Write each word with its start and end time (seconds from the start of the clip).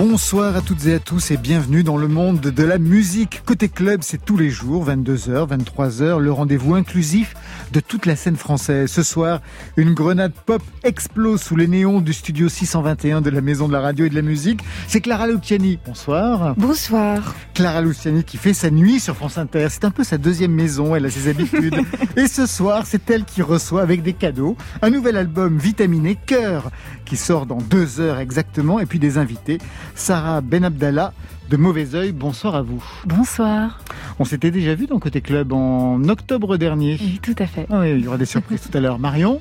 Bonsoir 0.00 0.54
à 0.54 0.60
toutes 0.60 0.86
et 0.86 0.94
à 0.94 1.00
tous 1.00 1.32
et 1.32 1.36
bienvenue 1.36 1.82
dans 1.82 1.96
le 1.96 2.06
monde 2.06 2.38
de 2.38 2.62
la 2.62 2.78
musique. 2.78 3.42
Côté 3.44 3.68
club, 3.68 4.02
c'est 4.04 4.24
tous 4.24 4.36
les 4.36 4.48
jours, 4.48 4.86
22h, 4.86 5.48
23h, 5.48 6.20
le 6.20 6.30
rendez-vous 6.30 6.76
inclusif 6.76 7.34
de 7.72 7.80
toute 7.80 8.06
la 8.06 8.16
scène 8.16 8.36
française. 8.36 8.90
Ce 8.90 9.02
soir, 9.02 9.40
une 9.76 9.94
grenade 9.94 10.32
pop 10.46 10.62
explose 10.84 11.42
sous 11.42 11.56
les 11.56 11.68
néons 11.68 12.00
du 12.00 12.12
studio 12.12 12.48
621 12.48 13.20
de 13.20 13.30
la 13.30 13.40
Maison 13.40 13.68
de 13.68 13.72
la 13.72 13.80
Radio 13.80 14.06
et 14.06 14.10
de 14.10 14.14
la 14.14 14.22
Musique. 14.22 14.60
C'est 14.86 15.00
Clara 15.00 15.26
Luciani. 15.26 15.78
Bonsoir. 15.84 16.54
Bonsoir. 16.56 17.34
Clara 17.54 17.80
Luciani 17.80 18.24
qui 18.24 18.36
fait 18.36 18.54
sa 18.54 18.70
nuit 18.70 19.00
sur 19.00 19.16
France 19.16 19.38
Inter. 19.38 19.66
C'est 19.70 19.84
un 19.84 19.90
peu 19.90 20.04
sa 20.04 20.18
deuxième 20.18 20.52
maison, 20.52 20.94
elle 20.94 21.06
a 21.06 21.10
ses 21.10 21.28
habitudes. 21.28 21.76
et 22.16 22.26
ce 22.26 22.46
soir, 22.46 22.84
c'est 22.86 23.10
elle 23.10 23.24
qui 23.24 23.42
reçoit 23.42 23.82
avec 23.82 24.02
des 24.02 24.12
cadeaux 24.12 24.56
un 24.82 24.90
nouvel 24.90 25.16
album 25.16 25.58
vitaminé, 25.58 26.18
Cœur, 26.26 26.70
qui 27.04 27.16
sort 27.16 27.46
dans 27.46 27.58
deux 27.58 28.00
heures 28.00 28.18
exactement, 28.18 28.80
et 28.80 28.86
puis 28.86 28.98
des 28.98 29.18
invités. 29.18 29.58
Sarah 29.94 30.40
Benabdallah 30.40 31.12
de 31.48 31.56
Mauvais 31.56 31.94
Oeil, 31.94 32.12
bonsoir 32.12 32.54
à 32.54 32.62
vous. 32.62 32.84
Bonsoir. 33.06 33.80
On 34.18 34.24
s'était 34.24 34.50
déjà 34.50 34.74
vu 34.74 34.86
dans 34.86 34.98
Côté 34.98 35.20
Club 35.20 35.52
en 35.52 36.02
octobre 36.04 36.56
dernier. 36.56 36.98
Oui, 37.00 37.20
tout 37.22 37.34
à 37.38 37.46
fait. 37.46 37.66
Ah 37.70 37.80
oui, 37.80 37.92
il 37.92 38.04
y 38.04 38.08
aura 38.08 38.18
des 38.18 38.26
surprises 38.26 38.60
tout 38.60 38.76
à 38.76 38.80
l'heure. 38.80 38.98
Marion 38.98 39.40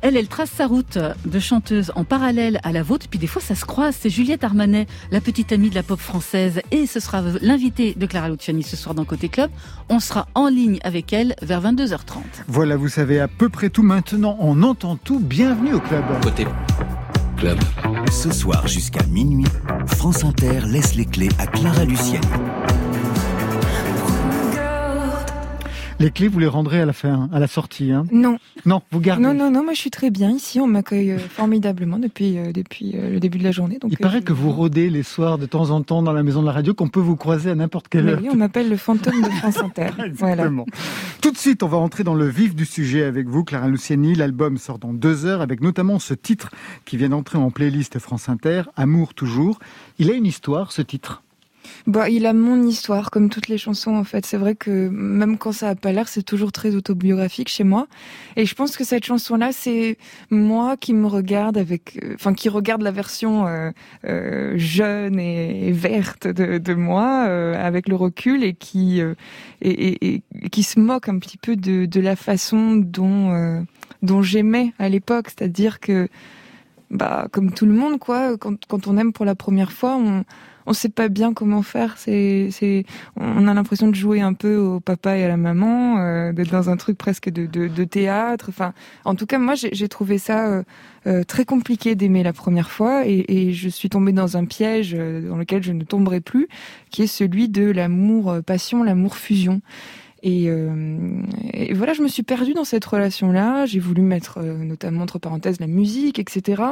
elle, 0.00 0.16
elle 0.16 0.28
trace 0.28 0.50
sa 0.50 0.68
route 0.68 0.96
de 1.24 1.38
chanteuse 1.40 1.90
en 1.96 2.04
parallèle 2.04 2.60
à 2.62 2.70
la 2.70 2.84
vôtre. 2.84 3.08
Puis 3.10 3.18
des 3.18 3.26
fois, 3.26 3.42
ça 3.42 3.56
se 3.56 3.64
croise. 3.64 3.96
C'est 3.98 4.10
Juliette 4.10 4.44
Armanet, 4.44 4.86
la 5.10 5.20
petite 5.20 5.50
amie 5.50 5.70
de 5.70 5.74
la 5.74 5.82
pop 5.82 5.98
française. 5.98 6.60
Et 6.70 6.86
ce 6.86 7.00
sera 7.00 7.20
l'invité 7.42 7.94
de 7.96 8.06
Clara 8.06 8.28
Luciani 8.28 8.62
ce 8.62 8.76
soir 8.76 8.94
dans 8.94 9.04
Côté 9.04 9.28
Club. 9.28 9.50
On 9.88 9.98
sera 9.98 10.28
en 10.36 10.46
ligne 10.46 10.78
avec 10.84 11.12
elle 11.12 11.34
vers 11.42 11.60
22h30. 11.60 12.18
Voilà, 12.46 12.76
vous 12.76 12.88
savez 12.88 13.18
à 13.18 13.26
peu 13.26 13.48
près 13.48 13.70
tout 13.70 13.82
maintenant. 13.82 14.36
On 14.38 14.62
entend 14.62 14.94
tout. 14.94 15.18
Bienvenue 15.18 15.74
au 15.74 15.80
club. 15.80 16.04
Côté 16.22 16.46
Ce 18.10 18.32
soir 18.32 18.66
jusqu'à 18.66 19.04
minuit, 19.04 19.46
France 19.86 20.24
Inter 20.24 20.60
laisse 20.66 20.96
les 20.96 21.04
clés 21.04 21.28
à 21.38 21.46
Clara 21.46 21.84
Luciani. 21.84 22.26
Les 26.00 26.12
clés, 26.12 26.28
vous 26.28 26.38
les 26.38 26.46
rendrez 26.46 26.80
à 26.80 26.86
la 26.86 26.92
fin, 26.92 27.28
à 27.32 27.40
la 27.40 27.48
sortie, 27.48 27.90
hein 27.90 28.04
Non. 28.12 28.38
Non, 28.64 28.82
vous 28.92 29.00
gardez. 29.00 29.20
Non, 29.20 29.34
non, 29.34 29.50
non, 29.50 29.64
moi 29.64 29.72
je 29.72 29.80
suis 29.80 29.90
très 29.90 30.10
bien 30.10 30.30
ici. 30.30 30.60
On 30.60 30.68
m'accueille 30.68 31.10
euh, 31.10 31.18
formidablement 31.18 31.98
depuis, 31.98 32.38
euh, 32.38 32.52
depuis 32.52 32.92
euh, 32.94 33.10
le 33.10 33.18
début 33.18 33.38
de 33.38 33.42
la 33.42 33.50
journée. 33.50 33.78
Donc, 33.80 33.90
Il 33.90 33.98
paraît 33.98 34.22
que 34.22 34.32
vous 34.32 34.52
rôdez 34.52 34.90
les 34.90 35.02
soirs 35.02 35.38
de 35.38 35.46
temps 35.46 35.70
en 35.70 35.82
temps 35.82 36.04
dans 36.04 36.12
la 36.12 36.22
maison 36.22 36.40
de 36.40 36.46
la 36.46 36.52
radio, 36.52 36.72
qu'on 36.72 36.86
peut 36.86 37.00
vous 37.00 37.16
croiser 37.16 37.50
à 37.50 37.56
n'importe 37.56 37.88
quelle 37.88 38.08
heure. 38.08 38.20
Oui, 38.22 38.28
on 38.32 38.36
m'appelle 38.36 38.68
le 38.68 38.76
fantôme 38.76 39.20
de 39.22 39.28
France 39.28 39.58
Inter. 39.58 39.88
Exactement. 40.04 40.66
Tout 41.20 41.32
de 41.32 41.36
suite, 41.36 41.64
on 41.64 41.68
va 41.68 41.78
rentrer 41.78 42.04
dans 42.04 42.14
le 42.14 42.28
vif 42.28 42.54
du 42.54 42.64
sujet 42.64 43.02
avec 43.02 43.26
vous, 43.26 43.42
Clara 43.42 43.66
Luciani. 43.66 44.14
L'album 44.14 44.56
sort 44.56 44.78
dans 44.78 44.92
deux 44.92 45.26
heures 45.26 45.40
avec 45.40 45.60
notamment 45.60 45.98
ce 45.98 46.14
titre 46.14 46.50
qui 46.84 46.96
vient 46.96 47.08
d'entrer 47.08 47.38
en 47.38 47.50
playlist 47.50 47.98
France 47.98 48.28
Inter, 48.28 48.62
Amour 48.76 49.14
toujours. 49.14 49.58
Il 49.98 50.12
a 50.12 50.14
une 50.14 50.26
histoire, 50.26 50.70
ce 50.70 50.82
titre. 50.82 51.24
Bah, 51.86 52.08
il 52.10 52.26
a 52.26 52.32
mon 52.32 52.62
histoire, 52.62 53.10
comme 53.10 53.30
toutes 53.30 53.48
les 53.48 53.58
chansons 53.58 53.94
en 53.94 54.04
fait. 54.04 54.26
C'est 54.26 54.36
vrai 54.36 54.54
que 54.54 54.88
même 54.88 55.38
quand 55.38 55.52
ça 55.52 55.70
a 55.70 55.74
pas 55.74 55.92
l'air, 55.92 56.08
c'est 56.08 56.22
toujours 56.22 56.52
très 56.52 56.74
autobiographique 56.74 57.48
chez 57.48 57.64
moi. 57.64 57.86
Et 58.36 58.44
je 58.44 58.54
pense 58.54 58.76
que 58.76 58.84
cette 58.84 59.04
chanson-là, 59.04 59.52
c'est 59.52 59.96
moi 60.30 60.76
qui 60.76 60.92
me 60.92 61.06
regarde 61.06 61.56
avec, 61.56 61.98
euh, 62.02 62.14
enfin, 62.14 62.34
qui 62.34 62.48
regarde 62.48 62.82
la 62.82 62.90
version 62.90 63.46
euh, 63.46 63.70
euh, 64.04 64.54
jeune 64.56 65.18
et, 65.18 65.72
verte 65.72 66.26
de, 66.26 66.74
moi 66.74 67.22
avec 67.54 67.88
le 67.88 67.96
recul 67.96 68.44
et 68.44 68.54
qui 68.54 69.00
et, 69.62 70.14
et, 70.14 70.22
qui 70.50 70.62
se 70.62 70.78
moque 70.78 71.08
un 71.08 71.18
petit 71.18 71.38
peu 71.38 71.56
de, 71.56 71.86
de 71.86 72.00
la 72.00 72.16
façon 72.16 72.76
dont 72.76 73.64
dont 74.02 74.22
j'aimais 74.22 74.72
à 74.78 74.88
l'époque, 74.88 75.28
c'est-à-dire 75.28 75.80
que 75.80 76.08
bah 76.90 77.28
comme 77.32 77.52
tout 77.52 77.66
le 77.66 77.72
monde 77.72 77.98
quoi, 77.98 78.36
quand 78.38 78.64
quand 78.66 78.86
on 78.86 78.96
aime 78.96 79.12
pour 79.12 79.24
la 79.24 79.34
première 79.34 79.72
fois, 79.72 79.96
on 79.96 80.24
on 80.68 80.74
sait 80.74 80.90
pas 80.90 81.08
bien 81.08 81.32
comment 81.32 81.62
faire. 81.62 81.96
C'est, 81.96 82.50
c'est, 82.52 82.84
on 83.16 83.48
a 83.48 83.54
l'impression 83.54 83.88
de 83.88 83.94
jouer 83.94 84.20
un 84.20 84.34
peu 84.34 84.56
au 84.56 84.80
papa 84.80 85.16
et 85.16 85.24
à 85.24 85.28
la 85.28 85.38
maman, 85.38 85.98
euh, 85.98 86.32
d'être 86.32 86.50
dans 86.50 86.68
un 86.68 86.76
truc 86.76 86.98
presque 86.98 87.30
de, 87.30 87.46
de, 87.46 87.68
de 87.68 87.84
théâtre. 87.84 88.46
Enfin, 88.50 88.74
en 89.04 89.14
tout 89.14 89.24
cas, 89.24 89.38
moi, 89.38 89.54
j'ai, 89.54 89.88
trouvé 89.88 90.18
ça 90.18 90.46
euh, 90.46 90.62
euh, 91.06 91.24
très 91.24 91.46
compliqué 91.46 91.94
d'aimer 91.94 92.22
la 92.22 92.34
première 92.34 92.70
fois, 92.70 93.06
et, 93.06 93.24
et, 93.28 93.52
je 93.54 93.68
suis 93.70 93.88
tombée 93.88 94.12
dans 94.12 94.36
un 94.36 94.44
piège 94.44 94.92
dans 94.92 95.36
lequel 95.36 95.62
je 95.62 95.72
ne 95.72 95.84
tomberai 95.84 96.20
plus, 96.20 96.48
qui 96.90 97.02
est 97.02 97.06
celui 97.06 97.48
de 97.48 97.70
l'amour 97.70 98.36
passion, 98.44 98.82
l'amour 98.82 99.16
fusion. 99.16 99.62
Et, 100.22 100.48
et, 101.52 101.72
voilà, 101.72 101.94
je 101.94 102.02
me 102.02 102.08
suis 102.08 102.24
perdue 102.24 102.52
dans 102.52 102.64
cette 102.64 102.84
relation-là. 102.84 103.66
J'ai 103.66 103.78
voulu 103.78 104.02
mettre 104.02 104.42
notamment 104.42 105.02
entre 105.02 105.18
parenthèses 105.18 105.60
la 105.60 105.68
musique, 105.68 106.18
etc. 106.18 106.62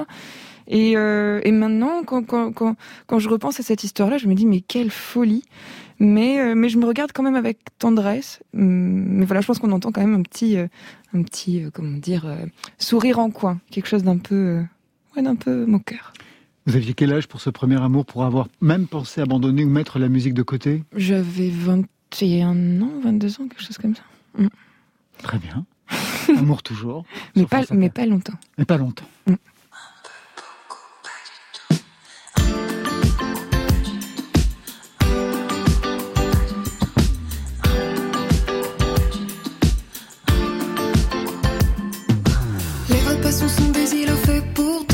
Et, 0.69 0.97
euh, 0.97 1.41
et 1.45 1.53
maintenant, 1.53 2.03
quand, 2.05 2.25
quand, 2.25 2.53
quand, 2.53 2.77
quand, 3.07 3.19
je 3.19 3.29
repense 3.29 3.61
à 3.61 3.63
cette 3.63 3.85
histoire-là, 3.85 4.19
je 4.19 4.27
me 4.27 4.35
dis 4.35 4.47
mais 4.47 4.61
quelle 4.61 4.91
folie. 4.91 5.45
Mais, 5.99 6.41
euh, 6.41 6.55
mais 6.55 6.69
je 6.69 6.77
me 6.79 6.85
regarde 6.85 7.13
quand 7.13 7.23
même 7.23 7.37
avec 7.37 7.59
tendresse. 7.79 8.41
Hum, 8.55 8.63
mais 8.63 9.25
voilà, 9.25 9.41
je 9.41 9.47
pense 9.47 9.59
qu'on 9.59 9.73
entend 9.73 9.93
quand 9.93 10.03
même 10.03 10.15
un 10.15 10.23
petit, 10.23 10.59
euh, 10.59 10.67
un 11.15 11.23
petit, 11.23 11.65
comment 11.73 11.97
dire, 11.97 12.27
sourire 12.79 13.19
en 13.19 13.31
coin, 13.31 13.61
quelque 13.71 13.89
chose 13.89 14.03
d'un 14.03 14.19
peu, 14.19 14.63
ouais, 15.17 15.23
d'un 15.23 15.37
peu 15.37 15.65
moqueur. 15.65 16.13
Vous 16.67 16.77
aviez 16.77 16.95
quel 16.95 17.13
âge 17.13 17.29
pour 17.29 17.41
ce 17.41 17.49
premier 17.49 17.81
amour, 17.81 18.05
pour 18.05 18.25
avoir 18.25 18.49
même 18.61 18.89
pensé 18.89 19.21
abandonner 19.21 19.65
ou 19.65 19.71
mettre 19.71 19.99
la 19.99 20.09
musique 20.09 20.35
de 20.35 20.43
côté? 20.43 20.83
J'avais 20.97 21.49
21 21.49 22.83
ans, 22.83 22.91
22 23.03 23.41
ans, 23.41 23.49
quelque 23.49 23.63
chose 23.63 23.79
comme 23.79 23.95
ça. 23.95 24.03
Très 25.23 25.39
bien. 25.39 25.65
Amour 26.37 26.63
toujours. 26.63 27.05
mais, 27.35 27.47
pas, 27.47 27.63
mais 27.71 27.91
pas 27.91 28.07
longtemps. 28.07 28.39
Mais 28.59 28.65
pas 28.65 28.77
longtemps. 28.77 29.07
Hum. 29.29 29.37
Le 43.67 43.73
premier, 43.73 44.07
car 44.27 44.43
pour 44.55 44.86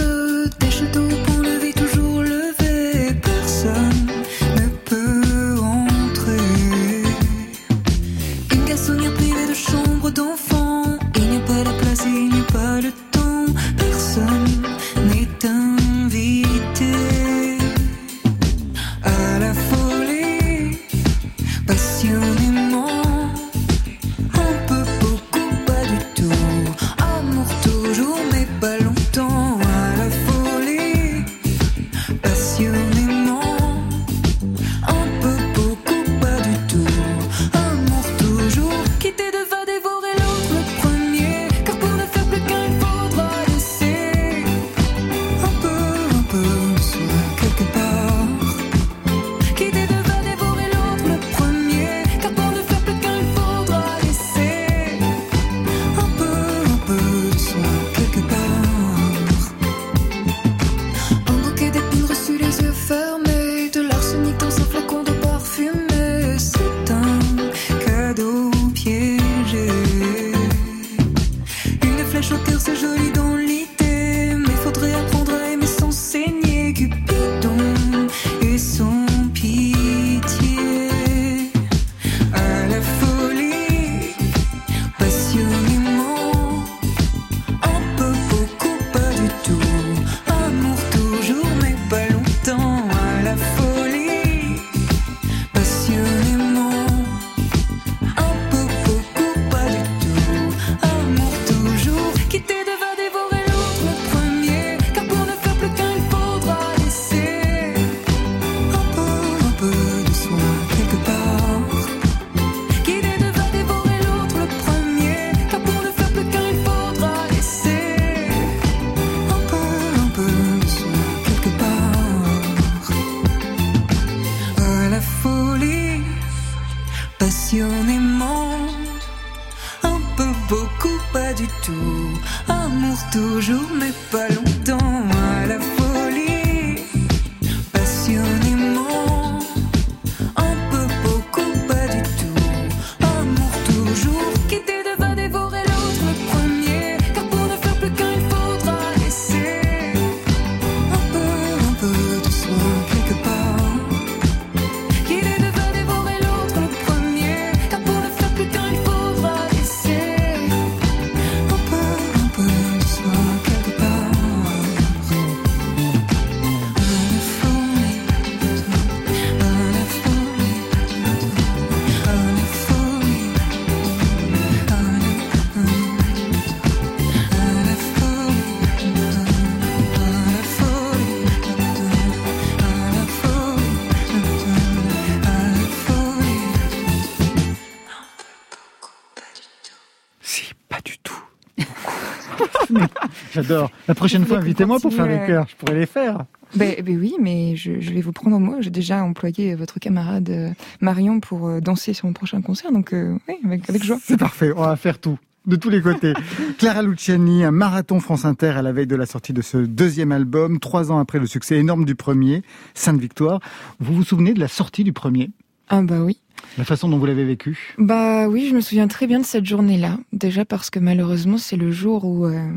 La 193.92 193.94
prochaine 193.94 194.24
fois, 194.24 194.38
invitez-moi 194.38 194.80
pour 194.80 194.90
faire 194.90 195.06
les 195.06 195.18
chœurs. 195.26 195.46
Je 195.50 195.54
pourrais 195.54 195.78
les 195.78 195.84
faire. 195.84 196.24
Ben, 196.56 196.76
ben 196.82 196.98
oui, 196.98 197.14
mais 197.20 197.56
je, 197.56 197.78
je 197.78 197.92
vais 197.92 198.00
vous 198.00 198.12
prendre 198.12 198.36
au 198.36 198.38
mot. 198.38 198.56
J'ai 198.60 198.70
déjà 198.70 199.04
employé 199.04 199.54
votre 199.54 199.78
camarade 199.78 200.30
euh, 200.30 200.48
Marion 200.80 201.20
pour 201.20 201.46
euh, 201.46 201.60
danser 201.60 201.92
sur 201.92 202.06
mon 202.06 202.14
prochain 202.14 202.40
concert, 202.40 202.72
donc 202.72 202.94
euh, 202.94 203.18
oui, 203.28 203.34
avec, 203.44 203.68
avec 203.68 203.84
joie. 203.84 203.98
C'est 204.02 204.16
parfait. 204.16 204.50
On 204.56 204.62
va 204.62 204.76
faire 204.76 204.98
tout. 204.98 205.18
De 205.44 205.56
tous 205.56 205.68
les 205.68 205.82
côtés. 205.82 206.14
Clara 206.58 206.80
Luciani, 206.80 207.44
un 207.44 207.50
marathon 207.50 208.00
France 208.00 208.24
Inter 208.24 208.54
à 208.56 208.62
la 208.62 208.72
veille 208.72 208.86
de 208.86 208.96
la 208.96 209.04
sortie 209.04 209.34
de 209.34 209.42
ce 209.42 209.58
deuxième 209.58 210.10
album, 210.10 210.58
trois 210.58 210.90
ans 210.90 210.98
après 210.98 211.18
le 211.18 211.26
succès 211.26 211.58
énorme 211.58 211.84
du 211.84 211.94
premier, 211.94 212.42
Sainte 212.72 212.98
Victoire. 212.98 213.40
Vous 213.78 213.92
vous 213.92 214.04
souvenez 214.04 214.32
de 214.32 214.40
la 214.40 214.48
sortie 214.48 214.84
du 214.84 214.94
premier? 214.94 215.28
Ah 215.68 215.82
bah 215.82 216.00
oui. 216.00 216.21
La 216.58 216.64
façon 216.64 216.88
dont 216.88 216.98
vous 216.98 217.06
l'avez 217.06 217.24
vécu 217.24 217.74
Bah 217.78 218.28
oui, 218.28 218.48
je 218.48 218.54
me 218.54 218.60
souviens 218.60 218.88
très 218.88 219.06
bien 219.06 219.20
de 219.20 219.24
cette 219.24 219.46
journée-là. 219.46 219.98
Déjà 220.12 220.44
parce 220.44 220.70
que 220.70 220.78
malheureusement, 220.78 221.38
c'est 221.38 221.56
le 221.56 221.70
jour 221.70 222.04
où, 222.04 222.26
euh, 222.26 222.50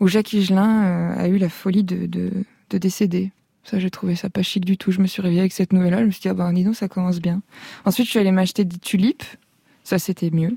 où 0.00 0.08
Jacques 0.08 0.32
Higelin 0.32 0.84
euh, 0.84 1.24
a 1.24 1.28
eu 1.28 1.38
la 1.38 1.48
folie 1.48 1.84
de, 1.84 2.06
de, 2.06 2.30
de 2.70 2.78
décéder. 2.78 3.32
Ça, 3.64 3.78
j'ai 3.78 3.90
trouvé 3.90 4.14
ça 4.14 4.30
pas 4.30 4.42
chic 4.42 4.64
du 4.64 4.76
tout. 4.76 4.92
Je 4.92 5.00
me 5.00 5.06
suis 5.06 5.20
réveillée 5.20 5.40
avec 5.40 5.52
cette 5.52 5.72
nouvelle-là. 5.72 6.00
Je 6.00 6.06
me 6.06 6.10
suis 6.10 6.20
dit, 6.20 6.28
ah 6.28 6.34
bah 6.34 6.50
dis 6.52 6.64
donc, 6.64 6.76
ça 6.76 6.88
commence 6.88 7.20
bien. 7.20 7.42
Ensuite, 7.84 8.06
je 8.06 8.10
suis 8.10 8.20
allée 8.20 8.32
m'acheter 8.32 8.64
des 8.64 8.78
tulipes. 8.78 9.24
Ça, 9.82 9.98
c'était 9.98 10.30
mieux. 10.30 10.56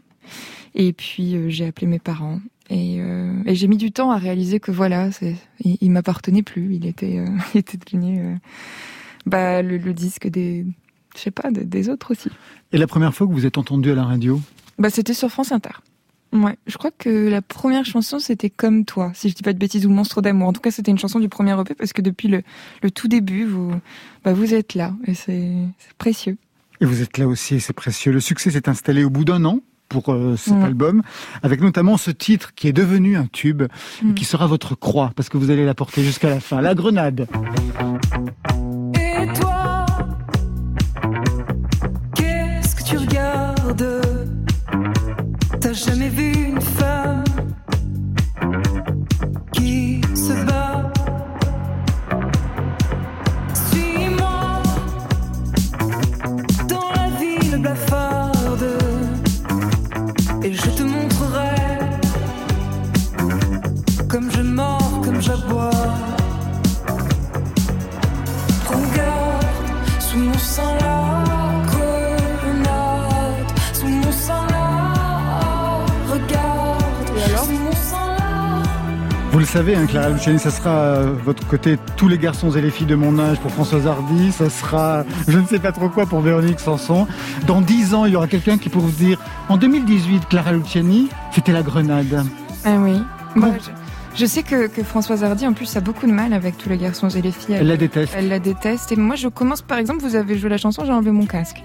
Et 0.76 0.94
puis, 0.94 1.36
euh, 1.36 1.50
j'ai 1.50 1.66
appelé 1.66 1.88
mes 1.88 2.00
parents. 2.00 2.40
Et, 2.70 3.00
et 3.46 3.56
j'ai 3.56 3.68
mis 3.68 3.76
du 3.76 3.92
temps 3.92 4.12
à 4.12 4.18
réaliser 4.18 4.62
que 4.62 4.72
voilà, 4.72 5.10
il, 5.60 5.78
il 5.82 5.92
m'appartenait 5.92 6.42
plus. 6.42 6.74
Il 6.76 6.86
était, 6.86 7.20
il 7.54 7.58
était 7.58 7.78
devenu 7.78 8.38
bah, 9.26 9.62
le 9.62 9.94
disque 9.94 10.30
des, 10.30 10.66
je 11.16 11.22
sais 11.22 11.32
pas, 11.32 11.52
des- 11.52 11.66
des 11.66 11.90
autres 11.90 12.12
aussi. 12.12 12.30
Et 12.72 12.78
la 12.78 12.88
première 12.88 13.14
fois 13.14 13.28
que 13.28 13.32
vous 13.34 13.46
êtes 13.46 13.58
entendu 13.58 13.92
à 13.92 13.96
la 13.96 14.04
radio? 14.06 14.42
Bah, 14.80 14.90
c'était 14.90 15.14
sur 15.14 15.30
France 15.30 15.52
Inter. 15.52 15.72
Ouais, 16.34 16.58
je 16.66 16.78
crois 16.78 16.92
que 16.98 17.28
la 17.30 17.42
première 17.42 17.84
chanson 17.86 18.18
c'était 18.20 18.50
Comme 18.50 18.86
toi, 18.86 19.12
si 19.14 19.28
je 19.30 19.36
dis 19.36 19.44
pas 19.44 19.52
de 19.52 19.58
bêtises, 19.60 19.86
ou 19.86 19.90
Monstre 19.90 20.22
d'amour. 20.22 20.48
En 20.48 20.54
tout 20.54 20.62
cas, 20.62 20.72
c'était 20.72 20.90
une 20.92 20.98
chanson 20.98 21.20
du 21.20 21.28
premier 21.28 21.60
EP 21.60 21.74
parce 21.76 21.92
que 21.92 22.02
depuis 22.02 22.30
le, 22.30 22.42
le 22.82 22.90
tout 22.90 23.10
début, 23.10 23.44
vous, 23.44 23.74
bah, 24.24 24.32
vous 24.34 24.54
êtes 24.54 24.74
là 24.76 24.94
et 25.06 25.14
c'est 25.14 25.52
c'est 25.78 25.94
précieux. 25.98 26.38
Et 26.80 26.86
vous 26.86 27.02
êtes 27.02 27.18
là 27.18 27.28
aussi, 27.28 27.56
et 27.56 27.60
c'est 27.60 27.74
précieux. 27.74 28.12
Le 28.14 28.22
succès 28.22 28.50
s'est 28.50 28.70
installé 28.70 29.04
au 29.04 29.10
bout 29.10 29.26
d'un 29.26 29.44
an 29.44 29.60
pour 29.90 30.14
euh, 30.14 30.38
cet 30.38 30.54
Ouais. 30.54 30.64
album, 30.64 31.04
avec 31.44 31.60
notamment 31.60 31.98
ce 31.98 32.12
titre 32.12 32.54
qui 32.56 32.70
est 32.70 32.74
devenu 32.74 33.18
un 33.18 33.28
tube, 33.28 33.64
et 33.64 34.06
Mm. 34.06 34.14
qui 34.16 34.24
sera 34.24 34.48
votre 34.48 34.74
croix, 34.76 35.12
parce 35.18 35.28
que 35.28 35.38
vous 35.38 35.50
allez 35.52 35.66
la 35.66 35.76
porter 35.76 36.02
jusqu'à 36.02 36.30
la 36.30 36.40
fin. 36.40 36.62
La 36.62 36.74
grenade. 36.76 37.28
Jamais 45.74 46.10
vu 46.10 46.41
savez, 79.52 79.76
hein, 79.76 79.86
Clara 79.86 80.10
Luciani, 80.10 80.40
ça 80.40 80.50
sera 80.50 80.70
euh, 80.70 81.14
votre 81.26 81.46
côté 81.46 81.78
tous 81.98 82.08
les 82.08 82.18
garçons 82.18 82.52
et 82.52 82.62
les 82.62 82.72
filles 82.72 82.88
de 82.88 82.96
mon 82.96 83.20
âge 83.20 83.38
pour 83.42 83.52
Françoise 83.52 83.86
Hardy, 83.86 84.32
ça 84.32 84.50
sera 84.50 85.04
je 85.28 85.38
ne 85.38 85.46
sais 85.46 85.60
pas 85.60 85.74
trop 85.74 85.90
quoi 85.90 86.06
pour 86.06 86.22
Véronique 86.22 86.62
Sanson. 86.62 87.06
Dans 87.48 87.60
dix 87.60 87.94
ans, 87.94 88.06
il 88.06 88.14
y 88.14 88.16
aura 88.16 88.28
quelqu'un 88.28 88.58
qui 88.58 88.70
pourra 88.70 88.86
vous 88.86 88.92
dire, 88.92 89.20
en 89.50 89.58
2018, 89.58 90.30
Clara 90.30 90.54
Luciani, 90.54 91.10
c'était 91.34 91.52
la 91.52 91.64
grenade. 91.64 92.24
Ah 92.64 92.78
oui. 92.80 93.04
Moi, 93.36 93.50
je, 93.60 93.81
je 94.16 94.26
sais 94.26 94.44
que, 94.44 94.68
que 94.68 94.84
Françoise 94.84 95.24
Hardy, 95.24 95.48
en 95.48 95.54
plus, 95.54 95.76
a 95.78 95.82
beaucoup 95.82 96.06
de 96.08 96.12
mal 96.12 96.34
avec 96.34 96.58
tous 96.58 96.70
les 96.70 96.78
garçons 96.78 97.10
et 97.10 97.22
les 97.22 97.32
filles. 97.32 97.56
Elle 97.60 97.68
la 97.68 97.78
déteste. 97.78 98.14
elle 98.16 98.28
la 98.30 98.40
déteste. 98.40 98.92
Et 98.92 98.96
moi, 98.96 99.16
je 99.16 99.28
commence, 99.28 99.62
par 99.62 99.78
exemple, 99.78 100.02
vous 100.02 100.16
avez 100.16 100.38
joué 100.38 100.50
la 100.50 100.58
chanson, 100.58 100.84
j'ai 100.86 100.92
enlevé 100.92 101.12
mon 101.12 101.26
casque. 101.26 101.64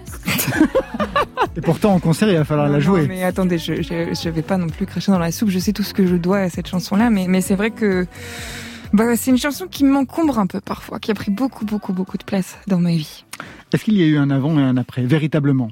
Et 1.57 1.61
pourtant, 1.61 1.95
en 1.95 1.99
concert, 2.00 2.29
il 2.29 2.37
va 2.37 2.45
falloir 2.45 2.67
Non, 2.67 2.73
la 2.75 2.79
non, 2.79 2.85
jouer. 2.85 3.07
mais 3.09 3.25
attendez, 3.25 3.59
je, 3.59 3.83
je, 3.83 4.15
je 4.23 4.29
vais 4.29 4.43
pas 4.43 4.59
non 4.59 4.69
plus 4.69 4.87
cracher 4.87 5.11
dans 5.12 5.19
la 5.19 5.33
soupe. 5.33 5.49
Je 5.50 5.59
sais 5.59 5.73
tout 5.73 5.83
ce 5.83 5.95
que 5.95 6.07
je 6.07 6.17
dois 6.17 6.38
à 6.38 6.49
cette 6.50 6.69
chanson-là, 6.69 7.11
mais, 7.11 7.26
mais 7.29 7.41
c'est 7.41 7.55
vrai 7.55 7.71
que 7.71 8.07
bah, 8.93 9.17
c'est 9.17 9.31
une 9.31 9.38
chanson 9.38 9.67
qui 9.67 9.85
m'encombre 9.85 10.38
un 10.38 10.47
peu 10.47 10.61
parfois, 10.61 10.99
qui 11.00 11.11
a 11.11 11.15
pris 11.15 11.31
beaucoup, 11.31 11.65
beaucoup, 11.65 11.93
beaucoup 11.93 12.19
de 12.19 12.25
place 12.25 12.57
dans 12.67 12.79
ma 12.79 12.91
vie. 12.91 13.25
Est-ce 13.73 13.85
qu'il 13.85 13.97
y 13.97 14.03
a 14.03 14.07
eu 14.07 14.17
un 14.19 14.31
avant 14.31 14.59
et 14.59 14.62
un 14.62 14.76
après, 14.76 15.03
véritablement? 15.03 15.71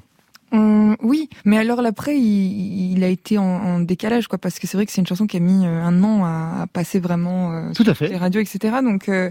Hum, 0.54 0.96
oui, 1.02 1.28
mais 1.44 1.58
alors 1.58 1.82
l'après, 1.82 2.16
il, 2.16 2.92
il 2.92 3.02
a 3.02 3.08
été 3.08 3.38
en, 3.38 3.42
en 3.44 3.80
décalage, 3.80 4.28
quoi, 4.28 4.38
parce 4.38 4.60
que 4.60 4.68
c'est 4.68 4.76
vrai 4.76 4.86
que 4.86 4.92
c'est 4.92 5.00
une 5.00 5.06
chanson 5.06 5.26
qui 5.26 5.36
a 5.36 5.40
mis 5.40 5.66
euh, 5.66 5.82
un 5.82 6.00
an 6.04 6.24
à, 6.24 6.62
à 6.62 6.66
passer 6.68 7.00
vraiment 7.00 7.50
euh, 7.52 7.72
Tout 7.74 7.82
à 7.82 7.88
les 7.88 7.94
fait. 7.94 8.16
radios, 8.16 8.40
etc. 8.40 8.76
Donc, 8.80 9.08
euh, 9.08 9.30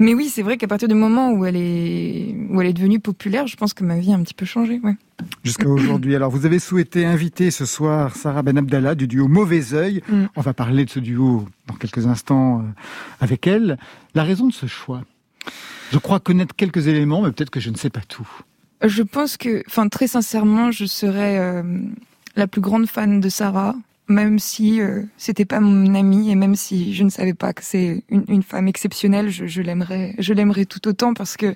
mais 0.00 0.12
oui, 0.12 0.28
c'est 0.28 0.42
vrai 0.42 0.56
qu'à 0.56 0.66
partir 0.66 0.88
du 0.88 0.94
moment 0.96 1.30
où 1.30 1.44
elle 1.44 1.54
est 1.56 2.34
où 2.50 2.60
elle 2.60 2.66
est 2.66 2.72
devenue 2.72 2.98
populaire, 2.98 3.46
je 3.46 3.54
pense 3.56 3.74
que 3.74 3.84
ma 3.84 3.98
vie 4.00 4.12
a 4.12 4.16
un 4.16 4.22
petit 4.22 4.34
peu 4.34 4.44
changé. 4.44 4.80
Ouais. 4.82 4.96
Jusqu'à 5.44 5.68
aujourd'hui. 5.68 6.16
Alors, 6.16 6.30
vous 6.32 6.46
avez 6.46 6.58
souhaité 6.58 7.04
inviter 7.04 7.52
ce 7.52 7.64
soir 7.64 8.16
Sarah 8.16 8.42
Ben 8.42 8.58
Abdallah 8.58 8.96
du 8.96 9.06
duo 9.06 9.28
Mauvais 9.28 9.72
Oeil. 9.74 10.02
Mm. 10.08 10.24
On 10.34 10.40
va 10.40 10.52
parler 10.52 10.84
de 10.84 10.90
ce 10.90 10.98
duo 10.98 11.46
dans 11.68 11.74
quelques 11.74 12.06
instants 12.08 12.58
euh, 12.58 12.62
avec 13.20 13.46
elle. 13.46 13.78
La 14.14 14.24
raison 14.24 14.48
de 14.48 14.52
ce 14.52 14.66
choix? 14.66 15.02
Je 15.92 15.98
crois 15.98 16.18
connaître 16.18 16.56
quelques 16.56 16.88
éléments, 16.88 17.22
mais 17.22 17.30
peut-être 17.30 17.50
que 17.50 17.60
je 17.60 17.70
ne 17.70 17.76
sais 17.76 17.90
pas 17.90 18.00
tout. 18.08 18.28
Je 18.82 19.02
pense 19.02 19.36
que, 19.36 19.62
enfin, 19.66 19.88
très 19.88 20.06
sincèrement, 20.06 20.70
je 20.70 20.86
serais 20.86 21.38
euh, 21.38 21.62
la 22.36 22.46
plus 22.46 22.60
grande 22.60 22.86
fan 22.86 23.20
de 23.20 23.28
Sarah, 23.28 23.74
même 24.08 24.38
si 24.38 24.80
euh, 24.80 25.02
c'était 25.18 25.44
pas 25.44 25.60
mon 25.60 25.94
amie 25.94 26.30
et 26.30 26.34
même 26.34 26.56
si 26.56 26.94
je 26.94 27.04
ne 27.04 27.10
savais 27.10 27.34
pas 27.34 27.52
que 27.52 27.62
c'est 27.62 28.02
une, 28.08 28.24
une 28.28 28.42
femme 28.42 28.68
exceptionnelle, 28.68 29.28
je, 29.28 29.46
je 29.46 29.60
l'aimerais, 29.62 30.14
je 30.18 30.32
l'aimerais 30.32 30.64
tout 30.64 30.88
autant 30.88 31.14
parce 31.14 31.36
que 31.36 31.54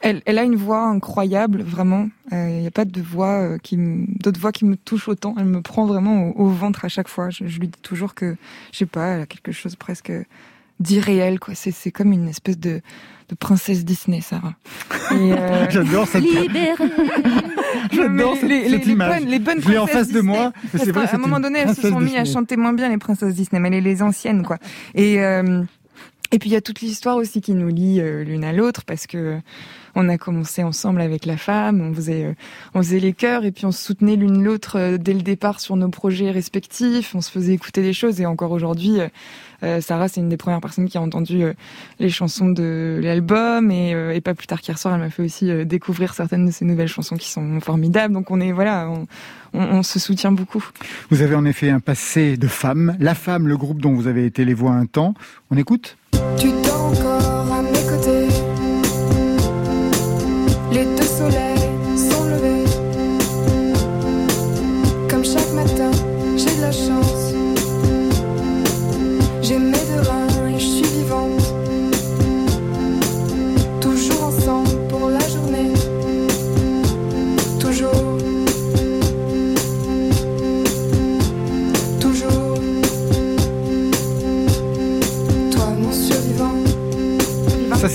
elle, 0.00 0.22
elle 0.26 0.38
a 0.38 0.44
une 0.44 0.54
voix 0.54 0.84
incroyable, 0.84 1.62
vraiment. 1.62 2.08
Il 2.30 2.60
n'y 2.60 2.66
a 2.68 2.70
pas 2.70 2.84
de 2.84 3.00
voix 3.00 3.40
euh, 3.40 3.58
qui, 3.58 3.76
d'autres 3.76 4.40
voix 4.40 4.52
qui 4.52 4.64
me 4.64 4.76
touchent 4.76 5.08
autant. 5.08 5.34
Elle 5.36 5.46
me 5.46 5.60
prend 5.60 5.86
vraiment 5.86 6.28
au, 6.28 6.44
au 6.44 6.48
ventre 6.50 6.84
à 6.84 6.88
chaque 6.88 7.08
fois. 7.08 7.30
Je, 7.30 7.48
je 7.48 7.58
lui 7.58 7.66
dis 7.66 7.80
toujours 7.82 8.14
que, 8.14 8.36
je 8.72 8.78
sais 8.78 8.86
pas, 8.86 9.06
elle 9.08 9.22
a 9.22 9.26
quelque 9.26 9.50
chose 9.50 9.74
presque 9.74 10.12
d'irréel, 10.80 11.38
quoi. 11.40 11.54
C'est, 11.54 11.70
c'est 11.72 11.90
comme 11.90 12.12
une 12.12 12.28
espèce 12.28 12.58
de, 12.58 12.80
de 13.28 13.34
princesse 13.34 13.84
Disney, 13.84 14.20
Sarah. 14.20 14.54
Euh, 15.12 15.66
J'adore 15.70 16.06
cette, 16.06 16.24
j'adore 17.92 18.36
cette, 18.36 18.48
les, 18.48 18.68
cette 18.70 18.86
les 18.86 18.92
image. 18.92 19.20
bonnes, 19.20 19.28
les 19.28 19.38
bonnes 19.38 19.60
je 19.60 19.68
l'ai 19.68 19.78
en 19.78 19.86
princesses 19.86 20.06
face 20.06 20.08
de 20.14 20.20
Disney. 20.20 20.36
moi. 20.38 20.52
Parce 20.72 20.84
C'est 20.84 20.92
vrai, 20.92 21.06
c'est 21.06 21.16
un 21.16 21.18
moment 21.18 21.40
donné, 21.40 21.60
elles 21.60 21.74
se 21.74 21.88
sont 21.88 22.00
mis 22.00 22.16
à 22.16 22.24
chanter 22.24 22.56
moins 22.56 22.72
bien 22.72 22.88
les 22.88 22.98
princesses 22.98 23.34
Disney, 23.34 23.60
mais 23.60 23.70
les, 23.70 23.80
les 23.80 24.02
anciennes, 24.02 24.44
quoi. 24.44 24.58
Et, 24.94 25.20
euh, 25.22 25.62
Et 26.30 26.38
puis 26.38 26.50
il 26.50 26.52
y 26.52 26.56
a 26.56 26.60
toute 26.60 26.80
l'histoire 26.80 27.16
aussi 27.16 27.40
qui 27.40 27.54
nous 27.54 27.68
lie 27.68 28.00
euh, 28.00 28.22
l'une 28.22 28.44
à 28.44 28.52
l'autre 28.52 28.84
parce 28.84 29.06
que 29.06 29.40
on 29.98 30.08
a 30.08 30.16
commencé 30.16 30.62
ensemble 30.62 31.00
avec 31.00 31.26
la 31.26 31.36
femme, 31.36 31.80
on 31.80 31.92
faisait 31.92 32.24
euh, 32.24 32.34
on 32.74 32.82
faisait 32.82 33.00
les 33.00 33.12
chœurs 33.12 33.44
et 33.44 33.50
puis 33.50 33.66
on 33.66 33.72
se 33.72 33.84
soutenait 33.84 34.16
l'une 34.16 34.44
l'autre 34.44 34.78
euh, 34.78 34.96
dès 34.96 35.12
le 35.12 35.22
départ 35.22 35.60
sur 35.60 35.76
nos 35.76 35.88
projets 35.88 36.30
respectifs, 36.30 37.14
on 37.14 37.20
se 37.20 37.30
faisait 37.30 37.52
écouter 37.52 37.82
des 37.82 37.92
choses 37.92 38.20
et 38.20 38.26
encore 38.26 38.52
aujourd'hui 38.52 38.98
euh, 39.64 39.80
Sarah 39.80 40.06
c'est 40.06 40.20
une 40.20 40.28
des 40.28 40.36
premières 40.36 40.60
personnes 40.60 40.88
qui 40.88 40.98
a 40.98 41.02
entendu 41.02 41.42
les 41.98 42.10
chansons 42.10 42.48
de 42.48 43.00
l'album 43.02 43.72
et, 43.72 44.20
pas 44.20 44.34
plus 44.34 44.46
tard 44.46 44.60
qu'hier 44.60 44.78
soir 44.78 44.94
elle 44.94 45.00
m'a 45.00 45.10
fait 45.10 45.24
aussi 45.24 45.50
découvrir 45.66 46.14
certaines 46.14 46.46
de 46.46 46.52
ces 46.52 46.64
nouvelles 46.64 46.88
chansons 46.88 47.16
qui 47.16 47.28
sont 47.28 47.58
formidables 47.60 48.14
donc 48.14 48.30
on 48.30 48.40
est 48.40 48.52
voilà 48.52 48.88
on, 49.54 49.82
se 49.82 49.98
soutient 49.98 50.30
beaucoup. 50.30 50.64
Vous 51.10 51.22
avez 51.22 51.34
en 51.34 51.46
effet 51.46 51.70
un 51.70 51.80
passé 51.80 52.36
de 52.36 52.46
femme, 52.46 52.96
La 53.00 53.14
Femme, 53.14 53.48
le 53.48 53.56
groupe 53.56 53.80
dont 53.80 53.94
vous 53.94 54.06
avez 54.06 54.26
été 54.26 54.44
les 54.44 54.52
voix 54.52 54.72
un 54.72 54.84
temps. 54.84 55.14
On 55.50 55.56
écoute? 55.56 55.96
Tu 56.38 56.52
dors 56.62 57.37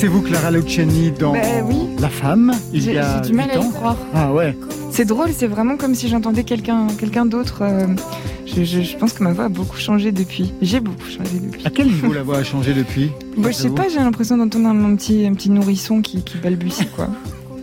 Ça 0.04 0.10
c'est 0.10 0.16
vous 0.16 0.22
Clara 0.22 0.52
Luciani 0.52 1.12
dans 1.18 1.32
Ben 1.32 1.64
oui. 1.66 1.78
La 1.98 2.10
Femme, 2.10 2.52
il 2.74 2.80
y 2.80 2.82
J'ai 2.84 3.00
a 3.00 3.24
j'ai 3.24 3.30
du 3.30 3.38
mal 3.38 3.50
à 3.52 3.56
y 3.56 3.70
croire. 3.72 3.96
Ah 4.14 4.34
ouais. 4.34 4.54
C'est 4.92 5.06
drôle, 5.06 5.30
c'est 5.34 5.48
vraiment 5.48 5.78
comme 5.78 5.96
si 5.96 6.10
j'entendais 6.10 6.44
quelqu'un 6.44 6.88
quelqu'un 7.00 7.26
d'autre. 7.26 7.60
euh, 7.62 7.88
je, 8.46 8.66
je- 8.66 8.82
je 8.82 8.98
pense 8.98 9.14
que 9.14 9.24
ma 9.24 9.32
voix 9.32 9.46
a 9.46 9.50
beaucoup 9.50 9.78
changé 9.78 10.12
depuis. 10.12 10.52
J'ai 10.62 10.82
beaucoup 10.82 11.06
changé 11.06 11.40
depuis. 11.42 11.66
À 11.66 11.70
quel 11.70 11.88
niveau 11.88 12.12
la 12.12 12.22
voix 12.22 12.40
a 12.40 12.44
changé 12.44 12.74
depuis 12.74 13.12
Moi, 13.38 13.52
je 13.52 13.56
sais 13.56 13.70
pas, 13.70 13.88
j'ai 13.88 14.00
l'impression 14.00 14.36
d'entendre 14.36 14.68
un, 14.68 14.92
un 14.92 14.96
petit, 14.98 15.26
un 15.26 15.34
petit 15.36 15.50
nourrisson 15.50 16.02
qui, 16.02 16.22
qui 16.22 16.38
balbutie, 16.38 16.88
quoi. 16.88 17.08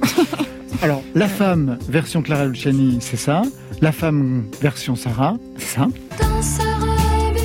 Alors, 0.82 1.02
La 1.14 1.28
Femme 1.28 1.76
version 1.90 2.22
Clara 2.22 2.46
Luciani, 2.46 2.98
c'est 3.02 3.18
ça. 3.18 3.42
La 3.82 3.92
Femme 3.92 4.44
version 4.62 4.96
Sarah, 4.96 5.36
c'est 5.58 5.76
ça. 5.76 5.88
Dans 6.18 6.40
sa 6.42 6.62
robe, 6.62 7.36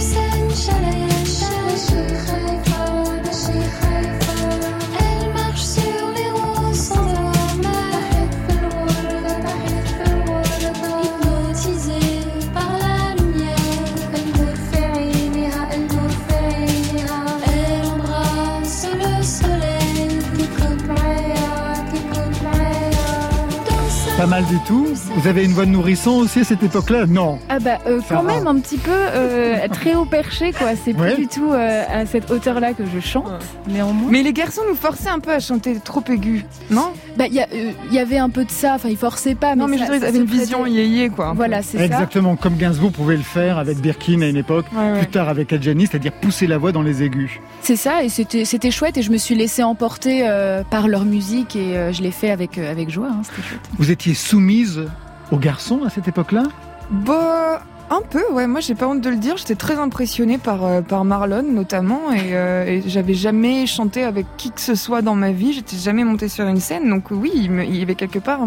mal 24.27 24.45
du 24.45 24.59
tout. 24.59 24.94
Vous 25.15 25.27
avez 25.29 25.45
une 25.45 25.51
voix 25.53 25.65
de 25.65 25.71
nourrisson 25.71 26.11
aussi 26.17 26.41
à 26.41 26.43
cette 26.43 26.61
époque-là? 26.61 27.05
Non. 27.07 27.39
Ah 27.47 27.59
bah 27.59 27.77
euh, 27.87 28.01
quand 28.09 28.21
va. 28.21 28.33
même 28.35 28.47
un 28.47 28.59
petit 28.59 28.77
peu 28.77 28.91
euh, 28.91 29.65
très 29.69 29.95
haut 29.95 30.03
perché 30.05 30.51
quoi. 30.51 30.67
C'est 30.75 30.93
plus 30.93 31.01
Ouais. 31.01 31.15
du 31.15 31.27
tout 31.27 31.51
euh, 31.53 31.83
à 31.89 32.05
cette 32.05 32.29
hauteur-là 32.29 32.73
que 32.73 32.83
je 32.93 32.99
chante. 32.99 33.31
Néanmoins. 33.67 34.09
Mais 34.11 34.23
les 34.23 34.33
garçons 34.33 34.61
nous 34.67 34.75
forçaient 34.75 35.09
un 35.09 35.19
peu 35.19 35.31
à 35.31 35.39
chanter 35.39 35.79
trop 35.79 36.03
aigu, 36.09 36.43
non? 36.69 36.91
Bah 37.17 37.25
il 37.27 37.35
y, 37.35 37.39
euh, 37.39 38.01
avait 38.01 38.17
un 38.17 38.29
peu 38.29 38.43
de 38.43 38.51
ça. 38.51 38.73
Enfin 38.75 38.89
ils 38.89 38.97
forçaient 38.97 39.35
pas. 39.35 39.55
Non, 39.55 39.67
mais 39.67 39.77
je 39.77 39.85
ça- 39.85 39.93
avaient 39.93 40.11
se 40.11 40.17
une 40.17 40.25
vision 40.25 40.65
yéyé, 40.65 41.07
quoi. 41.09 41.31
Voilà 41.33 41.61
c'est 41.61 41.77
ça. 41.77 41.85
Exactement 41.85 42.35
comme 42.35 42.57
Gainsbourg 42.57 42.91
pouvait 42.91 43.15
le 43.17 43.23
faire 43.23 43.57
avec 43.57 43.79
Birkin 43.79 44.21
à 44.21 44.27
une 44.27 44.37
époque, 44.37 44.65
Ouais, 44.75 44.91
ouais. 44.91 44.97
plus 44.99 45.07
tard 45.07 45.29
avec 45.29 45.53
Adjani, 45.53 45.87
c'est-à-dire 45.87 46.11
pousser 46.11 46.45
la 46.45 46.57
voix 46.57 46.71
dans 46.73 46.81
les 46.81 47.03
aigus. 47.03 47.39
C'est 47.61 47.77
ça 47.77 48.03
et 48.03 48.09
c'était 48.09 48.43
c'était 48.43 48.71
chouette 48.71 48.97
et 48.97 49.01
je 49.01 49.11
me 49.11 49.17
suis 49.17 49.35
laissée 49.35 49.63
emporter 49.63 50.27
euh, 50.27 50.63
par 50.69 50.87
leur 50.89 51.05
musique 51.05 51.55
et 51.55 51.77
euh, 51.77 51.93
je 51.93 52.01
l'ai 52.01 52.11
fait 52.11 52.31
avec 52.31 52.57
euh, 52.57 52.69
avec 52.69 52.89
joie. 52.89 53.07
hein, 53.11 53.21
c'était 53.23 53.47
chouette. 53.47 53.61
Vous 53.77 53.91
étiez 53.91 54.13
soumise 54.13 54.83
aux 55.31 55.37
garçons 55.37 55.83
à 55.85 55.89
cette 55.89 56.07
époque-là 56.07 56.43
Bah, 56.91 57.61
un 57.91 58.01
peu, 58.01 58.23
ouais. 58.31 58.47
Moi, 58.47 58.61
j'ai 58.61 58.73
pas 58.73 58.87
honte 58.87 59.01
de 59.01 59.09
le 59.09 59.17
dire. 59.17 59.37
J'étais 59.37 59.55
très 59.55 59.75
impressionnée 59.75 60.39
par, 60.39 60.65
euh, 60.65 60.81
par 60.81 61.05
Marlon, 61.05 61.43
notamment. 61.43 62.11
Et, 62.13 62.35
euh, 62.35 62.65
et 62.65 62.83
j'avais 62.87 63.13
jamais 63.13 63.67
chanté 63.67 64.03
avec 64.03 64.25
qui 64.37 64.51
que 64.51 64.61
ce 64.61 64.73
soit 64.73 65.03
dans 65.03 65.13
ma 65.15 65.31
vie. 65.31 65.53
J'étais 65.53 65.77
jamais 65.77 66.03
montée 66.03 66.27
sur 66.27 66.47
une 66.47 66.59
scène. 66.59 66.89
Donc, 66.89 67.11
oui, 67.11 67.31
il, 67.35 67.75
y 67.75 67.81
avait 67.83 67.93
quelque 67.93 68.17
part. 68.17 68.41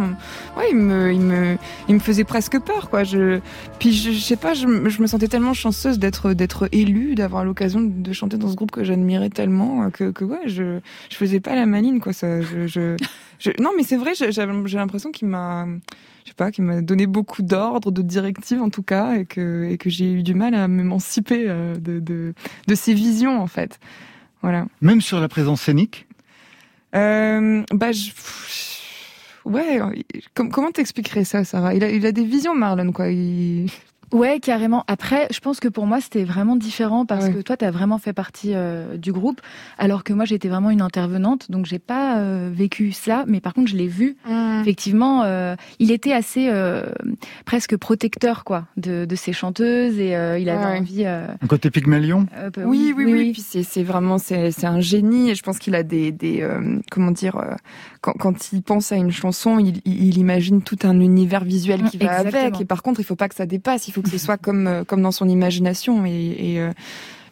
Ouais, 0.56 0.66
il 0.70 0.76
me, 0.76 1.12
il 1.12 1.20
me, 1.20 1.56
il 1.88 1.94
me 1.94 2.00
faisait 2.00 2.24
presque 2.24 2.58
peur, 2.58 2.90
quoi. 2.90 3.04
Je, 3.04 3.38
puis, 3.78 3.92
je, 3.92 4.10
sais 4.18 4.36
pas, 4.36 4.54
je, 4.54 4.66
me- 4.66 5.06
sentais 5.06 5.28
tellement 5.28 5.54
chanceuse 5.54 6.00
d'être, 6.00 6.32
d'être 6.32 6.68
élue, 6.72 7.14
d'avoir 7.14 7.44
l'occasion 7.44 7.80
de 7.80 8.12
chanter 8.12 8.38
dans 8.38 8.48
ce 8.48 8.56
groupe 8.56 8.72
que 8.72 8.82
j'admirais 8.82 9.30
tellement 9.30 9.84
euh, 9.84 9.90
que, 9.90 10.24
ouais, 10.24 10.42
je, 10.46 10.80
je 11.10 11.16
faisais 11.16 11.38
pas 11.38 11.54
la 11.54 11.66
maline, 11.66 12.00
quoi. 12.00 12.12
Ça, 12.12 12.40
je, 12.40 12.96
non, 13.60 13.70
mais 13.76 13.84
c'est 13.84 13.96
vrai, 13.96 14.12
j'ai 14.14 14.76
l'impression 14.76 15.12
qu'il 15.12 15.28
m'a, 15.28 15.66
je 16.28 16.32
sais 16.32 16.34
pas, 16.36 16.50
qui 16.50 16.60
m'a 16.60 16.82
donné 16.82 17.06
beaucoup 17.06 17.40
d'ordres, 17.40 17.90
de 17.90 18.02
directives 18.02 18.60
en 18.60 18.68
tout 18.68 18.82
cas, 18.82 19.14
et 19.14 19.24
que, 19.24 19.64
et 19.64 19.78
que 19.78 19.88
j'ai 19.88 20.12
eu 20.12 20.22
du 20.22 20.34
mal 20.34 20.54
à 20.54 20.68
m'émanciper 20.68 21.46
euh, 21.48 21.74
de, 21.76 22.00
de, 22.00 22.34
de 22.66 22.74
ces 22.74 22.92
visions 22.92 23.40
en 23.40 23.46
fait. 23.46 23.80
Voilà. 24.42 24.66
Même 24.82 25.00
sur 25.00 25.20
la 25.20 25.28
présence 25.28 25.62
scénique 25.62 26.06
Euh, 26.94 27.64
bah, 27.72 27.92
je... 27.92 28.10
ouais. 29.46 29.80
com- 30.34 30.50
comment 30.50 30.70
t'expliquerais 30.70 31.24
ça, 31.24 31.44
Sarah? 31.44 31.74
Il 31.74 31.82
a, 31.82 31.90
il 31.90 32.04
a 32.04 32.12
des 32.12 32.24
visions, 32.24 32.54
Marlon, 32.54 32.92
quoi. 32.92 33.08
Il... 33.08 33.70
Ouais, 34.12 34.40
carrément. 34.40 34.84
Après, 34.86 35.26
je 35.30 35.40
pense 35.40 35.60
que 35.60 35.68
pour 35.68 35.86
moi, 35.86 36.00
c'était 36.00 36.24
vraiment 36.24 36.56
différent 36.56 37.04
parce 37.06 37.26
Ouais. 37.26 37.34
que 37.34 37.40
toi, 37.42 37.56
tu 37.56 37.64
as 37.64 37.70
vraiment 37.70 37.98
fait 37.98 38.12
partie 38.12 38.52
euh, 38.54 38.96
du 38.96 39.12
groupe, 39.12 39.40
alors 39.78 40.04
que 40.04 40.12
moi, 40.12 40.24
j'étais 40.24 40.48
vraiment 40.48 40.70
une 40.70 40.80
intervenante, 40.82 41.50
donc 41.50 41.66
j'ai 41.66 41.78
pas 41.78 42.18
euh, 42.18 42.50
vécu 42.52 42.92
ça. 42.92 43.24
Mais 43.26 43.40
par 43.40 43.54
contre, 43.54 43.70
je 43.70 43.76
l'ai 43.76 43.88
vu. 43.88 44.16
Effectivement, 44.62 45.22
euh, 45.24 45.54
il 45.78 45.90
était 45.90 46.12
assez 46.12 46.48
euh, 46.48 46.84
presque 47.44 47.76
protecteur, 47.76 48.44
quoi, 48.44 48.66
de, 48.76 49.04
de 49.04 49.16
ses 49.16 49.32
chanteuses 49.32 49.98
et 49.98 50.16
euh, 50.16 50.38
il 50.38 50.48
avait 50.48 50.58
Ouais. 50.66 50.78
envie. 50.78 51.02
euh, 51.04 51.26
Un 51.42 51.46
côté 51.46 51.70
Pygmalion? 51.70 52.26
euh, 52.36 52.50
bah 52.50 52.62
Oui, 52.66 52.92
oui, 52.96 53.04
oui. 53.06 53.32
Puis 53.32 53.42
c'est, 53.62 53.82
vraiment, 53.82 54.18
c'est, 54.18 54.50
c'est 54.50 54.66
un 54.66 54.80
génie. 54.80 55.30
Et 55.30 55.34
je 55.34 55.42
pense 55.42 55.58
qu'il 55.58 55.74
a 55.74 55.82
des, 55.82 56.12
des, 56.12 56.42
euh, 56.42 56.78
comment 56.90 57.10
dire, 57.10 57.36
euh, 57.36 57.54
quand, 58.00 58.12
quand 58.12 58.52
il 58.52 58.62
pense 58.62 58.90
à 58.92 58.96
une 58.96 59.10
chanson, 59.12 59.58
il, 59.58 59.80
il, 59.84 60.04
il 60.08 60.18
imagine 60.18 60.62
tout 60.62 60.78
un 60.82 60.98
univers 61.00 61.44
visuel 61.44 61.84
qui 61.84 61.98
Mm, 61.98 62.00
va 62.04 62.18
avec. 62.18 62.60
Et 62.60 62.64
par 62.64 62.82
contre, 62.82 63.00
il 63.00 63.04
faut 63.04 63.16
pas 63.16 63.28
que 63.28 63.34
ça 63.34 63.46
dépasse. 63.46 63.88
Il 63.88 63.92
faut 63.92 63.97
que 64.02 64.10
ce 64.10 64.18
soit 64.18 64.36
comme, 64.38 64.66
euh, 64.66 64.84
comme 64.84 65.02
dans 65.02 65.12
son 65.12 65.28
imagination. 65.28 66.04
Et, 66.06 66.36
et 66.38 66.60
euh, 66.60 66.72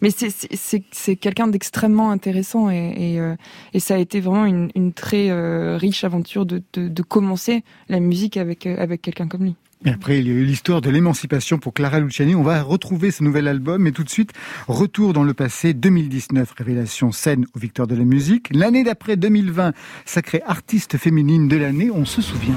mais 0.03 0.11
c'est, 0.11 0.31
c'est, 0.31 0.55
c'est, 0.55 0.83
c'est 0.91 1.17
quelqu'un 1.17 1.49
d'extrêmement 1.49 2.11
intéressant. 2.11 2.71
Et, 2.71 2.95
et, 2.97 3.21
euh, 3.21 3.35
et 3.73 3.81
ça 3.81 3.95
a 3.95 3.99
été 3.99 4.21
vraiment 4.21 4.47
une, 4.47 4.71
une 4.75 4.93
très 4.93 5.31
euh, 5.31 5.77
riche 5.77 6.05
aventure 6.05 6.47
de, 6.47 6.63
de, 6.75 6.89
de 6.89 7.03
commencer 7.03 7.65
la 7.89 8.01
musique 8.01 8.37
avec, 8.37 8.67
avec 8.67 9.03
quelqu'un 9.03 9.29
comme 9.29 9.45
lui. 9.45 9.55
Et 9.85 9.91
après, 9.91 10.19
il 10.19 10.27
y 10.27 10.31
a 10.31 10.33
eu 10.33 10.45
l'histoire 10.45 10.81
de 10.81 10.89
l'émancipation 10.89 11.59
pour 11.59 11.75
Clara 11.75 12.01
Luciani. 12.01 12.35
On 12.35 12.43
va 12.43 12.63
retrouver 12.63 13.11
ce 13.11 13.23
nouvel 13.23 13.47
album, 13.47 13.83
mais 13.83 13.93
tout 13.93 14.05
de 14.05 14.09
suite, 14.09 14.33
retour 14.69 15.13
dans 15.13 15.23
le 15.23 15.35
passé 15.35 15.75
2019, 15.75 16.51
révélation 16.57 17.13
scène 17.13 17.45
aux 17.55 17.59
Victoires 17.59 17.87
de 17.87 17.95
la 17.95 18.05
musique. 18.05 18.49
L'année 18.55 18.85
d'après 18.85 19.17
2020, 19.17 19.75
sacrée 20.07 20.43
artiste 20.47 20.97
féminine 20.97 21.47
de 21.47 21.57
l'année, 21.59 21.91
on 21.91 22.07
se 22.07 22.23
souvient. 22.23 22.57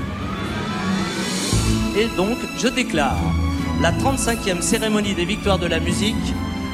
Et 1.98 2.08
donc, 2.16 2.38
je 2.58 2.70
déclare 2.70 3.20
la 3.82 3.92
35e 3.92 4.62
cérémonie 4.62 5.14
des 5.14 5.26
victoires 5.26 5.58
de 5.60 5.68
la 5.68 5.80
musique 5.80 6.16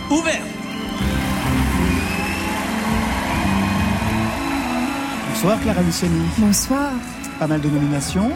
ouverte. 0.09 0.41
Bonsoir 5.29 5.59
Clara 5.61 5.81
Luciani. 5.81 6.21
Bonsoir. 6.37 6.91
Pas 7.39 7.47
mal 7.47 7.61
de 7.61 7.69
nominations. 7.69 8.31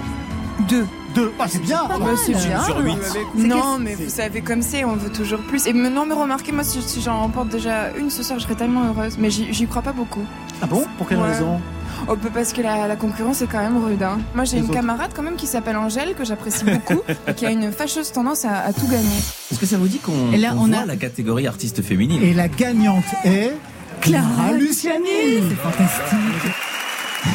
Deux. 0.68 0.86
Deux. 1.16 1.32
Ah, 1.40 1.46
c'est 1.48 1.60
bien. 1.62 1.84
Bah, 1.88 1.96
c'est 2.24 2.34
bien. 2.34 2.62
Sur 2.64 2.80
huit. 2.80 2.98
Non, 3.36 3.78
mais 3.80 3.96
vous 3.96 4.10
savez 4.10 4.42
comme 4.42 4.62
c'est, 4.62 4.84
on 4.86 4.96
veut 4.96 5.10
toujours 5.12 5.40
plus. 5.42 5.66
Et 5.68 5.74
maintenant, 5.74 6.06
mais 6.06 6.14
remarquez, 6.14 6.52
moi, 6.52 6.64
si, 6.64 6.82
si 6.82 7.02
j'en 7.02 7.20
remporte 7.22 7.50
déjà 7.50 7.92
une 7.98 8.10
ce 8.10 8.22
soir, 8.24 8.38
je 8.40 8.44
serais 8.46 8.56
tellement 8.56 8.86
heureuse. 8.86 9.16
Mais 9.18 9.30
j'y 9.32 9.68
crois 9.68 9.82
pas 9.82 9.92
beaucoup. 9.94 10.24
Ah 10.62 10.68
bon? 10.68 10.84
Pour 10.98 11.08
quelle 11.08 11.18
Ouais. 11.20 11.32
raison? 11.32 11.60
Oh, 12.08 12.16
bah, 12.16 12.30
parce 12.34 12.54
que 12.54 12.62
la, 12.62 12.88
la 12.88 12.96
concurrence 12.96 13.42
est 13.42 13.48
quand 13.48 13.60
même 13.60 13.84
rude. 13.84 14.02
Hein. 14.04 14.20
Moi, 14.36 14.46
j'ai 14.46 14.58
une 14.58 14.66
autres. 14.66 14.74
camarade 14.74 15.12
quand 15.16 15.22
même 15.24 15.36
qui 15.36 15.48
s'appelle 15.48 15.76
Angèle, 15.78 16.14
que 16.16 16.24
j'apprécie 16.24 16.64
beaucoup, 16.64 17.02
et 17.28 17.34
qui 17.34 17.46
a 17.46 17.52
une 17.52 17.72
fâcheuse 17.72 18.12
tendance 18.12 18.46
à, 18.46 18.60
à 18.60 18.72
tout 18.74 18.88
gagner. 18.88 19.18
Est-ce 19.52 19.60
que 19.60 19.66
ça 19.66 19.78
vous 19.78 19.88
dit 19.88 20.00
qu'on 20.00 20.32
Et 20.32 20.38
là, 20.38 20.52
qu'on 20.52 20.60
on 20.62 20.68
voit 20.68 20.78
a- 20.80 20.86
la 20.86 20.96
catégorie 20.96 21.48
artiste 21.48 21.82
féminine? 21.82 22.22
Et 22.24 22.34
la 22.34 22.48
gagnante 22.48 23.04
est 23.26 23.52
Clara 24.02 24.52
Luciani. 24.54 25.42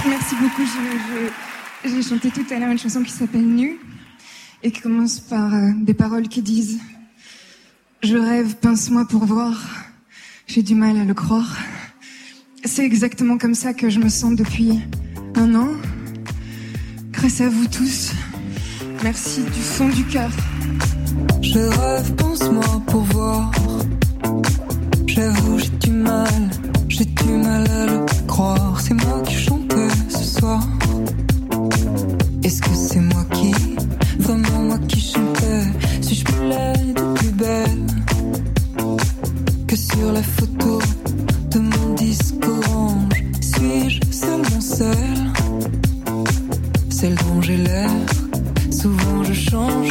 Merci 0.09 0.35
beaucoup. 0.41 0.63
Je- 0.63 0.99
je- 0.99 1.31
J'ai 1.87 2.03
chanté 2.03 2.31
tout 2.31 2.47
à 2.51 2.59
l'heure 2.59 2.71
une 2.71 2.79
chanson 2.79 3.03
qui 3.03 3.11
s'appelle 3.11 3.47
Nu 3.47 3.79
et 4.63 4.71
qui 4.71 4.81
commence 4.81 5.21
par 5.21 5.53
euh, 5.53 5.71
des 5.77 5.93
paroles 5.93 6.29
qui 6.29 6.41
disent 6.41 6.81
Je 8.03 8.17
rêve, 8.17 8.57
pince-moi 8.57 9.07
pour 9.07 9.27
voir. 9.27 9.69
J'ai 10.47 10.63
du 10.63 10.75
mal 10.75 10.97
à 10.97 11.05
le 11.05 11.13
croire. 11.13 11.59
c'est 12.65 12.85
exactement 12.85 13.37
comme 13.37 13.55
ça 13.55 13.75
que 13.75 13.91
je 13.91 13.99
me 13.99 14.09
sens 14.09 14.35
depuis 14.35 14.81
un 15.35 15.55
an. 15.55 15.69
Grâce 17.11 17.43
à 17.43 17.51
vous 17.51 17.67
tous. 17.67 18.13
Merci 19.03 19.43
du 19.43 19.61
fond 19.61 19.91
du 19.91 20.05
cœur. 20.05 20.31
Je 21.43 21.59
rêve, 21.59 22.15
pense-moi 22.15 22.83
pour 22.87 23.03
voir. 23.03 23.53
J'avoue, 25.07 25.59
j'ai 25.59 25.69
du 25.69 25.91
mal, 25.91 26.51
j'ai 26.89 27.05
du 27.05 27.33
mal 27.33 27.71
à 27.71 27.87
le 27.87 28.27
croire. 28.27 28.81
C'est 28.81 28.95
moi 28.95 29.23
qui 29.27 29.35
chantais 29.35 29.89
ce 30.09 30.41
soir. 30.41 30.67
Est-ce 32.43 32.61
que 32.61 32.75
c'est 32.75 33.01
moi 33.01 33.25
qui, 33.33 33.53
vraiment 34.19 34.63
moi 34.63 34.79
qui 34.89 35.01
chantais 35.01 35.65
Suis-je 36.03 36.25
plus 36.25 36.49
laide 36.49 37.01
ou 37.01 37.15
plus 37.15 37.33
belle 37.33 37.87
que 39.67 39.77
sur 39.77 40.13
la 40.13 40.23
photo 40.23 40.79
de 41.51 41.59
mon 41.59 41.95
disque 41.95 42.35
orange 42.47 43.25
Suis-je 43.41 44.01
seulement 44.11 44.61
celle, 44.61 45.33
celle 46.91 47.15
dont 47.15 47.41
j'ai 47.43 47.57
l'air 47.57 47.91
Souvent 48.71 49.25
je 49.25 49.33
change. 49.33 49.91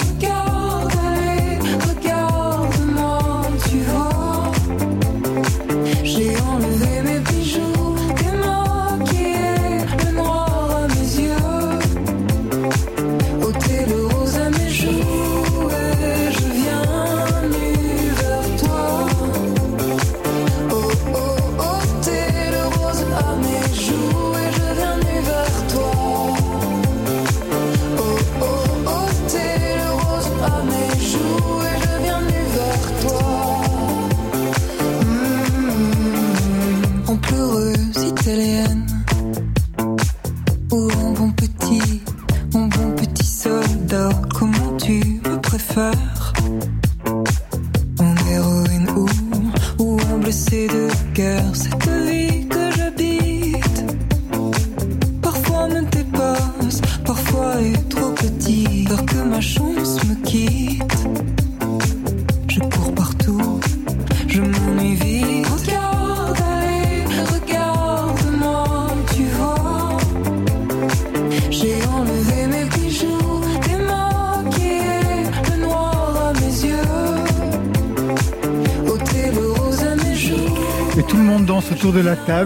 Blessé 51.13 51.69
de 51.69 51.82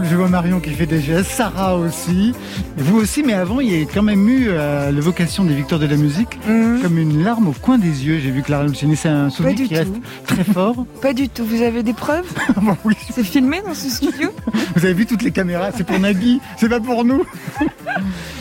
Je 0.03 0.15
vois 0.15 0.27
Marion 0.29 0.59
qui 0.59 0.69
fait 0.71 0.85
des 0.85 1.01
gestes, 1.01 1.31
Sarah 1.31 1.75
aussi. 1.77 2.33
Vous 2.77 2.97
aussi, 2.97 3.23
mais 3.23 3.33
avant, 3.33 3.59
il 3.59 3.71
y 3.71 3.81
a 3.81 3.85
quand 3.85 4.03
même 4.03 4.27
eu 4.29 4.47
euh, 4.49 4.91
l'évocation 4.91 5.43
des 5.43 5.55
victoires 5.55 5.79
de 5.79 5.85
la 5.87 5.95
musique 5.97 6.37
Mhm. 6.47 6.81
comme 6.81 6.97
une 6.97 7.23
larme 7.23 7.47
au 7.47 7.51
coin 7.53 7.77
des 7.77 8.05
yeux. 8.05 8.19
J'ai 8.19 8.31
vu 8.31 8.41
Clara 8.43 8.63
Luciani, 8.65 8.95
c'est 8.95 9.09
un 9.09 9.29
souvenir 9.29 9.67
qui 9.67 9.75
reste 9.75 9.93
tout. 9.93 10.01
très 10.25 10.43
fort. 10.43 10.85
Pas 11.01 11.13
du 11.13 11.29
tout. 11.29 11.45
Vous 11.45 11.61
avez 11.61 11.83
des 11.83 11.93
preuves 11.93 12.25
Bon, 12.61 12.77
oui. 12.85 12.95
C'est 13.11 13.23
filmé 13.23 13.61
dans 13.65 13.73
ce 13.73 13.89
studio 13.89 14.29
Vous 14.75 14.85
avez 14.85 14.93
vu 14.93 15.05
toutes 15.05 15.23
les 15.23 15.31
caméras, 15.31 15.71
c'est 15.75 15.85
pour 15.85 15.99
Nagui, 15.99 16.39
c'est 16.57 16.69
pas 16.69 16.79
pour 16.79 17.03
nous. 17.03 17.23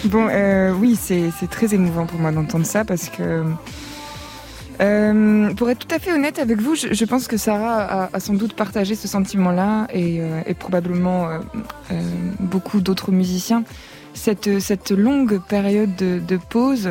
Bon, 0.05 0.29
euh, 0.31 0.73
oui, 0.79 0.97
c'est 1.01 1.31
c'est 1.41 1.49
très 1.51 1.75
émouvant 1.75 2.07
pour 2.07 2.21
moi 2.21 2.33
d'entendre 2.33 2.67
ça 2.67 2.85
parce 2.85 3.09
que. 3.09 3.43
Euh, 4.81 5.53
pour 5.55 5.71
être 5.71 5.87
tout 5.87 5.95
à 5.95 5.99
fait 5.99 6.13
honnête 6.13 6.39
avec 6.39 6.61
vous, 6.61 6.75
je, 6.75 6.93
je 6.93 7.05
pense 7.05 7.29
que 7.29 7.37
Sarah 7.37 7.83
a, 7.83 8.11
a 8.13 8.21
sans 8.21 8.35
doute 8.35 8.55
partagé 8.55 8.95
ce 8.95 9.09
sentiment-là 9.09 9.87
et, 9.93 10.21
euh, 10.21 10.41
et 10.47 10.55
probablement 10.55 11.29
euh, 11.29 11.39
beaucoup 12.41 12.81
d'autres 12.81 13.13
musiciens. 13.13 13.65
Cette, 14.15 14.61
cette 14.61 14.91
longue 14.91 15.41
période 15.41 15.95
de, 15.97 16.19
de 16.19 16.37
pause, 16.37 16.89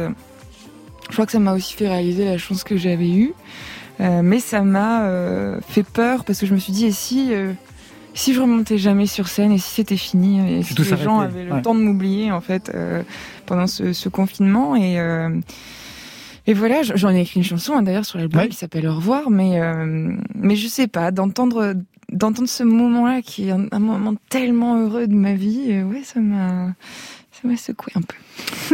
je 1.10 1.14
crois 1.14 1.26
que 1.26 1.32
ça 1.32 1.40
m'a 1.40 1.54
aussi 1.54 1.74
fait 1.74 1.88
réaliser 1.88 2.26
la 2.26 2.38
chance 2.38 2.64
que 2.64 2.78
j'avais 2.78 3.10
eue. 3.10 3.34
Mais 4.00 4.40
ça 4.40 4.62
m'a 4.62 5.10
fait 5.68 5.84
peur 5.84 6.26
parce 6.26 6.40
que 6.40 6.46
je 6.46 6.54
me 6.54 6.60
suis 6.60 6.74
dit, 6.74 6.86
et 6.86 6.92
si, 6.92 7.32
si 8.14 8.34
je 8.34 8.42
remontais 8.42 8.78
jamais 8.78 9.08
sur 9.08 9.28
scène 9.28 9.54
et 9.54 9.58
si 9.58 9.72
c'était 9.74 9.98
fini 9.98 10.60
et 10.60 10.64
si 10.64 10.76
les 10.76 10.98
gens 10.98 11.22
avaient 11.22 11.46
le 11.46 11.54
ouais. 11.54 11.62
temps 11.62 11.74
de 11.74 11.80
m'oublier 11.80 12.32
en 12.32 12.42
fait 12.42 12.72
pendant 13.46 13.68
ce, 13.68 13.94
ce 13.94 14.10
confinement 14.10 14.76
et 14.76 15.00
et 16.48 16.54
voilà, 16.54 16.84
j'en 16.84 17.10
ai 17.12 17.22
écrit 17.22 17.40
une 17.40 17.46
chanson 17.46 17.74
hein, 17.74 17.82
d'ailleurs 17.84 18.06
sur 18.06 18.18
l'album 18.20 18.42
Ouais. 18.42 18.50
qui 18.50 18.56
s'appelle 18.58 18.88
Au 18.88 18.96
revoir, 18.96 19.30
mais 19.30 19.60
euh, 19.62 20.14
mais 20.36 20.56
je 20.56 20.68
sais 20.68 20.88
pas 20.88 21.12
d'entendre 21.12 21.74
d'entendre 22.12 22.48
ce 22.48 22.64
moment-là 22.64 23.22
qui 23.24 23.48
est 23.48 23.52
un, 23.52 23.66
un 23.72 23.80
moment 23.80 24.14
tellement 24.30 24.80
heureux 24.80 25.08
de 25.08 25.16
ma 25.16 25.34
vie, 25.34 25.66
euh, 25.72 25.84
ouais, 25.84 26.02
ça 26.04 26.20
m'a 26.20 26.74
ça 27.32 27.48
m'a 27.48 27.58
secoué 27.58 27.92
un 27.96 28.02
peu. 28.02 28.16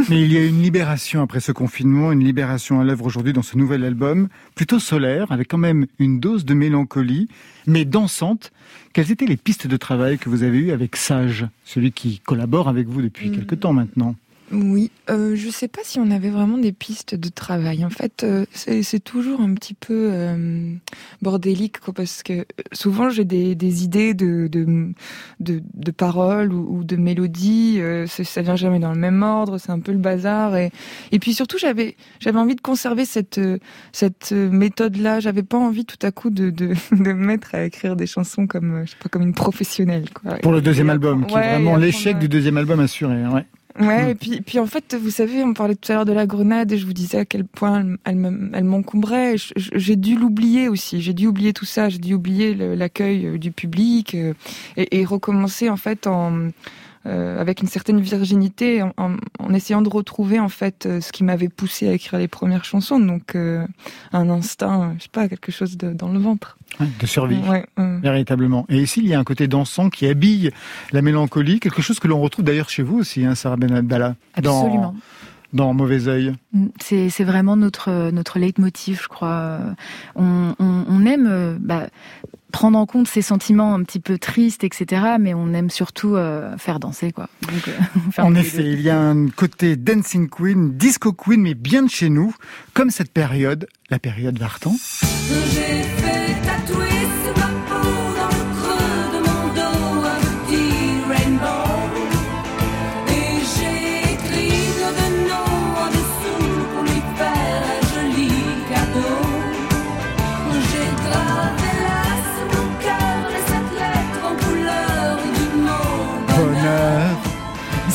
Mais 0.09 0.21
il 0.21 0.31
y 0.31 0.37
a 0.37 0.45
une 0.45 0.61
libération 0.61 1.21
après 1.23 1.39
ce 1.39 1.51
confinement, 1.51 2.11
une 2.11 2.23
libération 2.23 2.79
à 2.79 2.83
l'œuvre 2.83 3.05
aujourd'hui 3.05 3.33
dans 3.33 3.41
ce 3.41 3.57
nouvel 3.57 3.83
album, 3.83 4.27
plutôt 4.53 4.77
solaire, 4.79 5.31
avec 5.31 5.47
quand 5.47 5.57
même 5.57 5.87
une 5.97 6.19
dose 6.19 6.45
de 6.45 6.53
mélancolie, 6.53 7.27
mais 7.65 7.85
dansante. 7.85 8.51
Quelles 8.93 9.11
étaient 9.11 9.25
les 9.25 9.35
pistes 9.37 9.65
de 9.65 9.77
travail 9.77 10.19
que 10.19 10.29
vous 10.29 10.43
avez 10.43 10.59
eues 10.59 10.71
avec 10.71 10.95
Sage, 10.95 11.47
celui 11.65 11.91
qui 11.91 12.19
collabore 12.19 12.67
avec 12.69 12.87
vous 12.87 13.01
depuis 13.01 13.29
Mm. 13.29 13.35
quelque 13.35 13.55
temps 13.55 13.73
maintenant? 13.73 14.15
Oui, 14.51 14.91
euh, 15.09 15.35
je 15.35 15.49
sais 15.49 15.67
pas 15.67 15.81
si 15.83 15.99
on 15.99 16.11
avait 16.11 16.29
vraiment 16.29 16.57
des 16.57 16.71
pistes 16.71 17.15
de 17.15 17.29
travail. 17.29 17.85
En 17.85 17.89
fait, 17.89 18.23
euh, 18.23 18.45
c'est 18.53 19.03
toujours 19.03 19.39
un 19.41 19.53
petit 19.53 19.73
peu 19.73 20.09
euh, 20.11 20.73
bordélique, 21.21 21.79
quoi, 21.79 21.93
parce 21.93 22.21
que 22.23 22.33
euh, 22.33 22.43
souvent 22.73 23.09
j'ai 23.09 23.23
des, 23.23 23.55
des 23.55 23.83
idées 23.83 24.13
de, 24.13 24.47
de, 24.47 24.91
de, 25.39 25.61
de 25.73 25.91
paroles 25.91 26.53
ou, 26.53 26.79
ou 26.79 26.83
de 26.83 26.95
mélodies. 26.97 27.77
Euh, 27.79 28.07
ça 28.07 28.41
vient 28.41 28.55
jamais 28.55 28.79
dans 28.79 28.91
le 28.93 28.99
même 28.99 29.23
ordre, 29.23 29.57
c'est 29.57 29.71
un 29.71 29.79
peu 29.79 29.91
le 29.93 29.97
bazar. 29.97 30.55
Et, 30.55 30.71
et 31.11 31.19
puis 31.19 31.33
surtout, 31.33 31.57
j'avais 31.57 31.95
j'avais 32.19 32.39
envie 32.39 32.55
de 32.55 32.61
conserver 32.61 33.05
cette 33.05 33.37
euh, 33.37 33.57
cette 33.93 34.31
méthode-là. 34.31 35.19
J'avais 35.19 35.43
pas 35.43 35.57
envie 35.57 35.85
tout 35.85 35.99
à 36.01 36.11
coup 36.11 36.29
de, 36.29 36.49
de, 36.49 36.73
de 36.91 37.13
me 37.13 37.13
mettre 37.13 37.55
à 37.55 37.63
écrire 37.63 37.95
des 37.95 38.07
chansons 38.07 38.47
comme 38.47 38.83
je 38.85 38.91
sais 38.91 38.97
pas 39.01 39.09
comme 39.09 39.23
une 39.23 39.33
professionnelle. 39.33 40.09
Quoi. 40.13 40.35
Pour 40.39 40.51
le 40.51 40.61
deuxième 40.61 40.89
Et 40.89 40.91
album, 40.91 41.25
qui 41.25 41.33
est 41.33 41.37
ouais, 41.37 41.51
vraiment 41.53 41.77
l'échec 41.77 42.19
du 42.19 42.27
deuxième 42.27 42.57
album 42.57 42.79
assuré. 42.79 43.25
Ouais. 43.27 43.45
Ouais, 43.79 44.05
Mm. 44.05 44.09
et 44.09 44.15
puis, 44.15 44.41
puis 44.41 44.59
en 44.59 44.65
fait, 44.65 44.95
vous 44.95 45.09
savez, 45.09 45.43
on 45.43 45.53
parlait 45.53 45.75
tout 45.75 45.91
à 45.91 45.95
l'heure 45.95 46.05
de 46.05 46.11
la 46.13 46.25
grenade 46.25 46.71
et 46.71 46.77
je 46.77 46.85
vous 46.85 46.93
disais 46.93 47.19
à 47.19 47.25
quel 47.25 47.45
point 47.45 47.79
elle, 47.81 47.97
elle 48.03 48.15
me- 48.15 48.49
elle 48.53 48.63
m'encombrait. 48.65 49.35
J'ai 49.55 49.95
dû 49.95 50.15
l'oublier 50.15 50.67
aussi. 50.67 51.01
J'ai 51.01 51.13
dû 51.13 51.27
oublier 51.27 51.53
tout 51.53 51.65
ça. 51.65 51.87
J'ai 51.89 51.99
dû 51.99 52.13
oublier 52.13 52.53
l'accueil 52.55 53.25
euh, 53.27 53.37
du 53.37 53.51
public 53.51 54.15
euh, 54.15 54.33
et, 54.77 54.99
et 54.99 55.05
recommencer 55.05 55.69
en 55.69 55.77
fait 55.77 56.05
en 56.07 56.49
avec 57.05 57.61
une 57.61 57.67
certaine 57.67 57.99
virginité, 57.99 58.81
en, 58.83 58.93
en- 58.97 59.15
en 59.39 59.53
essayant 59.53 59.81
de 59.81 59.89
retrouver 59.89 60.39
en 60.39 60.49
fait 60.49 60.85
euh, 60.85 61.01
ce 61.01 61.11
qui 61.11 61.23
m'avait 61.23 61.49
poussé 61.49 61.87
à 61.89 61.93
écrire 61.93 62.19
les 62.19 62.27
premières 62.27 62.63
chansons. 62.65 62.99
Donc 62.99 63.35
euh, 63.35 63.65
un 64.13 64.29
instinct, 64.29 64.81
euh, 64.81 64.93
je 64.97 65.03
sais 65.03 65.09
pas, 65.11 65.27
quelque 65.27 65.51
chose 65.51 65.77
de- 65.77 65.93
dans 65.93 66.09
le 66.11 66.19
ventre. 66.19 66.57
De 67.01 67.05
survie. 67.05 67.37
Ouais, 67.49 67.65
euh. 67.79 67.99
Véritablement. 68.01 68.65
Et 68.69 68.77
ici, 68.81 69.01
il 69.03 69.07
y 69.07 69.13
a 69.13 69.19
un 69.19 69.23
côté 69.25 69.47
dansant 69.47 69.89
qui 69.89 70.05
habille 70.07 70.51
la 70.93 71.01
mélancolie, 71.01 71.59
quelque 71.59 71.81
chose 71.81 71.99
que 71.99 72.07
l'on 72.07 72.21
retrouve 72.21 72.45
d'ailleurs 72.45 72.69
chez 72.69 72.81
vous 72.83 72.97
aussi, 72.99 73.25
hein, 73.25 73.35
Sarah 73.35 73.57
Benadbala, 73.57 74.15
Absolument. 74.35 74.81
dans, 74.81 74.95
dans 75.53 75.73
Mauvais 75.73 76.07
Oeil. 76.07 76.33
Mm, 76.53 76.67
C'est 76.79 77.09
c'est 77.09 77.23
vraiment 77.23 77.55
notre 77.55 78.11
notre 78.11 78.39
leitmotiv, 78.39 79.01
je 79.03 79.07
crois. 79.07 79.29
Euh, 79.29 79.59
On, 80.15 80.55
on, 80.59 80.85
on 80.87 81.05
aime 81.05 81.27
euh, 81.29 81.57
bah, 81.59 81.87
prendre 82.51 82.77
en 82.77 82.85
compte 82.85 83.07
ces 83.07 83.21
sentiments 83.21 83.73
un 83.73 83.83
petit 83.83 83.99
peu 83.99 84.17
tristes, 84.17 84.63
etc. 84.63 85.03
Mais 85.19 85.33
on 85.33 85.53
aime 85.53 85.69
surtout 85.69 86.15
euh, 86.15 86.57
faire 86.57 86.79
danser, 86.79 87.11
quoi. 87.11 87.29
Donc, 87.43 87.67
euh, 87.67 88.21
En 88.21 88.35
effet, 88.35 88.63
il 88.71 88.81
y 88.81 88.89
a 88.89 88.99
un 88.99 89.27
côté 89.29 89.75
dancing 89.77 90.29
queen, 90.29 90.73
disco 90.77 91.13
queen, 91.13 91.41
mais 91.41 91.53
bien 91.53 91.83
de 91.83 91.89
chez 91.89 92.09
nous, 92.09 92.35
comme 92.73 92.89
cette 92.89 93.11
période, 93.13 93.67
la 93.89 93.99
période 93.99 94.37
Vartan. 94.37 94.75
J'ai 95.53 95.83
fait 95.83 96.35
tatouer 96.45 97.00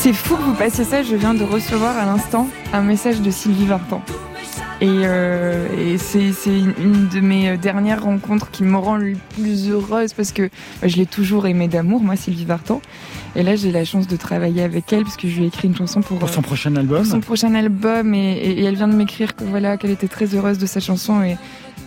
C'est 0.06 0.12
fou 0.12 0.36
que 0.36 0.42
vous 0.42 0.54
passiez 0.54 0.84
ça. 0.84 1.02
Je 1.02 1.16
viens 1.16 1.34
de 1.34 1.42
recevoir 1.42 1.96
à 1.98 2.04
l'instant 2.04 2.46
un 2.72 2.82
message 2.82 3.20
de 3.22 3.28
Sylvie 3.32 3.66
Vartan. 3.66 4.00
Et, 4.80 4.86
euh, 4.88 5.66
et 5.76 5.98
c'est 5.98 6.30
une, 6.46 7.08
de 7.12 7.18
mes 7.18 7.56
dernières 7.56 8.04
rencontres 8.04 8.52
qui 8.52 8.62
me 8.62 8.76
rend 8.76 8.98
le 8.98 9.14
plus 9.34 9.68
heureuse 9.68 10.12
parce 10.12 10.30
que 10.30 10.42
bah, 10.80 10.86
je 10.86 10.96
l'ai 10.96 11.06
toujours 11.06 11.48
aimée 11.48 11.66
d'amour, 11.66 12.04
moi, 12.04 12.14
Sylvie 12.14 12.44
Vartan. 12.44 12.80
Et 13.34 13.42
là, 13.42 13.56
j'ai 13.56 13.72
la 13.72 13.84
chance 13.84 14.06
de 14.06 14.14
travailler 14.16 14.62
avec 14.62 14.92
elle 14.92 15.02
parce 15.02 15.16
que 15.16 15.26
je 15.26 15.38
lui 15.38 15.42
ai 15.42 15.46
écrit 15.48 15.66
une 15.66 15.74
chanson 15.76 16.02
pour, 16.02 16.20
Pour 16.20 16.28
son 16.28 16.38
euh, 16.38 16.42
prochain 16.44 16.76
album. 16.76 16.98
pour 16.98 17.06
son 17.06 17.20
prochain 17.20 17.52
album 17.56 18.14
et, 18.14 18.34
et- 18.34 18.60
et 18.60 18.64
elle 18.64 18.76
vient 18.76 18.86
de 18.86 18.94
m'écrire 18.94 19.34
que 19.34 19.42
voilà 19.42 19.76
qu'elle 19.76 19.90
était 19.90 20.06
très 20.06 20.36
heureuse 20.36 20.58
de 20.58 20.66
sa 20.66 20.78
chanson 20.78 21.20
et 21.24 21.36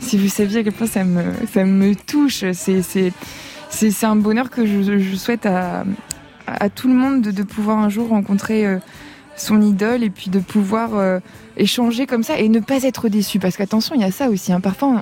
si 0.02 0.18
vous 0.18 0.28
saviez 0.28 0.60
à 0.60 0.64
quel 0.64 0.74
point 0.74 0.88
ça 0.88 1.06
me 1.06 1.24
ça 1.54 1.64
me 1.64 1.96
touche 1.96 2.44
c'est 2.54 2.82
c'est 2.82 3.14
c'est 3.70 3.92
c'est 3.92 4.06
un 4.06 4.16
bonheur 4.18 4.50
que 4.50 4.66
je, 4.66 5.00
je 5.00 5.16
souhaite 5.16 5.46
à 5.46 5.86
à 6.60 6.70
tout 6.70 6.88
le 6.88 6.94
monde 6.94 7.22
de, 7.22 7.44
pouvoir 7.44 7.78
un 7.78 7.90
jour 7.90 8.10
rencontrer 8.10 8.66
euh, 8.66 8.80
son 9.36 9.62
idole 9.62 10.04
et 10.04 10.10
puis 10.10 10.30
de 10.30 10.40
pouvoir 10.40 10.96
euh, 10.96 11.20
échanger 11.58 12.06
comme 12.06 12.24
ça 12.24 12.38
et 12.38 12.50
ne 12.50 12.60
pas 12.60 12.84
être 12.84 13.10
déçu. 13.10 13.40
Parce 13.40 13.58
qu'attention 13.58 13.96
il 13.96 14.02
y 14.02 14.06
a 14.06 14.12
ça 14.12 14.30
aussi 14.30 14.52
hein. 14.52 14.60
parfois 14.60 15.02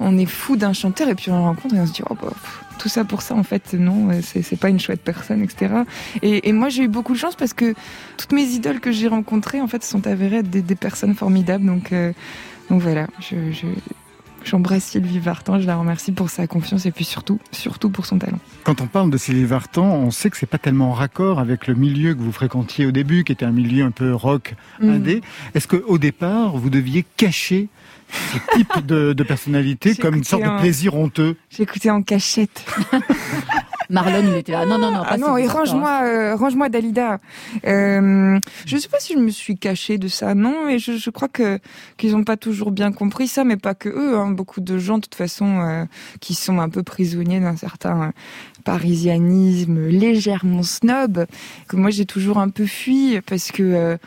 on, 0.00 0.18
est 0.18 0.26
fou 0.26 0.56
d'un 0.56 0.72
chanteur 0.72 1.08
et 1.08 1.14
puis 1.14 1.30
on 1.30 1.36
le 1.36 1.42
rencontre 1.42 1.74
et 1.74 1.80
on 1.80 1.86
se 1.86 1.92
dit 1.92 2.02
oh 2.08 2.14
bah, 2.14 2.32
tout 2.78 2.88
ça 2.88 3.04
pour 3.04 3.22
ça 3.22 3.34
en 3.34 3.42
fait 3.42 3.74
non 3.74 4.10
euh, 4.10 4.20
c'est 4.22 4.58
pas 4.58 4.70
une 4.70 4.80
chouette 4.80 5.02
personne 5.02 5.42
etc 5.42 5.82
et, 6.22 6.52
moi 6.52 6.70
j'ai 6.70 6.84
eu 6.84 6.88
beaucoup 6.88 7.12
de 7.12 7.18
chance 7.18 7.36
parce 7.36 7.52
que 7.52 7.74
toutes 8.16 8.32
mes 8.32 8.44
idoles 8.44 8.80
que 8.80 8.90
j'ai 8.90 9.08
rencontrées 9.08 9.60
en 9.60 9.66
fait 9.66 9.84
sont 9.84 10.06
avérées 10.06 10.38
être 10.38 10.50
des, 10.50 10.74
personnes 10.74 11.14
formidables. 11.14 11.66
Donc 11.66 11.92
donc 12.70 12.80
voilà 12.80 13.06
je 13.20 13.66
J'embrasse 14.44 14.84
Sylvie 14.84 15.18
Vartan, 15.18 15.60
je 15.60 15.66
la 15.66 15.76
remercie 15.76 16.12
pour 16.12 16.30
sa 16.30 16.46
confiance 16.46 16.86
et 16.86 16.90
puis 16.90 17.04
surtout, 17.04 17.38
surtout 17.52 17.90
pour 17.90 18.06
son 18.06 18.18
talent. 18.18 18.38
Quand 18.64 18.80
on 18.80 18.86
parle 18.86 19.10
de 19.10 19.16
Sylvie 19.18 19.44
Vartan, 19.44 19.84
on 19.84 20.10
sait 20.10 20.30
que 20.30 20.36
c'est 20.36 20.46
pas 20.46 20.58
tellement 20.58 20.90
en 20.90 20.94
raccord 20.94 21.38
avec 21.38 21.66
le 21.66 21.74
milieu 21.74 22.14
que 22.14 22.20
vous 22.20 22.32
fréquentiez 22.32 22.86
au 22.86 22.90
début, 22.90 23.22
qui 23.24 23.32
était 23.32 23.44
un 23.44 23.52
milieu 23.52 23.84
un 23.84 23.90
peu 23.90 24.14
rock, 24.14 24.54
Mm. 24.80 24.88
indé. 24.90 25.20
Est-ce 25.54 25.68
qu'au 25.68 25.98
départ, 25.98 26.56
vous 26.56 26.70
deviez 26.70 27.04
cacher 27.16 27.68
ce 28.32 28.56
type 28.56 28.86
de, 28.86 29.12
de 29.12 29.22
personnalité 29.22 29.94
comme 30.00 30.14
une 30.16 30.24
sorte 30.24 30.42
de 30.42 30.58
plaisir 30.60 30.94
honteux? 30.94 31.36
J'écoutais 31.50 31.90
en 31.90 32.02
cachette. 32.02 32.64
Marlon, 33.90 34.22
il 34.22 34.36
était 34.36 34.52
là. 34.52 34.64
Non, 34.64 34.78
non, 34.78 34.90
non. 34.92 35.02
Ah 35.04 35.10
pas 35.10 35.18
non, 35.18 35.36
Sylvie 35.36 35.44
et 35.44 35.48
range-moi, 35.48 36.00
euh, 36.04 36.36
range-moi 36.36 36.68
Dalida. 36.68 37.18
Euh, 37.66 38.38
je 38.64 38.76
sais 38.76 38.88
pas 38.88 39.00
si 39.00 39.14
je 39.14 39.18
me 39.18 39.30
suis 39.30 39.56
cachée 39.56 39.98
de 39.98 40.08
ça, 40.08 40.34
non, 40.34 40.68
et 40.68 40.78
je, 40.78 40.92
je 40.96 41.10
crois 41.10 41.28
que 41.28 41.58
qu'ils 41.96 42.14
ont 42.14 42.24
pas 42.24 42.36
toujours 42.36 42.70
bien 42.70 42.92
compris 42.92 43.26
ça, 43.28 43.44
mais 43.44 43.56
pas 43.56 43.74
que 43.74 43.88
eux. 43.88 44.16
Hein, 44.16 44.30
beaucoup 44.30 44.60
de 44.60 44.78
gens, 44.78 44.96
de 44.96 45.02
toute 45.02 45.16
façon, 45.16 45.60
euh, 45.60 45.84
qui 46.20 46.34
sont 46.34 46.60
un 46.60 46.68
peu 46.68 46.82
prisonniers 46.82 47.40
d'un 47.40 47.56
certain 47.56 48.02
euh, 48.02 48.10
parisianisme 48.64 49.86
légèrement 49.88 50.62
snob, 50.62 51.26
que 51.68 51.76
moi 51.76 51.90
j'ai 51.90 52.06
toujours 52.06 52.38
un 52.38 52.48
peu 52.48 52.66
fui 52.66 53.20
parce 53.26 53.50
que. 53.50 53.98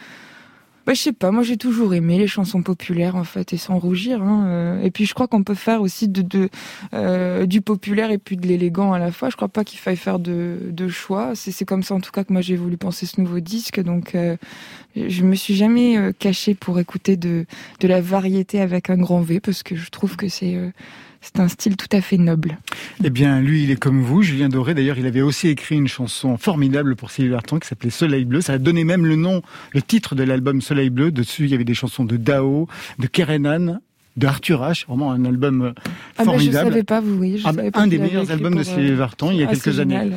Bah, 0.86 0.94
je 0.94 1.00
sais 1.02 1.14
pas, 1.14 1.32
moi 1.32 1.44
j'ai 1.44 1.56
toujours 1.56 1.94
aimé 1.94 2.18
les 2.18 2.28
chansons 2.28 2.62
populaires 2.62 3.16
en 3.16 3.24
fait 3.24 3.54
et 3.54 3.58
sans 3.58 3.80
rougir. 3.80 4.22
Hein. 4.22 4.48
euh, 4.48 4.84
Et 4.84 4.92
puis 4.92 5.06
je 5.06 5.14
crois 5.14 5.28
qu'on 5.28 5.44
peut 5.44 5.56
faire 5.56 5.82
aussi 5.82 6.10
de, 6.10 6.50
euh, 6.94 7.46
du 7.46 7.62
populaire 7.62 8.12
et 8.12 8.18
puis 8.18 8.36
de 8.36 8.46
l'élégant 8.48 8.92
à 8.92 9.00
la 9.00 9.12
fois. 9.12 9.30
Je 9.30 9.36
crois 9.38 9.48
pas 9.48 9.64
qu'il 9.64 9.80
faille 9.80 9.96
faire 9.96 10.20
de, 10.20 10.58
de 10.72 10.88
choix. 10.90 11.36
C'est 11.36 11.52
c'est 11.52 11.66
comme 11.66 11.84
ça 11.84 11.96
en 11.96 12.02
tout 12.02 12.12
cas 12.12 12.24
que 12.26 12.34
moi 12.34 12.42
j'ai 12.42 12.58
voulu 12.58 12.76
penser 12.78 13.06
ce 13.06 13.22
nouveau 13.22 13.40
disque. 13.40 13.82
Donc 13.82 14.16
euh, 14.16 14.36
je 14.96 15.24
me 15.24 15.36
suis 15.36 15.56
jamais 15.56 15.98
euh, 15.98 16.12
cachée 16.18 16.54
pour 16.54 16.80
écouter 16.80 17.16
de, 17.16 17.46
de 17.80 17.88
la 17.88 18.02
variété 18.02 18.60
avec 18.60 18.90
un 18.90 18.98
grand 18.98 19.22
V 19.22 19.40
parce 19.40 19.64
que 19.64 19.76
je 19.76 19.90
trouve 19.90 20.18
que 20.18 20.28
c'est 20.28 20.58
c'est 21.24 21.40
un 21.40 21.48
style 21.48 21.78
tout 21.78 21.88
à 21.92 22.02
fait 22.02 22.18
noble. 22.18 22.58
Eh 23.04 23.10
bien, 23.10 23.40
lui, 23.40 23.64
il 23.64 23.72
est 23.72 23.78
comme 23.78 24.02
vous. 24.02 24.22
Julien 24.22 24.50
Doré, 24.50 24.74
d'ailleurs, 24.74 24.98
il 24.98 25.06
avait 25.06 25.22
aussi 25.22 25.48
écrit 25.48 25.76
une 25.76 25.88
chanson 25.88 26.38
formidable 26.38 26.96
pour 26.98 27.12
Sylvie 27.12 27.32
Vartan 27.32 27.60
qui 27.60 27.68
s'appelait 27.68 27.90
Soleil 27.90 28.26
Bleu. 28.26 28.42
Ça 28.42 28.54
a 28.54 28.58
donné 28.58 28.84
même 28.84 29.06
le 29.06 29.16
nom, 29.16 29.42
le 29.72 29.82
titre 29.82 30.16
de 30.16 30.24
l'album 30.24 30.62
Soleil 30.62 30.90
Bleu. 30.90 31.12
Dessus, 31.12 31.46
il 31.46 31.52
y 31.52 31.54
avait 31.54 31.64
des 31.64 31.74
chansons 31.74 32.04
de 32.04 32.18
Dao, 32.18 32.68
de 33.00 33.08
Kerenan, 33.08 33.80
de 34.18 34.28
Arthur 34.28 34.62
H. 34.62 34.86
Vraiment 34.88 35.12
un 35.12 35.24
album 35.24 35.62
euh, 35.62 35.72
Ah 35.78 35.82
bah, 35.86 35.92
je 36.18 36.24
formidable. 36.26 36.70
savais 36.70 36.84
pas, 36.84 37.00
vous. 37.00 37.24
Je 37.24 37.42
Ah 37.46 37.52
bah, 37.52 37.58
savais 37.58 37.72
pas 37.72 37.80
un 37.80 37.88
des 37.88 37.98
meilleurs 38.00 38.30
albums 38.30 38.54
de 38.56 38.64
pour, 38.64 38.74
Sylvie 38.74 38.92
euh, 38.92 38.96
Vartan 38.96 39.32
il 39.32 39.38
y 39.38 39.44
a 39.44 39.48
ah, 39.50 39.54
quelques 39.54 39.80
années. 39.80 39.96
génial. 39.96 40.14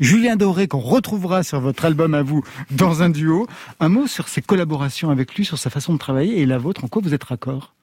Julien 0.00 0.36
Doré, 0.36 0.66
qu'on 0.66 0.80
retrouvera 0.80 1.42
sur 1.42 1.60
votre 1.60 1.84
album 1.84 2.14
à 2.14 2.22
vous 2.22 2.42
dans 2.70 3.02
un 3.02 3.10
duo. 3.10 3.46
Un 3.78 3.90
mot 3.90 4.06
sur 4.06 4.28
ses 4.28 4.40
collaborations 4.40 5.10
avec 5.10 5.34
lui, 5.34 5.44
sur 5.44 5.58
sa 5.58 5.68
façon 5.70 5.92
de 5.92 5.98
travailler 5.98 6.40
et 6.40 6.46
la 6.46 6.58
vôtre. 6.58 6.84
En 6.84 6.88
quoi 6.88 7.02
vous 7.04 7.12
êtes 7.14 7.24
raccord, 7.24 7.74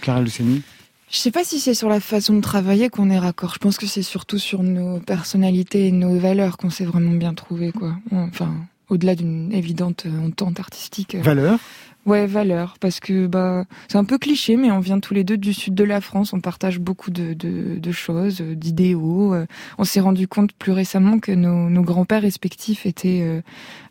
Clara 0.00 0.22
Luciani? 0.22 0.62
Je 1.10 1.18
sais 1.18 1.30
pas 1.30 1.44
si 1.44 1.60
c'est 1.60 1.74
sur 1.74 1.88
la 1.88 2.00
façon 2.00 2.34
de 2.34 2.40
travailler 2.40 2.88
qu'on 2.88 3.10
est 3.10 3.18
raccord. 3.18 3.54
Je 3.54 3.58
pense 3.58 3.76
que 3.78 3.86
c'est 3.86 4.02
surtout 4.02 4.38
sur 4.38 4.62
nos 4.62 4.98
personnalités 4.98 5.86
et 5.86 5.92
nos 5.92 6.18
valeurs 6.18 6.56
qu'on 6.56 6.70
s'est 6.70 6.84
vraiment 6.84 7.12
bien 7.12 7.32
trouvé, 7.32 7.70
quoi. 7.72 7.96
Enfin, 8.10 8.52
au-delà 8.88 9.14
d'une 9.14 9.52
évidente 9.52 10.04
euh, 10.06 10.26
entente 10.26 10.58
artistique. 10.58 11.14
euh, 11.14 11.22
Valeur? 11.22 11.58
Ouais, 12.06 12.26
valeur, 12.28 12.76
parce 12.80 13.00
que 13.00 13.26
bah 13.26 13.64
c'est 13.88 13.98
un 13.98 14.04
peu 14.04 14.16
cliché, 14.16 14.56
mais 14.56 14.70
on 14.70 14.78
vient 14.78 15.00
tous 15.00 15.12
les 15.12 15.24
deux 15.24 15.36
du 15.36 15.52
sud 15.52 15.74
de 15.74 15.82
la 15.82 16.00
France, 16.00 16.32
on 16.32 16.38
partage 16.40 16.78
beaucoup 16.78 17.10
de, 17.10 17.34
de, 17.34 17.80
de 17.80 17.92
choses, 17.92 18.40
euh, 18.42 18.54
d'idéaux. 18.54 19.34
On 19.78 19.82
s'est 19.84 19.98
rendu 19.98 20.28
compte 20.28 20.52
plus 20.52 20.70
récemment 20.70 21.18
que 21.18 21.32
nos, 21.32 21.68
nos 21.68 21.82
grands-pères 21.82 22.22
respectifs 22.22 22.86
étaient 22.86 23.22
euh, 23.22 23.40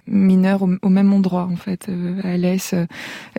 mineurs 0.08 0.64
au, 0.64 0.70
au 0.82 0.90
même 0.90 1.14
endroit, 1.14 1.48
en 1.52 1.56
fait, 1.56 1.88
euh, 1.90 2.20
à 2.24 2.38
l'Est. 2.38 2.74
Euh, 2.74 2.86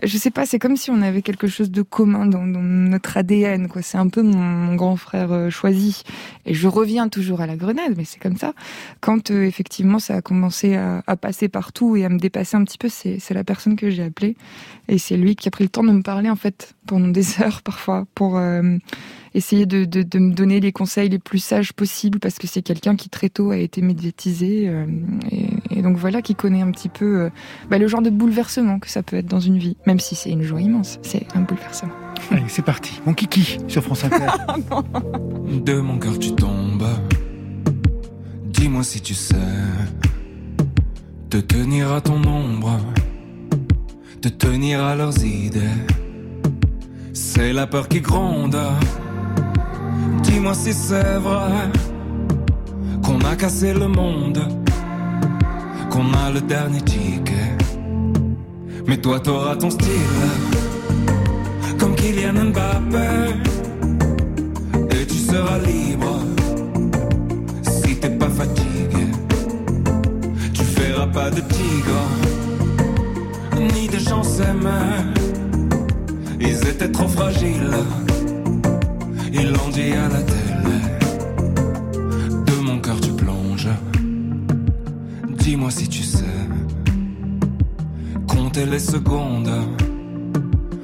Je 0.03 0.17
sais 0.17 0.31
pas, 0.31 0.45
c'est 0.45 0.59
comme 0.59 0.77
si 0.77 0.91
on 0.91 1.01
avait 1.01 1.21
quelque 1.21 1.47
chose 1.47 1.71
de 1.71 1.81
commun 1.81 2.25
dans, 2.25 2.45
dans 2.45 2.61
notre 2.61 3.17
ADN, 3.17 3.67
quoi. 3.67 3.81
C'est 3.81 3.97
un 3.97 4.09
peu 4.09 4.21
mon, 4.21 4.75
grand 4.75 4.95
frère 4.95 5.31
euh, 5.31 5.49
choisi. 5.49 6.03
Et 6.45 6.53
je 6.53 6.67
reviens 6.67 7.09
toujours 7.09 7.41
à 7.41 7.47
la 7.47 7.55
grenade, 7.55 7.93
mais 7.97 8.03
c'est 8.05 8.19
comme 8.19 8.37
ça. 8.37 8.53
Quand 9.01 9.31
euh, 9.31 9.45
effectivement 9.45 9.99
ça 9.99 10.15
a 10.17 10.21
commencé 10.21 10.75
à, 10.75 11.03
à 11.07 11.15
passer 11.15 11.49
partout 11.49 11.95
et 11.95 12.05
à 12.05 12.09
me 12.09 12.19
dépasser 12.19 12.57
un 12.57 12.63
petit 12.63 12.77
peu, 12.77 12.89
c'est 12.89 13.33
la 13.33 13.43
personne 13.43 13.75
que 13.75 13.89
j'ai 13.89 14.03
appelée. 14.03 14.35
Et 14.87 14.97
c'est 14.97 15.17
lui 15.17 15.35
qui 15.35 15.47
a 15.47 15.51
pris 15.51 15.63
le 15.63 15.69
temps 15.69 15.83
de 15.83 15.91
me 15.91 16.01
parler 16.01 16.29
en 16.29 16.35
fait 16.35 16.75
pendant 16.85 17.07
des 17.07 17.41
heures 17.41 17.61
parfois 17.61 18.05
pour 18.15 18.37
euh, 18.37 18.77
essayer 19.33 19.65
de, 19.65 19.85
de, 19.85 20.03
de 20.03 20.19
me 20.19 20.33
donner 20.33 20.59
les 20.59 20.71
conseils 20.71 21.09
les 21.09 21.19
plus 21.19 21.39
sages 21.39 21.73
possibles 21.73 22.19
parce 22.19 22.37
que 22.37 22.47
c'est 22.47 22.61
quelqu'un 22.61 22.95
qui 22.95 23.09
très 23.09 23.29
tôt 23.29 23.51
a 23.51 23.57
été 23.57 23.81
médiatisé 23.81 24.71
et, 25.31 25.66
et 25.77 25.83
donc 25.83 25.95
voilà 25.95 26.23
qui 26.23 26.33
connaît 26.33 26.61
un 26.61 26.71
petit 26.71 26.89
peu 26.89 27.21
euh, 27.21 27.29
bah, 27.69 27.77
le 27.77 27.87
genre 27.87 28.01
de 28.01 28.09
bouleversement 28.09 28.79
que 28.79 28.89
ça 28.89 29.03
peut 29.03 29.17
être 29.17 29.27
dans 29.27 29.39
une 29.39 29.59
vie, 29.59 29.77
même 29.85 29.99
si 29.99 30.15
c'est 30.15 30.31
une 30.31 30.41
joie 30.41 30.59
immense, 30.59 30.97
c'est 31.03 31.27
un 31.35 31.41
bouleversement. 31.41 31.93
Allez, 32.31 32.43
c'est 32.47 32.63
parti. 32.63 32.99
Mon 33.05 33.13
kiki 33.13 33.59
sur 33.67 33.83
France 33.83 34.03
Inter. 34.03 34.27
De 35.63 35.79
mon 35.79 35.99
cœur 35.99 36.17
tu 36.17 36.33
tombes. 36.33 36.87
Dis-moi 38.45 38.83
si 38.83 39.01
tu 39.01 39.13
sais 39.13 39.35
te 41.29 41.37
tenir 41.37 41.91
à 41.91 42.01
ton 42.01 42.23
ombre, 42.25 42.79
te 44.21 44.29
tenir 44.29 44.83
à 44.83 44.95
leurs 44.95 45.23
idées. 45.23 45.61
C'est 47.13 47.53
la 47.53 47.67
peur 47.67 47.87
qui 47.87 48.01
gronde. 48.01 48.57
Dis-moi 50.23 50.53
si 50.55 50.73
c'est 50.73 51.17
vrai 51.17 51.69
qu'on 53.03 53.19
a 53.19 53.35
cassé 53.35 53.73
le 53.73 53.87
monde, 53.87 54.39
qu'on 55.89 56.13
a 56.13 56.31
le 56.31 56.41
dernier 56.41 56.81
ticket. 56.81 57.57
Mais 58.87 58.97
toi 58.97 59.19
t'auras 59.19 59.55
ton 59.55 59.69
style, 59.69 60.21
comme 61.77 61.95
Kylian 61.95 62.45
Mbappé 62.51 63.07
et 64.91 65.05
tu 65.05 65.17
seras 65.17 65.59
libre 65.59 66.19
si 67.63 67.95
t'es 67.99 68.09
pas 68.09 68.29
fatigué. 68.29 69.05
Tu 70.53 70.63
feras 70.63 71.07
pas 71.07 71.29
de 71.29 71.41
tigre 71.41 72.01
ni 73.73 73.87
de 73.87 73.99
gens 73.99 74.23
s'aimer. 74.23 75.03
Ils 76.39 76.67
étaient 76.67 76.91
trop 76.91 77.07
fragiles, 77.07 77.77
ils 79.33 79.51
l'ont 79.51 79.69
dit 79.73 79.93
à 79.93 80.07
la 80.09 80.21
télé. 80.21 81.06
Dis-moi 85.47 85.71
si 85.71 85.87
tu 85.87 86.03
sais 86.03 86.25
compter 88.27 88.65
les 88.65 88.79
secondes 88.79 89.49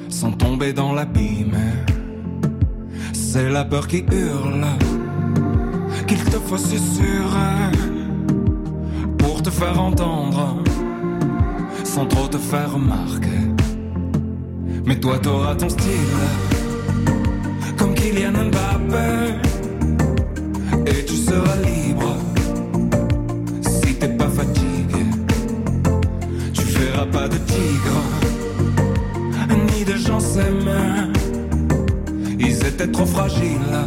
sans 0.07 0.31
tomber 0.31 0.71
dans 0.71 0.93
l'abîme. 0.93 1.57
C'est 3.11 3.49
la 3.49 3.65
peur 3.65 3.89
qui 3.89 4.05
hurle 4.09 4.65
qu'il 6.07 6.23
te 6.23 6.37
faut 6.37 6.57
susurrer 6.57 7.71
pour 9.17 9.43
te 9.43 9.49
faire 9.49 9.77
entendre 9.81 10.63
sans 11.83 12.05
trop 12.05 12.29
te 12.29 12.37
faire 12.37 12.71
remarquer. 12.71 13.43
Mais 14.85 14.97
toi 14.97 15.19
t'auras 15.19 15.55
ton 15.55 15.67
style 15.67 16.23
comme 17.75 17.93
Kylian 17.95 18.31
Mbappé 18.31 19.09
et 20.89 21.03
tu 21.03 21.15
seras 21.15 21.57
libre 21.57 22.15
ni 29.71 29.83
de 29.85 29.95
gens 29.95 30.19
s'aimaient. 30.19 31.11
Ils 32.39 32.65
étaient 32.65 32.91
trop 32.91 33.05
fragiles, 33.05 33.77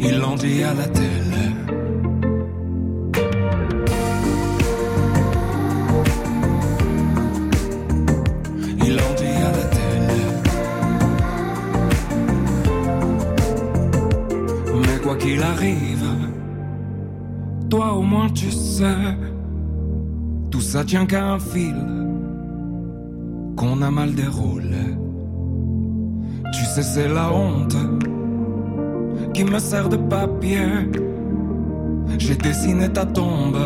il 0.00 0.22
en 0.22 0.36
dit 0.36 0.62
à 0.62 0.74
la 0.74 0.86
télé. 0.88 1.20
qu'il 15.18 15.42
arrive, 15.42 16.06
toi 17.68 17.92
au 17.92 18.02
moins 18.02 18.28
tu 18.30 18.50
sais, 18.50 19.18
tout 20.50 20.60
ça 20.60 20.84
tient 20.84 21.06
qu'à 21.06 21.32
un 21.32 21.38
fil 21.38 21.99
qu'on 23.80 23.86
a 23.86 23.90
mal 23.90 24.14
déroulé. 24.14 24.96
Tu 26.52 26.64
sais, 26.64 26.82
c'est 26.82 27.08
la 27.08 27.32
honte 27.32 27.76
qui 29.32 29.44
me 29.44 29.58
sert 29.58 29.88
de 29.88 29.96
papier. 29.96 30.66
J'ai 32.18 32.34
dessiné 32.36 32.88
ta 32.88 33.06
tombe 33.06 33.58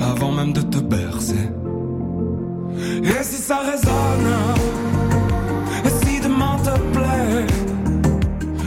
avant 0.00 0.32
même 0.32 0.52
de 0.52 0.60
te 0.60 0.78
bercer. 0.78 1.48
Et 3.02 3.22
si 3.22 3.36
ça 3.36 3.58
résonne, 3.60 4.32
et 5.84 5.90
si 6.04 6.20
demain 6.20 6.56
te 6.62 6.78
plaît, 6.96 7.46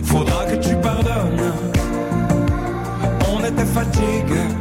faudra 0.03 0.45
que 0.45 0.55
tu 0.55 0.75
pardonnes. 0.75 1.53
On 3.33 3.39
était 3.43 3.65
fatigué. 3.65 4.56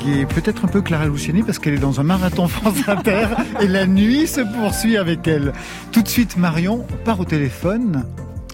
Fatigué. 0.00 0.26
Peut-être 0.26 0.64
un 0.64 0.68
peu 0.68 0.82
Clara 0.82 1.06
Luciani 1.06 1.42
parce 1.42 1.58
qu'elle 1.58 1.74
est 1.74 1.78
dans 1.78 2.00
un 2.00 2.02
marathon 2.02 2.48
France 2.48 2.88
Inter 2.88 3.26
et 3.60 3.66
la 3.68 3.86
nuit 3.86 4.26
se 4.26 4.40
poursuit 4.40 4.96
avec 4.96 5.26
elle. 5.26 5.52
Tout 5.92 6.02
de 6.02 6.08
suite, 6.08 6.36
Marion, 6.36 6.86
on 6.92 7.04
part 7.04 7.20
au 7.20 7.24
téléphone. 7.24 8.04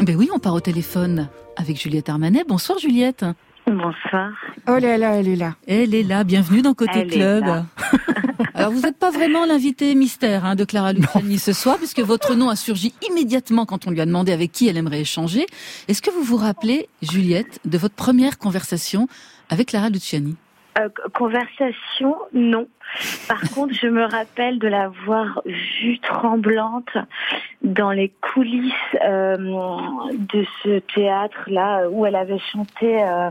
Ben 0.01 0.17
oui, 0.17 0.29
on 0.35 0.39
part 0.39 0.55
au 0.55 0.61
téléphone 0.61 1.29
avec 1.57 1.81
Juliette 1.81 2.09
Armanet. 2.09 2.45
Bonsoir 2.47 2.79
Juliette. 2.79 3.25
Bonsoir. 3.67 4.31
Oh 4.69 4.79
là 4.79 4.97
là, 4.99 5.15
elle 5.17 5.29
est 5.29 5.37
là. 5.37 5.55
Elle 5.67 5.95
est 5.95 6.03
là, 6.03 6.23
bienvenue 6.25 6.63
dans 6.63 6.75
Côté 6.75 6.93
Elle 7.01 7.09
est 7.09 7.17
Club. 7.17 7.45
là. 7.45 7.67
Alors 8.55 8.71
vous 8.71 8.81
n'êtes 8.81 8.99
pas 8.99 9.11
vraiment 9.11 9.45
l'invité 9.45 9.95
mystère 9.95 10.45
hein, 10.45 10.55
de 10.55 10.65
Clara 10.65 10.93
Luciani 10.93 11.39
ce 11.39 11.53
soir, 11.53 11.77
puisque 11.77 12.01
votre 12.01 12.35
nom 12.35 12.49
a 12.49 12.57
surgi 12.57 12.95
immédiatement 13.09 13.67
quand 13.67 13.87
on 13.87 13.91
lui 13.91 14.01
a 14.01 14.07
demandé 14.07 14.33
avec 14.33 14.53
qui 14.53 14.67
elle 14.69 14.77
aimerait 14.77 15.01
échanger. 15.01 15.47
Est-ce 15.89 16.01
que 16.01 16.11
vous 16.11 16.23
vous 16.23 16.37
rappelez, 16.37 16.89
Juliette, 17.03 17.61
de 17.65 17.77
votre 17.77 17.95
première 17.95 18.39
conversation 18.39 19.09
avec 19.51 19.69
Clara 19.69 19.91
Luciani? 19.91 20.37
Euh, 20.79 20.89
conversation, 21.15 22.17
non. 22.33 22.69
Par 23.29 23.41
contre, 23.55 23.75
je 23.75 23.87
me 23.87 24.05
rappelle 24.05 24.59
de 24.59 24.69
la 24.69 24.89
voir 24.89 25.43
vue 25.47 25.99
tremblante 26.01 26.97
dans 27.63 27.91
les 27.91 28.13
coulisses 28.21 28.73
euh, 29.05 29.37
de 29.37 30.45
ce 30.63 30.79
théâtre-là 30.95 31.89
où 31.91 32.07
elle 32.07 32.17
avait 32.17 32.39
chanté 32.53 33.03
euh, 33.03 33.31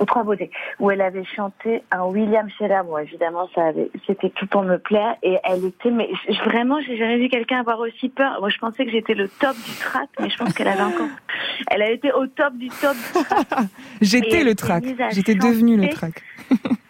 aux 0.00 0.04
Trois 0.06 0.24
Beautés, 0.24 0.50
où 0.80 0.90
elle 0.90 1.00
avait 1.02 1.24
chanté 1.24 1.82
un 1.92 2.04
William 2.06 2.48
Sheller. 2.58 2.80
Bon, 2.84 2.98
évidemment, 2.98 3.48
ça 3.54 3.66
avait, 3.66 3.90
c'était 4.06 4.30
tout 4.30 4.46
pour 4.46 4.62
me 4.62 4.78
plaire. 4.78 5.14
Et 5.22 5.36
elle 5.44 5.64
était, 5.64 5.90
mais 5.90 6.08
je- 6.28 6.42
vraiment, 6.42 6.80
j'ai 6.80 6.96
jamais 6.96 7.18
vu 7.18 7.28
quelqu'un 7.28 7.60
avoir 7.60 7.78
aussi 7.80 8.08
peur. 8.08 8.38
Moi, 8.40 8.48
je 8.48 8.58
pensais 8.58 8.84
que 8.84 8.90
j'étais 8.90 9.14
le 9.14 9.28
top 9.28 9.54
du 9.56 9.72
track, 9.78 10.08
mais 10.18 10.30
je 10.30 10.36
pense 10.38 10.52
qu'elle 10.54 10.68
avait 10.68 10.82
encore, 10.82 11.06
elle 11.70 11.82
a 11.82 11.90
été 11.90 12.10
au 12.12 12.26
top 12.26 12.54
du 12.56 12.68
top 12.68 12.96
J'étais 14.00 14.42
le 14.42 14.54
track. 14.54 14.84
J'étais 15.12 15.34
devenue 15.34 15.76
le 15.76 15.88
track. 15.88 16.22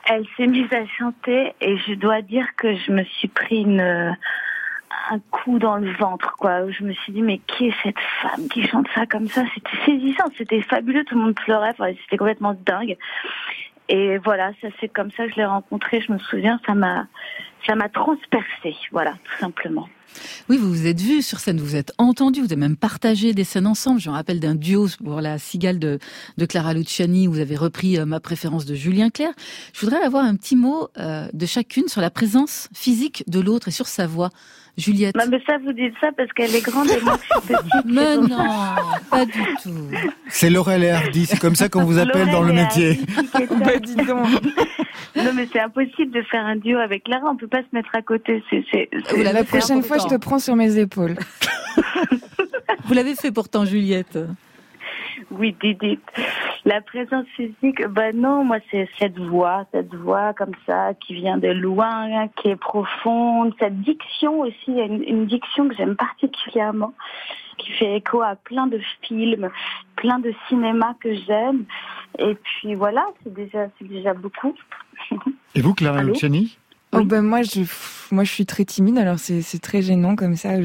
Elle 0.09 0.25
s'est 0.37 0.47
mise 0.47 0.73
à 0.73 0.87
chanter 0.99 1.53
et 1.61 1.77
je 1.79 1.95
dois 1.95 2.23
dire 2.23 2.47
que 2.57 2.75
je 2.75 2.93
me 2.93 3.05
suis 3.05 3.29
pris 3.29 3.63
une, 3.63 4.17
un 5.11 5.19
coup 5.31 5.59
dans 5.59 5.77
le 5.77 5.93
ventre, 5.93 6.35
quoi. 6.39 6.71
Je 6.71 6.85
me 6.85 6.93
suis 6.93 7.13
dit, 7.13 7.23
mais 7.23 7.39
qui 7.47 7.67
est 7.67 7.75
cette 7.83 7.99
femme 8.23 8.49
qui 8.49 8.67
chante 8.67 8.87
ça 8.95 9.07
comme 9.07 9.29
ça? 9.29 9.45
C'était 9.55 9.85
saisissant, 9.85 10.25
c'était 10.37 10.63
fabuleux, 10.63 11.05
tout 11.05 11.15
le 11.15 11.23
monde 11.23 11.35
pleurait, 11.35 11.75
c'était 12.03 12.17
complètement 12.17 12.57
dingue. 12.67 12.97
Et 13.89 14.19
voilà, 14.19 14.53
ça 14.61 14.69
c'est 14.81 14.89
comme 14.89 15.11
ça 15.11 15.27
que 15.27 15.33
je 15.33 15.37
l'ai 15.37 15.45
rencontrée, 15.45 16.01
je 16.01 16.13
me 16.13 16.19
souviens, 16.19 16.61
ça 16.65 16.75
m'a, 16.75 17.07
ça 17.67 17.75
m'a 17.75 17.89
transpercée, 17.89 18.77
voilà, 18.93 19.15
tout 19.25 19.39
simplement. 19.41 19.89
Oui, 20.49 20.57
vous 20.57 20.69
vous 20.69 20.87
êtes 20.87 21.01
vus 21.01 21.23
sur 21.23 21.39
scène, 21.39 21.59
vous 21.59 21.67
vous 21.67 21.77
êtes 21.77 21.93
entendus, 21.99 22.41
vous 22.41 22.53
avez 22.53 22.57
même 22.57 22.77
partagé 22.77 23.33
des 23.33 23.45
scènes 23.45 23.67
ensemble. 23.67 24.01
Je 24.01 24.11
me 24.11 24.15
rappelle 24.15 24.41
d'un 24.41 24.55
duo 24.55 24.87
pour 25.05 25.21
la 25.21 25.39
cigale 25.39 25.79
de, 25.79 25.99
de 26.37 26.47
Clara 26.47 26.75
Luciani, 26.75 27.27
vous 27.27 27.39
avez 27.39 27.57
repris 27.57 27.99
euh, 27.99 28.07
ma 28.07 28.21
préférence 28.21 28.65
de 28.65 28.75
Julien 28.75 29.11
Clerc. 29.11 29.35
Je 29.73 29.81
voudrais 29.81 30.03
avoir 30.03 30.25
un 30.25 30.35
petit 30.37 30.57
mot 30.57 30.89
euh, 30.99 31.29
de 31.33 31.47
chacune 31.47 31.89
sur 31.89 32.01
la 32.01 32.11
présence 32.11 32.69
physique 32.75 33.25
de 33.29 33.41
l'autre 33.41 33.69
et 33.69 33.73
sur 33.73 33.87
sa 33.87 34.07
voix. 34.07 34.31
Juliette. 34.81 35.17
Non, 35.17 35.25
mais 35.31 35.41
ça, 35.47 35.59
vous 35.65 35.73
dites 35.73 35.95
ça 36.01 36.09
parce 36.17 36.33
qu'elle 36.33 36.55
est 36.55 36.65
grande 36.65 36.89
et 36.91 37.01
moi 37.01 37.19
je 37.21 37.25
suis 37.25 37.55
petite. 37.55 37.71
Mais 37.85 38.17
non, 38.17 38.47
pas 39.11 39.25
du 39.25 39.45
tout. 39.63 39.89
C'est 40.29 40.51
Laurel 40.51 40.85
et 40.85 40.91
Hardy, 40.91 41.27
c'est 41.27 41.39
comme 41.39 41.55
ça 41.55 41.69
qu'on 41.69 41.85
vous 41.85 41.99
appelle 41.99 42.31
dans 42.31 42.43
le 42.43 42.53
métier. 42.53 42.99
Bah, 43.61 43.77
dis 43.83 43.95
donc. 43.95 44.27
Non, 45.17 45.33
mais 45.35 45.49
c'est 45.53 45.61
impossible 45.61 46.13
de 46.13 46.23
faire 46.23 46.45
un 46.45 46.57
duo 46.57 46.79
avec 46.79 47.05
Clara. 47.05 47.31
On 47.31 47.37
peut 47.37 47.49
pas 47.49 47.63
se 47.63 47.69
mettre 47.73 47.91
à 47.95 48.01
côté. 48.01 48.43
La 49.17 49.45
prochaine 49.45 49.83
fois, 49.83 49.99
je 49.99 50.07
te 50.07 50.17
prends 50.17 50.39
sur 50.39 50.55
mes 50.55 50.79
épaules. 50.79 51.17
Vous 52.85 52.95
l'avez 52.95 53.15
fait 53.17 53.33
pourtant, 53.33 53.65
Juliette. 53.65 54.19
Oui, 55.31 55.57
Didi. 55.61 55.99
La 56.65 56.81
présence 56.81 57.27
physique, 57.37 57.87
bah 57.89 58.13
non, 58.13 58.45
moi 58.45 58.59
c'est 58.71 58.89
cette 58.99 59.19
voix, 59.19 59.65
cette 59.73 59.95
voix 59.95 60.35
comme 60.35 60.55
ça 60.67 60.93
qui 60.95 61.15
vient 61.15 61.39
de 61.39 61.49
loin, 61.49 62.29
qui 62.37 62.49
est 62.49 62.57
profonde. 62.57 63.55
Cette 63.59 63.81
diction 63.81 64.41
aussi, 64.41 64.73
une, 64.73 65.03
une 65.05 65.27
diction 65.27 65.69
que 65.69 65.75
j'aime 65.77 65.97
particulièrement, 65.97 66.93
qui 67.59 67.71
fait 67.73 67.97
écho 67.97 68.23
à 68.23 68.35
plein 68.35 68.67
de 68.67 68.81
films, 69.03 69.51
plein 69.97 70.19
de 70.19 70.35
cinéma 70.49 70.95
que 71.01 71.15
j'aime. 71.15 71.65
Et 72.19 72.35
puis 72.35 72.75
voilà, 72.75 73.07
c'est 73.23 73.33
déjà, 73.33 73.69
c'est 73.79 73.89
déjà 73.89 74.15
beaucoup. 74.15 74.55
Et 75.55 75.61
vous, 75.63 75.75
Clara 75.75 76.01
Allô? 76.01 76.15
Oh 76.93 77.05
ben 77.05 77.23
moi 77.23 77.43
je 77.43 77.61
moi 78.11 78.25
je 78.25 78.33
suis 78.33 78.47
très 78.47 78.65
timide 78.65 78.99
alors 78.99 79.21
c'est 79.21 79.43
c'est 79.43 79.61
très 79.61 79.81
gênant 79.81 80.17
comme 80.17 80.35
ça. 80.35 80.57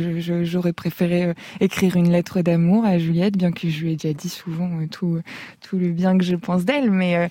J'aurais 0.44 0.74
préféré 0.74 1.24
euh, 1.26 1.34
écrire 1.60 1.98
une 1.98 2.12
lettre 2.12 2.42
d'amour 2.42 2.84
à 2.84 2.98
Juliette 2.98 3.38
bien 3.38 3.52
que 3.52 3.70
je 3.70 3.84
lui 3.84 3.92
ai 3.94 3.96
déjà 3.96 4.12
dit 4.14 4.30
souvent 4.30 4.70
euh, 4.82 4.88
tout 4.88 5.22
tout 5.62 5.78
le 5.78 5.90
bien 5.92 6.18
que 6.18 6.24
je 6.24 6.36
pense 6.36 6.66
d'elle 6.66 6.90
mais 6.90 7.16
euh, 7.16 7.28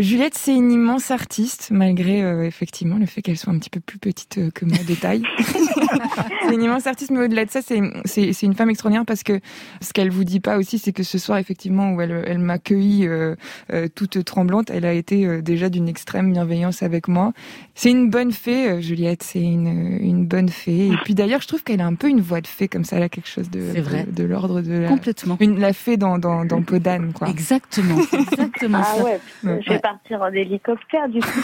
Juliette 0.00 0.34
c'est 0.36 0.54
une 0.54 0.72
immense 0.72 1.10
artiste 1.10 1.68
malgré 1.70 2.22
euh, 2.22 2.44
effectivement 2.44 2.96
le 2.96 3.06
fait 3.06 3.20
qu'elle 3.22 3.36
soit 3.36 3.52
un 3.52 3.58
petit 3.58 3.70
peu 3.70 3.80
plus 3.80 3.98
petite 3.98 4.38
euh, 4.38 4.50
que 4.50 4.64
moi 4.64 4.78
de 4.88 4.94
taille 4.94 5.22
c'est 6.48 6.54
une 6.54 6.62
immense 6.62 6.86
artiste 6.86 7.10
mais 7.10 7.24
au-delà 7.24 7.44
de 7.44 7.50
ça 7.50 7.60
c'est 7.62 7.80
c'est 8.04 8.32
c'est 8.32 8.46
une 8.46 8.54
femme 8.54 8.70
extraordinaire 8.70 9.04
parce 9.06 9.22
que 9.22 9.40
ce 9.80 9.92
qu'elle 9.92 10.10
vous 10.10 10.24
dit 10.24 10.40
pas 10.40 10.56
aussi 10.58 10.78
c'est 10.78 10.92
que 10.92 11.02
ce 11.02 11.18
soir 11.18 11.38
effectivement 11.38 11.92
où 11.92 12.00
elle 12.00 12.24
elle 12.26 12.38
m'a 12.38 12.54
accueillie 12.54 13.06
euh, 13.06 13.34
euh, 13.72 13.88
toute 13.94 14.24
tremblante 14.24 14.70
elle 14.70 14.84
a 14.84 14.92
été 14.92 15.26
euh, 15.26 15.42
déjà 15.42 15.68
d'une 15.68 15.88
extrême 15.88 16.32
bienveillance 16.32 16.82
avec 16.82 17.08
moi 17.08 17.32
c'est 17.74 17.90
une 17.90 18.10
bonne 18.10 18.32
fée, 18.32 18.68
euh, 18.68 18.80
Juliette. 18.82 19.22
C'est 19.22 19.40
une, 19.40 19.66
une 19.66 20.26
bonne 20.26 20.50
fée. 20.50 20.88
Et 20.88 20.96
puis 21.04 21.14
d'ailleurs, 21.14 21.40
je 21.40 21.48
trouve 21.48 21.64
qu'elle 21.64 21.80
a 21.80 21.86
un 21.86 21.94
peu 21.94 22.06
une 22.08 22.20
voix 22.20 22.42
de 22.42 22.46
fée 22.46 22.68
comme 22.68 22.84
ça. 22.84 22.96
Elle 22.98 23.02
a 23.04 23.08
quelque 23.08 23.28
chose 23.30 23.48
de, 23.50 23.60
de, 23.60 24.10
de 24.12 24.24
l'ordre 24.24 24.60
de 24.60 24.74
la, 24.74 24.88
Complètement. 24.88 25.38
une, 25.40 25.58
la 25.58 25.72
fée 25.72 25.96
dans, 25.96 26.18
dans, 26.18 26.44
dans 26.44 26.60
Peau 26.62 26.78
d'âne, 26.78 27.14
quoi. 27.14 27.30
Exactement, 27.30 27.96
exactement 28.12 28.78
Ah 28.82 28.94
ça. 28.98 29.04
ouais, 29.04 29.20
Ouais. 29.44 29.60
Partir 29.82 30.22
en 30.22 30.32
hélicoptère 30.32 31.08
du 31.08 31.20
coup. 31.20 31.40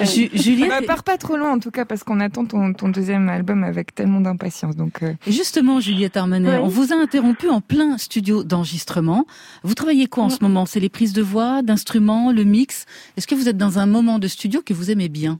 Ju- 0.00 0.30
Juliette, 0.32 0.68
Bah, 0.68 0.80
pars 0.86 1.02
pas 1.04 1.16
trop 1.16 1.36
loin 1.36 1.52
en 1.52 1.58
tout 1.58 1.70
cas 1.70 1.84
parce 1.84 2.04
qu'on 2.04 2.20
attend 2.20 2.44
ton, 2.44 2.72
ton 2.74 2.88
deuxième 2.88 3.28
album 3.28 3.64
avec 3.64 3.94
tellement 3.94 4.20
d'impatience. 4.20 4.76
Donc 4.76 5.02
euh, 5.02 5.12
Justement, 5.26 5.80
Juliette 5.80 6.16
Armanet, 6.16 6.50
Oui. 6.50 6.56
on 6.62 6.68
vous 6.68 6.92
a 6.92 6.96
interrompu 6.96 7.48
en 7.48 7.60
plein 7.60 7.96
studio 7.98 8.44
d'enregistrement. 8.44 9.24
Vous 9.62 9.74
travaillez 9.74 10.06
quoi 10.06 10.24
en 10.24 10.28
ce 10.30 10.42
moment? 10.42 10.66
C'est 10.66 10.80
les 10.80 10.88
prises 10.88 11.12
de 11.12 11.22
voix, 11.22 11.62
d'instruments, 11.62 12.32
le 12.32 12.44
mix? 12.44 12.86
Est-ce 13.16 13.26
que 13.26 13.34
vous 13.34 13.48
êtes 13.48 13.56
dans 13.56 13.78
un 13.78 13.86
moment 13.86 14.18
de 14.18 14.28
studio 14.28 14.60
que 14.64 14.74
vous 14.74 14.90
aimez 14.90 15.08
bien? 15.08 15.38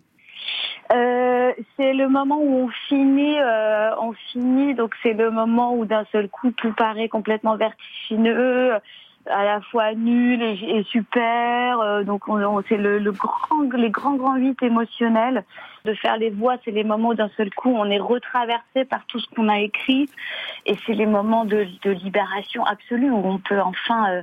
Euh, 0.92 1.50
c'est 1.76 1.94
le 1.94 2.08
moment 2.08 2.38
où 2.40 2.64
on 2.66 2.68
finit, 2.88 3.38
euh, 3.38 3.90
on 4.00 4.12
finit, 4.32 4.74
donc 4.74 4.92
c'est 5.02 5.14
le 5.14 5.30
moment 5.30 5.74
où 5.74 5.86
d'un 5.86 6.04
seul 6.12 6.28
coup 6.28 6.50
tout 6.52 6.72
paraît 6.76 7.08
complètement 7.08 7.56
vertigineux, 7.56 8.72
à 9.30 9.44
la 9.44 9.60
fois 9.60 9.94
nul 9.94 10.42
et, 10.42 10.82
super. 10.84 11.80
euh, 11.80 12.04
donc 12.04 12.28
on, 12.28 12.42
on- 12.42 12.62
c'est 12.68 12.76
le, 12.76 12.98
le 12.98 13.12
grand, 13.12 13.62
les 13.74 13.90
grands 13.90 14.14
grands 14.16 14.36
huit 14.36 14.62
émotionnels. 14.62 15.44
De 15.84 15.92
faire 15.94 16.16
les 16.16 16.30
voix, 16.30 16.56
c'est 16.64 16.70
les 16.70 16.82
moments 16.84 17.08
où 17.10 17.14
d'un 17.14 17.28
seul 17.36 17.50
coup 17.52 17.70
on 17.74 17.84
est 17.90 17.98
retraversé 17.98 18.86
par 18.86 19.04
tout 19.06 19.18
ce 19.20 19.26
qu'on 19.34 19.48
a 19.50 19.58
écrit, 19.60 20.08
et 20.64 20.76
c'est 20.86 20.94
les 20.94 21.04
moments 21.04 21.44
de, 21.44 21.66
de 21.82 21.90
libération 21.90 22.64
absolue 22.64 23.10
où 23.10 23.20
on 23.22 23.38
peut 23.38 23.60
enfin 23.60 24.10
euh, 24.10 24.22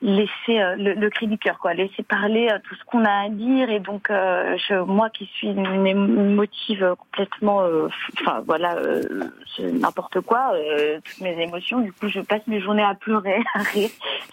laisser 0.00 0.60
euh, 0.60 0.76
le, 0.76 0.94
le, 0.94 1.10
cri 1.10 1.26
du 1.26 1.38
cœur, 1.38 1.58
quoi, 1.58 1.74
laisser 1.74 2.02
parler 2.02 2.48
euh, 2.50 2.58
tout 2.62 2.74
ce 2.76 2.84
qu'on 2.84 3.04
a 3.04 3.24
à 3.24 3.28
dire. 3.28 3.68
Et 3.70 3.80
donc, 3.80 4.10
euh, 4.10 4.56
je, 4.68 4.74
moi 4.74 5.10
qui 5.10 5.26
suis 5.26 5.48
une, 5.48 5.86
émotive 5.86 6.94
complètement, 6.98 7.62
enfin 8.20 8.42
voilà, 8.46 8.76
n'importe 9.58 10.20
quoi, 10.20 10.52
toutes 11.04 11.20
mes 11.20 11.42
émotions, 11.42 11.80
du 11.80 11.92
coup, 11.92 12.08
je 12.08 12.20
passe 12.20 12.46
mes 12.46 12.60
journées 12.60 12.84
à 12.84 12.94
pleurer, 12.94 13.42
à 13.54 13.60
rire. 13.60 13.90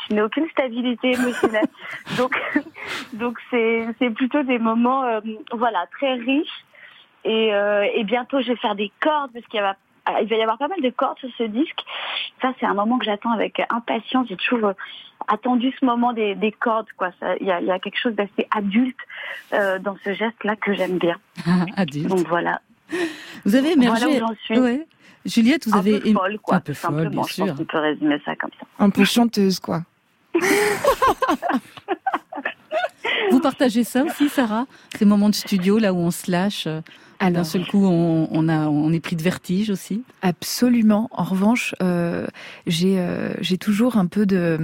Je 0.08 0.16
n'ai 0.16 0.22
aucune 0.22 0.48
stabilité 0.50 1.14
émotionnelle. 1.14 1.68
donc, 2.18 2.40
donc 3.14 3.40
c'est 3.50 3.88
c'est 4.00 4.10
plutôt 4.12 4.44
des 4.44 4.60
moments, 4.60 5.04
voilà, 5.52 5.86
très 5.98 6.14
riches. 6.14 6.66
Et, 7.24 7.50
et 7.96 8.04
bientôt, 8.04 8.40
je 8.42 8.50
vais 8.50 8.56
faire 8.58 8.76
des 8.76 8.92
cordes 9.00 9.32
parce 9.34 9.46
qu'il 9.48 9.60
y 9.60 9.64
a 9.64 9.76
il 10.22 10.28
va 10.28 10.36
y 10.36 10.42
avoir 10.42 10.58
pas 10.58 10.68
mal 10.68 10.82
de 10.82 10.90
cordes 10.90 11.18
sur 11.20 11.30
ce 11.38 11.44
disque. 11.44 11.84
Ça, 12.42 12.54
c'est 12.60 12.66
un 12.66 12.74
moment 12.74 12.98
que 12.98 13.06
j'attends 13.06 13.32
avec 13.32 13.62
impatience. 13.70 14.28
J'ai 14.30 14.38
toujours 14.38 14.70
euh, 14.70 14.74
attendu 15.28 15.74
ce 15.80 15.86
moment 15.86 16.14
des, 16.14 16.36
des 16.36 16.52
cordes. 16.52 16.88
Quoi. 16.98 17.12
Il 17.42 17.48
y 17.48 17.52
a, 17.52 17.62
y 17.62 17.72
a, 17.72 17.80
quelque 17.80 18.00
chose 18.00 18.14
d'assez 18.16 18.48
adulte 18.52 18.98
euh, 19.54 19.80
dans 19.80 19.98
ce 20.04 20.14
geste-là 20.14 20.56
que 20.56 20.74
j'aime 20.74 20.98
bien. 20.98 21.18
adulte. 21.76 22.08
Donc 22.08 22.28
voilà. 22.28 22.62
Vous 23.46 23.56
avez 23.56 23.72
émergé. 23.72 24.06
Voilà 24.06 24.26
où 24.26 24.28
j'en 24.28 24.36
suis. 24.44 24.60
Ouais. 24.60 24.88
Juliette, 25.26 25.68
vous 25.68 25.76
un 25.76 25.80
avez 25.80 26.00
peu 26.00 26.14
folle, 26.14 26.40
quoi. 26.40 26.56
un 26.56 26.60
peu 26.60 26.74
folle, 26.74 27.10
bien 27.10 27.24
je 27.28 27.34
sûr. 27.34 27.48
pense 27.48 27.58
qu'on 27.58 27.66
peut 27.66 27.80
résumer 27.80 28.22
ça 28.24 28.36
comme 28.36 28.52
ça. 28.60 28.68
Un 28.78 28.92
peu 28.92 29.04
chanteuse, 29.06 29.60
quoi. 29.60 29.82
Vous 33.32 33.40
partagez 33.40 33.84
ça 33.84 34.04
aussi, 34.04 34.30
Sarah? 34.30 34.66
Ces 34.98 35.06
moments 35.06 35.30
de 35.30 35.36
studio 35.36 35.80
là 35.80 35.94
où 35.94 35.98
on 35.98 36.12
se 36.12 36.30
lâche 36.30 36.68
euh, 37.22 37.30
d'un 37.30 37.44
seul 37.44 37.66
coup, 37.66 37.86
on, 37.86 38.28
on, 38.32 38.50
a, 38.50 38.68
on 38.68 38.92
est 38.92 39.00
pris 39.00 39.16
de 39.16 39.22
vertige 39.22 39.70
aussi. 39.70 40.04
Absolument. 40.22 41.10
En 41.12 41.24
revanche, 41.24 41.76
euh, 41.82 42.28
j'ai 42.68 43.00
euh, 43.00 43.34
j'ai 43.42 43.58
toujours 43.58 43.98
un 43.98 44.06
peu 44.06 44.26
de 44.26 44.60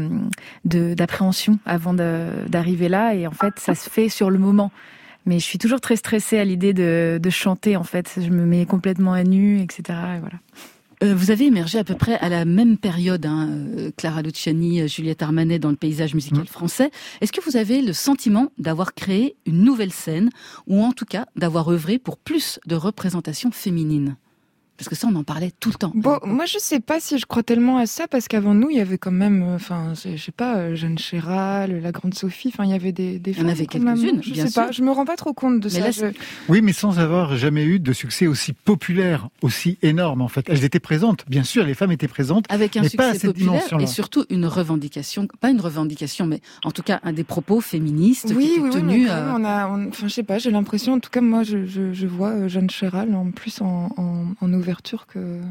d'appréhension 0.66 1.60
avant 1.66 1.94
d'arriver 1.94 2.90
là, 2.90 3.16
et 3.16 3.28
en 3.28 3.32
fait, 3.32 3.54
ça 3.58 3.76
se 3.76 3.90
fait 3.90 4.10
sur 4.10 4.30
le 4.30 4.38
moment. 4.38 4.72
Mais 5.28 5.38
je 5.38 5.46
suis 5.46 5.60
toujours 5.60 5.82
très 5.82 5.98
stressée 5.98 6.40
à 6.40 6.44
l'idée 6.44 6.74
de, 6.74 7.20
de 7.22 7.30
chanter. 7.30 7.78
En 7.78 7.84
fait, 7.84 8.18
je 8.18 8.30
me 8.30 8.44
mets 8.44 8.66
complètement 8.66 9.14
à 9.14 9.24
nu, 9.24 9.62
etc. 9.62 9.84
Et 10.16 10.20
voilà. 10.20 10.38
Euh, 11.04 11.16
vous 11.16 11.32
avez 11.32 11.46
émergé 11.46 11.80
à 11.80 11.84
peu 11.84 11.96
près 11.96 12.20
à 12.20 12.30
la 12.30 12.46
même 12.46 12.78
période, 12.78 13.26
hein, 13.26 13.50
euh, 13.50 13.92
Clara 13.98 14.22
Luciani, 14.22 14.82
euh, 14.82 14.88
Juliette 14.88 15.24
Armanet 15.24 15.58
dans 15.58 15.72
le 15.72 15.76
paysage 15.76 16.14
musical 16.14 16.46
français. 16.46 16.92
Est-ce 17.22 17.32
que 17.32 17.42
vous 17.42 17.58
avez 17.58 17.82
le 17.82 17.94
sentiment 17.94 18.52
d'avoir 18.60 18.94
créé 18.94 19.36
une 19.48 19.64
nouvelle 19.64 19.92
scène, 19.92 20.30
ou 20.68 20.84
en 20.84 20.92
tout 20.92 21.06
cas 21.06 21.26
d'avoir 21.36 21.70
œuvré 21.70 21.98
pour 21.98 22.18
plus 22.18 22.60
de 22.68 22.76
représentation 22.76 23.52
féminine 23.52 24.16
parce 24.82 24.90
que 24.90 24.96
ça, 24.96 25.08
on 25.08 25.16
en 25.16 25.24
parlait 25.24 25.52
tout 25.60 25.70
le 25.70 25.76
temps. 25.76 25.92
Bon, 25.94 26.18
moi, 26.26 26.46
je 26.46 26.58
sais 26.58 26.80
pas 26.80 27.00
si 27.00 27.20
je 27.20 27.28
crois 27.28 27.44
tellement 27.44 27.78
à 27.78 27.86
ça, 27.86 28.08
parce 28.08 28.28
qu'avant 28.28 28.56
nous, 28.56 28.72
il 28.72 28.78
y 28.78 28.80
avait 28.80 28.98
quand 28.98 29.12
même, 29.12 29.44
enfin, 29.54 29.94
je 29.94 30.18
sais 30.18 30.32
pas, 30.32 30.74
Jeanne 30.74 30.98
Chéral, 30.98 31.80
la 31.84 31.92
grande 31.92 32.16
Sophie, 32.16 32.48
enfin, 32.52 32.64
il 32.66 32.72
y 32.72 32.74
avait 32.74 32.92
des, 32.92 33.20
des 33.20 33.32
Il 33.32 33.38
y 33.38 33.46
en 33.46 33.48
avait 33.50 33.68
quelques-unes, 33.68 34.22
Je 34.24 34.32
bien 34.34 34.46
sais 34.48 34.52
sûr. 34.54 34.66
pas, 34.66 34.72
je 34.72 34.82
me 34.82 34.90
rends 34.90 35.06
pas 35.06 35.18
trop 35.18 35.34
compte 35.34 35.60
de 35.60 35.66
Mais 35.70 35.76
ça. 35.76 35.80
là, 35.82 35.92
je- 35.92 36.06
Oui, 36.50 36.62
mais 36.64 36.74
sans 36.74 36.98
avoir 36.98 37.38
jamais 37.38 37.64
eu 37.64 37.80
de 37.80 37.94
succès 37.94 38.26
aussi 38.26 38.54
populaire, 38.54 39.30
aussi 39.44 39.78
énorme 39.84 40.22
en 40.24 40.28
fait. 40.28 40.46
Elles 40.50 40.64
étaient 40.64 40.80
présentes, 40.80 41.26
bien 41.30 41.44
sûr, 41.44 41.64
les 41.64 41.76
femmes 41.76 41.92
étaient 41.92 42.08
présentes, 42.08 42.46
Avec 42.50 42.76
un 42.76 42.82
mais 42.82 42.90
pas 42.90 43.10
à 43.10 43.14
succès 43.14 43.28
cette 43.28 43.36
populaire 43.38 43.62
et 43.80 43.86
surtout 43.86 44.26
une 44.32 44.48
revendication, 44.48 45.28
pas 45.40 45.52
une 45.52 45.62
revendication, 45.62 46.26
mais 46.26 46.42
en 46.64 46.72
tout 46.72 46.82
cas 46.82 47.00
un 47.04 47.14
des 47.14 47.24
propos 47.24 47.62
féministes 47.62 48.34
Oui, 48.36 48.54
qui 48.56 48.60
oui, 48.62 48.68
étaient 48.70 48.78
oui, 48.78 48.82
tenus. 48.82 49.08
quand 49.08 49.14
euh, 49.14 49.34
on 49.38 49.44
a, 49.46 49.68
on- 49.70 49.90
enfin, 49.90 50.08
je 50.08 50.14
sais 50.14 50.24
pas, 50.24 50.40
j'ai 50.40 50.50
l'impression, 50.50 50.94
en 50.94 51.00
tout 51.00 51.12
cas, 51.12 51.22
moi, 51.22 51.44
je, 51.44 51.66
je, 51.68 51.94
je 51.94 52.08
vois 52.08 52.30
euh, 52.30 52.48
Jeanne 52.48 52.70
Chéral 52.70 53.14
en 53.14 53.30
plus 53.32 53.62
en, 53.62 53.90
en, 53.98 54.26
en 54.42 54.54
ouverture 54.72 55.06
que, 55.06 55.42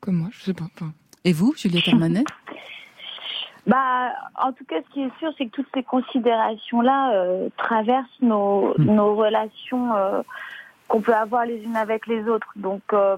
que 0.00 0.10
moi, 0.10 0.28
je 0.32 0.42
sais 0.42 0.54
pas. 0.54 0.64
enfin. 0.74 0.92
Et 1.24 1.32
vous, 1.32 1.54
Juliette 1.56 1.88
Armanet? 1.88 2.24
Bah, 3.64 4.10
en 4.42 4.52
tout 4.52 4.64
cas, 4.64 4.78
ce 4.84 4.92
qui 4.92 5.02
est 5.04 5.18
sûr, 5.20 5.32
c'est 5.38 5.46
que 5.46 5.52
toutes 5.52 5.68
ces 5.72 5.84
considérations-là 5.84 7.12
euh, 7.14 7.48
traversent 7.56 8.20
nos, 8.20 8.74
Mm. 8.76 8.94
nos 8.96 9.14
relations 9.14 9.94
euh, 9.94 10.22
qu'on 10.88 11.00
peut 11.00 11.14
avoir 11.14 11.44
les 11.46 11.62
unes 11.62 11.76
avec 11.76 12.08
les 12.08 12.28
autres. 12.28 12.52
Donc, 12.56 12.82
euh, 12.92 13.16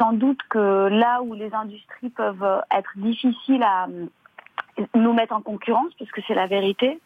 sans 0.00 0.14
doute 0.14 0.40
que 0.50 0.88
là 0.88 1.22
où 1.22 1.34
les 1.34 1.54
industries 1.54 2.10
peuvent 2.10 2.62
être 2.76 2.90
difficiles 2.96 3.62
à 3.62 3.86
nous 4.96 5.12
mettre 5.12 5.32
en 5.32 5.42
concurrence, 5.42 5.92
parce 5.96 6.10
que 6.10 6.22
c'est 6.26 6.34
la 6.34 6.48
vérité, 6.48 6.98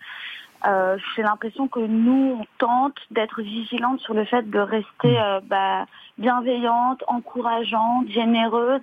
euh, 0.67 0.97
j'ai 1.15 1.23
l'impression 1.23 1.69
que 1.69 1.81
nous, 1.81 2.39
on 2.41 2.47
tente 2.59 2.99
d'être 3.11 3.43
vigilante 3.43 4.01
sur 4.01 4.15
le 4.15 4.25
fait 4.25 4.49
de 4.49 4.59
rester 4.59 5.19
euh, 5.19 5.41
bah, 5.45 5.87
bienveillante, 6.19 7.03
encourageante, 7.09 8.09
généreuse, 8.09 8.83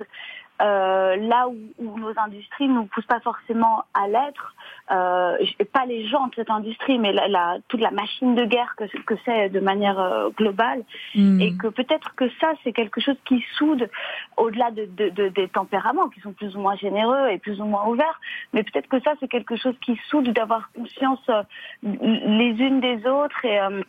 euh, 0.61 1.15
là 1.15 1.47
où, 1.49 1.55
où 1.79 1.99
nos 1.99 2.13
industries 2.17 2.67
ne 2.67 2.75
nous 2.75 2.85
poussent 2.85 3.05
pas 3.07 3.19
forcément 3.21 3.83
à 3.93 4.07
l'être, 4.07 4.53
euh, 4.91 5.37
pas 5.73 5.85
les 5.85 6.07
gens 6.07 6.27
de 6.27 6.35
cette 6.35 6.49
industrie, 6.49 6.99
mais 6.99 7.11
la, 7.11 7.27
la- 7.27 7.57
toute 7.67 7.81
la 7.81 7.91
machine 7.91 8.35
de 8.35 8.45
guerre 8.45 8.75
que, 8.77 8.85
que 9.03 9.15
c'est 9.25 9.49
de 9.49 9.59
manière 9.59 9.99
euh, 9.99 10.29
globale, 10.29 10.83
Hmm. 11.15 11.39
et 11.41 11.55
que 11.57 11.67
peut-être 11.67 12.15
que 12.15 12.29
ça, 12.39 12.51
c'est 12.63 12.71
quelque 12.73 13.01
chose 13.01 13.17
qui 13.25 13.43
soude 13.57 13.89
au-delà 14.37 14.71
de, 14.71 14.85
de- 14.85 15.09
de- 15.09 15.29
des 15.29 15.47
tempéraments 15.47 16.09
qui 16.09 16.19
sont 16.21 16.33
plus 16.33 16.55
ou 16.55 16.59
moins 16.59 16.75
généreux 16.75 17.29
et 17.29 17.37
plus 17.39 17.59
ou 17.59 17.65
moins 17.65 17.85
ouverts, 17.87 18.19
mais 18.53 18.63
peut-être 18.63 18.87
que 18.87 18.99
ça, 19.01 19.13
c'est 19.19 19.27
quelque 19.27 19.55
chose 19.55 19.75
qui 19.81 19.99
soude 20.09 20.29
d'avoir 20.33 20.71
conscience 20.73 21.21
euh, 21.29 21.43
les 21.83 22.55
unes 22.59 22.79
des 22.79 23.05
autres 23.07 23.43
et 23.45 23.59
euh, 23.59 23.81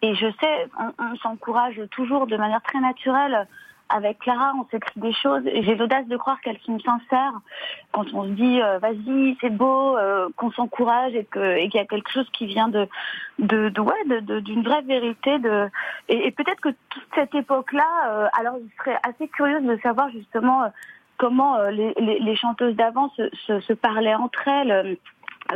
et 0.00 0.14
je 0.14 0.26
sais, 0.40 0.68
on, 0.78 0.92
on 1.04 1.16
s'encourage 1.16 1.80
toujours 1.90 2.28
de 2.28 2.36
manière 2.36 2.62
très 2.62 2.78
naturelle. 2.80 3.48
Avec 3.90 4.18
Clara, 4.18 4.52
on 4.60 4.66
s'écrit 4.70 5.00
des 5.00 5.12
choses 5.14 5.42
j'ai 5.44 5.74
l'audace 5.74 6.06
de 6.06 6.16
croire 6.16 6.40
qu'elles 6.42 6.60
sont 6.60 6.78
sincères. 6.80 7.32
Quand 7.92 8.04
on 8.12 8.24
se 8.24 8.30
dit 8.30 8.60
euh, 8.60 8.78
vas-y, 8.78 9.36
c'est 9.40 9.50
beau, 9.50 9.96
euh, 9.96 10.28
qu'on 10.36 10.50
s'encourage 10.52 11.14
et 11.14 11.24
que 11.24 11.56
et 11.56 11.68
qu'il 11.68 11.80
y 11.80 11.82
a 11.82 11.86
quelque 11.86 12.10
chose 12.10 12.28
qui 12.32 12.46
vient 12.46 12.68
de 12.68 12.86
de, 13.38 13.70
de 13.70 13.80
ouais 13.80 14.40
d'une 14.42 14.62
vraie 14.62 14.82
vérité. 14.82 15.38
De 15.38 15.70
et, 16.08 16.26
et 16.26 16.30
peut-être 16.32 16.60
que 16.60 16.68
toute 16.90 17.08
cette 17.14 17.34
époque-là, 17.34 17.88
euh, 18.08 18.28
alors 18.38 18.56
je 18.56 18.76
serais 18.82 18.98
assez 19.02 19.26
curieuse 19.28 19.64
de 19.64 19.78
savoir 19.82 20.10
justement 20.10 20.64
euh, 20.64 20.68
comment 21.16 21.56
euh, 21.56 21.70
les, 21.70 21.94
les, 21.98 22.18
les 22.18 22.36
chanteuses 22.36 22.76
d'avant 22.76 23.10
se, 23.16 23.30
se, 23.46 23.60
se 23.60 23.72
parlaient 23.72 24.14
entre 24.14 24.46
elles. 24.48 24.98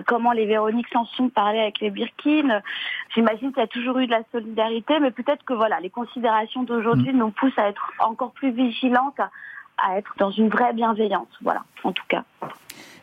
Comment 0.07 0.33
les 0.33 0.47
Véronique 0.47 0.89
Sanson 0.93 1.29
parlaient 1.29 1.63
avec 1.63 1.81
les 1.81 1.91
Birkin. 1.91 2.61
J'imagine 3.15 3.53
qu'il 3.53 3.61
y 3.61 3.65
a 3.65 3.69
toujours 3.69 3.99
eu 3.99 4.07
de 4.07 4.13
la 4.13 4.23
solidarité, 4.33 4.99
mais 5.01 5.11
peut-être 5.11 5.45
que 5.45 5.53
voilà, 5.55 5.81
les 5.81 5.91
considérations 5.91 6.63
d'aujourd'hui 6.63 7.13
nous 7.13 7.31
poussent 7.31 7.59
à 7.59 7.69
être 7.69 7.93
encore 7.99 8.33
plus 8.33 8.51
vigilantes, 8.51 9.19
à, 9.21 9.31
à 9.79 9.99
être 9.99 10.15
dans 10.19 10.31
une 10.31 10.49
vraie 10.49 10.73
bienveillance. 10.73 11.29
Voilà, 11.43 11.65
en 11.85 11.93
tout 11.93 12.05
cas. 12.09 12.25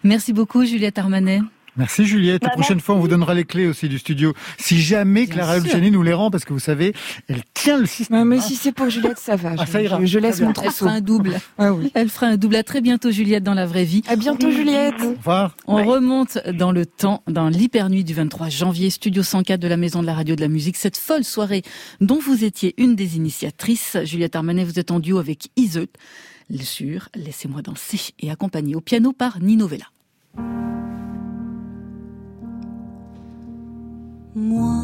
Merci 0.04 0.34
beaucoup, 0.34 0.64
Juliette 0.66 0.98
Armanet. 0.98 1.42
Merci 1.80 2.06
Juliette. 2.06 2.44
La 2.44 2.50
Bah, 2.50 2.54
prochaine 2.56 2.76
merci. 2.76 2.86
fois, 2.86 2.96
on 2.96 3.00
vous 3.00 3.08
donnera 3.08 3.34
les 3.34 3.46
clés 3.46 3.66
aussi 3.66 3.88
du 3.90 3.98
studio. 3.98 4.34
Si 4.58 4.80
jamais 4.82 5.26
Bien 5.26 5.34
Clara. 5.36 5.58
Luciani 5.60 5.90
nous 5.92 6.04
les 6.04 6.14
rend, 6.14 6.30
parce 6.30 6.44
que 6.46 6.52
vous 6.54 6.60
savez, 6.60 6.94
elle 7.30 7.42
tient 7.54 7.78
le 7.80 7.86
système. 7.86 8.18
Ouais, 8.20 8.26
mais 8.26 8.42
si 8.42 8.56
c'est 8.56 8.72
pour 8.74 8.90
Juliette, 8.90 9.18
ça 9.18 9.36
va. 9.38 9.54
Ah, 9.58 9.66
je, 9.66 9.72
ça 9.72 9.82
ira. 9.82 9.98
je- 10.02 10.06
je 10.06 10.20
laisse 10.20 10.42
mon 10.42 10.48
bien. 10.48 10.50
Elle 10.50 10.54
trousseau. 10.56 10.86
fera 10.86 10.92
un 10.98 11.02
double. 11.02 11.40
Ah 11.58 11.74
oui. 11.74 11.90
Elle 11.96 12.10
fera 12.10 12.28
un 12.28 12.36
double. 12.38 12.58
À 12.58 12.64
très 12.64 12.82
bientôt, 12.82 13.12
Juliette, 13.12 13.44
dans 13.44 13.54
la 13.54 13.66
vraie 13.66 13.86
vie. 13.86 14.04
À 14.08 14.16
bientôt, 14.18 14.52
Juliette. 14.52 14.96
Au 15.02 15.12
revoir. 15.12 15.56
On 15.68 15.84
remonte 15.86 16.38
dans 16.54 16.72
le 16.74 16.86
temps, 16.86 17.24
dans 17.28 17.48
l'hypernuit 17.48 18.04
du 18.04 18.14
23 18.14 18.50
janvier, 18.50 18.90
studio 18.90 19.24
104 19.24 19.60
de 19.62 19.68
la 19.70 19.78
Maison 19.78 20.02
de 20.02 20.06
la 20.08 20.14
Radio 20.14 20.36
de 20.36 20.42
la 20.42 20.50
Musique, 20.50 20.76
cette 20.76 20.98
folle 20.98 21.24
soirée 21.24 21.62
dont 22.02 22.20
vous 22.20 22.44
étiez 22.44 22.74
une 22.78 22.96
des 22.96 23.16
initiatrices. 23.16 23.96
Juliette 24.04 24.36
Armanet, 24.36 24.66
vous 24.66 24.80
êtes 24.80 24.92
en 24.92 25.00
duo 25.00 25.18
avec 25.18 25.48
Iseut 25.56 25.88
sur 26.62 27.08
Laissez-moi 27.16 27.62
danser 27.62 28.00
et 28.20 28.32
accompagné 28.32 28.76
au 28.76 28.82
piano 28.82 29.14
par 29.14 29.40
Nino 29.40 29.66
Vella. 29.68 29.86
Moi, 34.36 34.84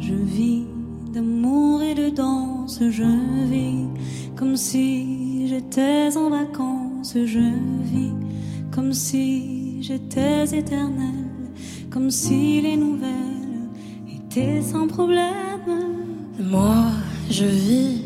je 0.00 0.14
vis 0.14 0.64
d'amour 1.12 1.82
et 1.82 1.94
de 1.94 2.08
danse, 2.08 2.80
je 2.80 3.04
vis 3.44 3.84
comme 4.36 4.56
si 4.56 5.46
j'étais 5.48 6.16
en 6.16 6.30
vacances, 6.30 7.12
je 7.14 7.40
vis 7.82 8.14
comme 8.70 8.94
si 8.94 9.82
j'étais 9.82 10.44
éternelle, 10.56 11.28
comme 11.90 12.10
si 12.10 12.62
les 12.62 12.78
nouvelles 12.78 13.68
étaient 14.14 14.62
sans 14.62 14.86
problème. 14.86 15.60
Moi, 16.40 16.86
je 17.30 17.44
vis 17.44 18.02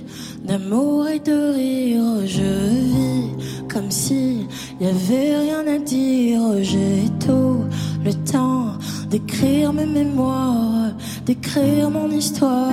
d'amour 0.51 1.07
et 1.07 1.21
de 1.21 1.55
rire, 1.55 2.27
je 2.27 2.51
vis 2.93 3.31
comme 3.73 3.89
si 3.89 4.49
y 4.81 4.87
avait 4.87 5.37
rien 5.45 5.65
à 5.77 5.79
dire. 5.79 6.41
J'ai 6.61 7.05
tout 7.25 7.59
le 8.05 8.13
temps 8.33 8.73
d'écrire 9.09 9.73
mes 9.73 9.87
mémoires, 9.87 10.91
d'écrire 11.25 11.89
mon 11.91 12.11
histoire. 12.11 12.73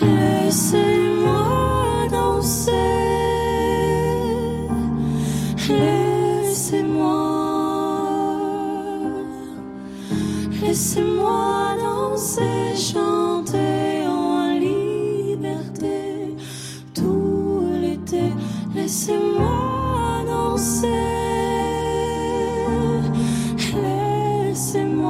Laissez-moi 0.00 1.44
danser. 2.12 2.70
Laissez-moi. 5.68 7.26
Laissez-moi 10.62 11.76
danser, 11.82 12.76
chanter 12.76 13.95
Laissez-moi 18.86 20.22
danser, 20.28 20.86
laissez-moi. 23.82 25.05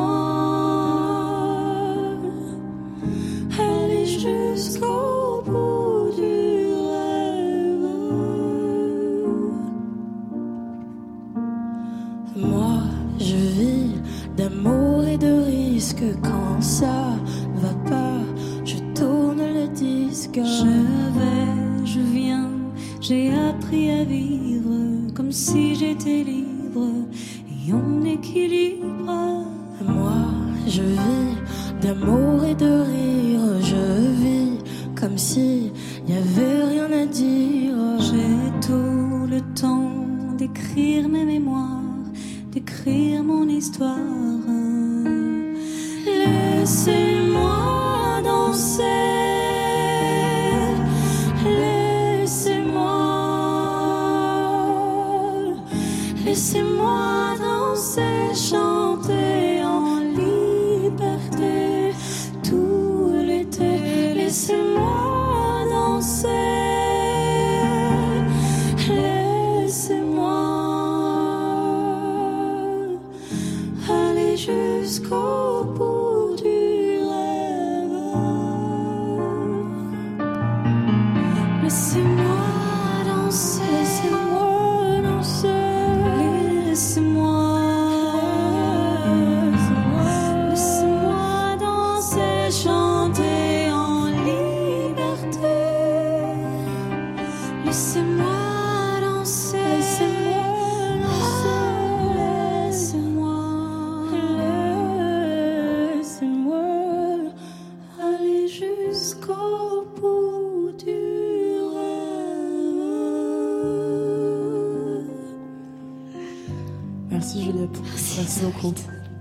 Beaucoup. 118.47 118.75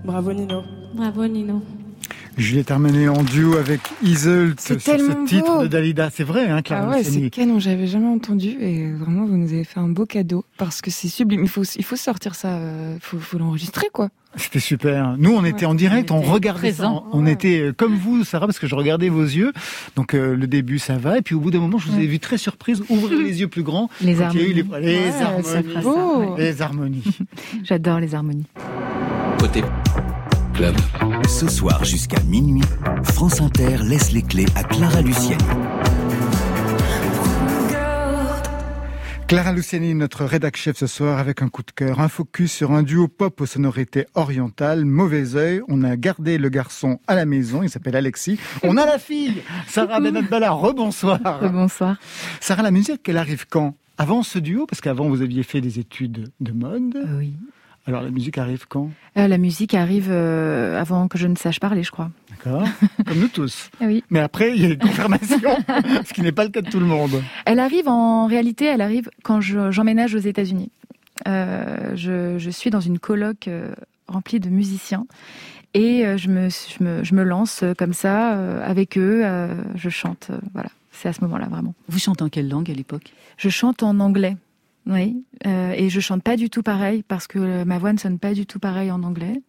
Bravo 0.04 0.32
Nino. 0.32 0.62
Bravo 0.94 1.26
Nino. 1.26 1.62
Juliette 2.36 2.70
Armanet 2.70 3.08
en 3.08 3.22
duo 3.22 3.56
avec 3.56 3.80
Iseult 4.02 4.52
C'est 4.58 4.78
sur 4.78 4.92
tellement 4.92 5.24
ce 5.24 5.28
titre 5.28 5.56
beau. 5.56 5.62
de 5.62 5.68
Dalida. 5.68 6.10
C'est 6.10 6.22
vrai, 6.22 6.44
hein, 6.50 6.56
Ah 6.58 6.62
Clara 6.62 6.90
ouais, 6.90 6.98
Luciani 6.98 7.22
c'est 7.24 7.30
canon, 7.30 7.58
j'avais 7.58 7.86
jamais 7.86 8.08
entendu 8.08 8.58
et 8.60 8.92
vraiment 8.92 9.24
vous 9.24 9.38
nous 9.38 9.50
avez 9.54 9.64
fait 9.64 9.80
un 9.80 9.88
beau 9.88 10.04
cadeau 10.04 10.44
parce 10.58 10.82
que 10.82 10.90
c'est 10.90 11.08
sublime. 11.08 11.40
Il 11.42 11.48
faut, 11.48 11.62
il 11.62 11.82
faut 11.84 11.96
sortir 11.96 12.34
ça, 12.34 12.48
euh, 12.48 12.98
faut, 13.00 13.18
faut 13.18 13.38
l'enregistrer 13.38 13.86
quoi. 13.90 14.10
C'était 14.36 14.60
super. 14.60 15.16
Nous, 15.16 15.30
on 15.34 15.46
était 15.46 15.64
en 15.64 15.74
direct, 15.74 16.10
on, 16.10 16.20
regardait 16.20 16.74
ça. 16.74 16.92
On 17.10 17.24
était 17.24 17.58
euh, 17.58 17.72
comme 17.72 17.96
vous, 17.96 18.22
Sarah, 18.22 18.44
parce 18.46 18.58
que 18.58 18.66
je 18.66 18.74
regardais 18.74 19.08
vos 19.08 19.22
yeux. 19.24 19.54
Donc 19.96 20.12
euh, 20.12 20.36
le 20.36 20.46
début, 20.46 20.78
ça 20.78 20.98
va. 20.98 21.16
Et 21.16 21.22
puis 21.22 21.34
au 21.34 21.40
bout 21.40 21.50
d'un 21.50 21.60
moment, 21.60 21.78
je 21.78 21.88
vous 21.88 21.98
ai 21.98 22.06
vu 22.06 22.18
très 22.18 22.36
surprise 22.36 22.82
ouvrir 22.90 23.18
les 23.18 23.40
yeux 23.40 23.48
plus 23.48 23.62
grands. 23.62 23.88
Les 24.02 24.14
quand 24.14 24.28
il 24.34 24.40
y 24.40 24.44
a 24.44 24.46
eu 24.48 24.60
harmonies. 24.60 24.84
Les, 24.84 24.92
les 24.92 24.98
Ouais, 25.06 25.10
ça 25.10 25.28
harmonies. 25.28 25.72
fera 25.72 25.82
ça, 25.82 26.18
ouais. 26.18 26.36
Les 26.36 26.60
harmonies. 26.62 27.04
J'adore 27.64 27.98
les 27.98 28.14
harmonies. 28.14 28.44
Côté 29.38 29.62
club. 30.54 30.74
Ce 31.28 31.48
soir 31.48 31.84
jusqu'à 31.84 32.20
minuit, 32.22 32.62
France 33.02 33.40
Inter 33.40 33.78
laisse 33.84 34.12
les 34.12 34.22
clés 34.22 34.46
à 34.54 34.64
Clara 34.64 35.02
Luciani. 35.02 35.44
Clara 39.26 39.52
Luciani, 39.52 39.94
notre 39.94 40.24
rédac 40.24 40.56
chef 40.56 40.76
ce 40.76 40.86
soir, 40.86 41.18
avec 41.18 41.42
un 41.42 41.48
coup 41.48 41.62
de 41.62 41.70
cœur, 41.72 42.00
un 42.00 42.08
focus 42.08 42.52
sur 42.52 42.72
un 42.72 42.82
duo 42.82 43.08
pop 43.08 43.40
aux 43.40 43.46
sonorités 43.46 44.06
orientales, 44.14 44.84
mauvais 44.84 45.34
œil. 45.34 45.60
On 45.68 45.82
a 45.82 45.96
gardé 45.96 46.38
le 46.38 46.48
garçon 46.48 47.00
à 47.06 47.14
la 47.14 47.26
maison, 47.26 47.62
il 47.62 47.68
s'appelle 47.68 47.96
Alexis. 47.96 48.38
On 48.62 48.76
a 48.76 48.86
la 48.86 48.98
fille, 48.98 49.42
Sarah 49.66 50.00
Benat-Bala, 50.00 50.50
rebonsoir. 50.52 51.40
Bonsoir. 51.52 51.96
Sarah, 52.40 52.62
la 52.62 52.70
musique, 52.70 53.08
elle 53.08 53.18
arrive 53.18 53.46
quand? 53.48 53.76
Avant 53.98 54.22
ce 54.22 54.38
duo, 54.38 54.66
parce 54.66 54.80
qu'avant 54.80 55.08
vous 55.08 55.22
aviez 55.22 55.42
fait 55.42 55.60
des 55.60 55.78
études 55.78 56.30
de 56.40 56.52
mode. 56.52 56.96
Oui. 57.18 57.34
Alors 57.86 58.02
la 58.02 58.10
musique 58.10 58.36
arrive 58.38 58.66
quand? 58.68 58.90
Euh, 59.16 59.28
la 59.28 59.38
musique 59.38 59.72
arrive 59.74 60.08
euh, 60.10 60.80
avant 60.80 61.06
que 61.08 61.18
je 61.18 61.26
ne 61.28 61.36
sache 61.36 61.60
parler, 61.60 61.82
je 61.84 61.90
crois. 61.92 62.10
D'accord 62.30 62.66
Comme 63.06 63.18
nous 63.20 63.28
tous. 63.28 63.70
Oui. 63.80 64.02
Mais 64.10 64.18
après, 64.20 64.56
il 64.56 64.62
y 64.62 64.66
a 64.66 64.70
une 64.70 64.78
confirmation, 64.78 65.38
ce 66.04 66.12
qui 66.12 66.22
n'est 66.22 66.32
pas 66.32 66.44
le 66.44 66.50
cas 66.50 66.62
de 66.62 66.68
tout 66.70 66.80
le 66.80 66.86
monde. 66.86 67.22
Elle 67.44 67.60
arrive 67.60 67.88
en 67.88 68.26
réalité, 68.26 68.64
elle 68.64 68.80
arrive 68.80 69.08
quand 69.22 69.40
je- 69.40 69.70
j'emménage 69.70 70.14
aux 70.14 70.18
États-Unis. 70.18 70.70
Euh, 71.28 71.92
je, 71.94 72.38
je 72.38 72.50
suis 72.50 72.70
dans 72.70 72.80
une 72.80 72.98
coloc 72.98 73.48
euh, 73.48 73.72
remplie 74.08 74.40
de 74.40 74.48
musiciens 74.50 75.06
et 75.72 76.04
je 76.16 76.28
me, 76.28 76.48
je 76.50 76.82
me, 76.84 77.04
je 77.04 77.14
me 77.14 77.22
lance 77.22 77.62
comme 77.78 77.92
ça 77.94 78.34
euh, 78.34 78.68
avec 78.68 78.98
eux. 78.98 79.22
euh, 79.24 79.54
je 79.76 79.88
chante, 79.90 80.28
euh, 80.30 80.38
voilà. 80.54 80.68
C'est 80.92 81.08
à 81.08 81.12
ce 81.12 81.20
moment-là 81.22 81.46
vraiment. 81.48 81.74
Vous 81.88 81.98
chantez 81.98 82.24
en 82.24 82.28
quelle 82.30 82.48
langue 82.48 82.70
à 82.70 82.74
l'époque? 82.74 83.12
Je 83.36 83.50
chante 83.50 83.82
en 83.82 84.00
anglais. 84.00 84.36
Oui, 84.86 85.24
euh, 85.46 85.72
et 85.72 85.88
je 85.88 86.00
chante 86.00 86.22
pas 86.22 86.36
du 86.36 86.48
tout 86.48 86.62
pareil 86.62 87.02
parce 87.06 87.26
que 87.26 87.38
euh, 87.38 87.64
ma 87.64 87.78
voix 87.78 87.92
ne 87.92 87.98
sonne 87.98 88.18
pas 88.18 88.34
du 88.34 88.46
tout 88.46 88.60
pareil 88.60 88.90
en 88.90 89.02
anglais. 89.02 89.42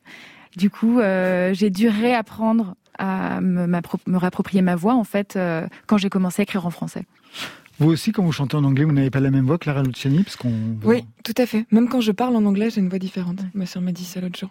Du 0.56 0.70
coup, 0.70 1.00
euh, 1.00 1.54
j'ai 1.54 1.70
dû 1.70 1.88
réapprendre 1.88 2.76
à 2.98 3.40
me, 3.42 3.68
me 3.68 4.18
réapproprier 4.18 4.64
ma 4.64 4.76
voix 4.76 4.96
en 4.96 5.04
fait 5.04 5.36
euh, 5.36 5.68
quand 5.86 5.98
j'ai 5.98 6.10
commencé 6.10 6.42
à 6.42 6.44
écrire 6.44 6.66
en 6.66 6.72
français. 6.72 7.06
Vous 7.80 7.90
aussi, 7.92 8.12
quand 8.12 8.24
vous 8.24 8.32
chantez 8.32 8.58
en 8.58 8.64
anglais, 8.64 8.86
vous 8.86 8.92
n'avez 8.92 9.12
pas 9.12 9.20
la 9.20 9.30
même 9.30 9.46
voix 9.46 9.60
que 9.60 9.66
Clara 9.66 9.84
Luciani, 9.84 10.24
parce 10.24 10.36
qu'on. 10.36 10.52
Oui, 10.84 11.06
tout 11.24 11.36
à 11.38 11.46
fait. 11.46 11.68
Même 11.70 11.90
quand 11.90 12.02
je 12.02 12.12
parle 12.12 12.36
en 12.36 12.44
anglais, 12.46 12.72
j'ai 12.72 12.82
une 12.82 12.90
voix 12.90 12.98
différente. 12.98 13.40
Ma 13.54 13.68
sœur 13.68 13.84
m'a 13.84 13.92
dit 13.92 14.06
ça 14.06 14.20
l'autre 14.20 14.40
jour. 14.40 14.50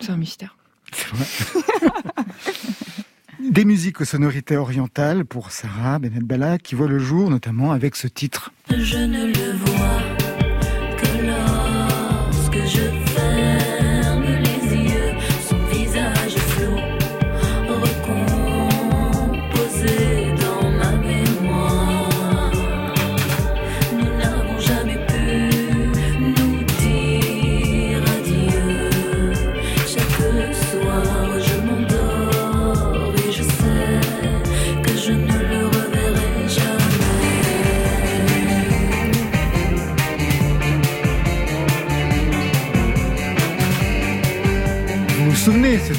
C'est 0.00 0.10
un 0.10 0.16
mystère. 0.16 0.56
Des 3.50 3.64
musiques 3.64 4.00
aux 4.00 4.06
sonorités 4.06 4.56
orientales 4.56 5.26
pour 5.26 5.50
Sarah 5.50 5.98
Benat-Bala, 5.98 6.58
qui 6.58 6.74
voit 6.74 6.86
le 6.88 6.98
jour 6.98 7.28
notamment 7.28 7.72
avec 7.72 7.96
ce 7.96 8.06
titre. 8.06 8.52
Je 8.70 8.98
ne 8.98 9.26
le 9.26 9.52
vois 9.56 10.11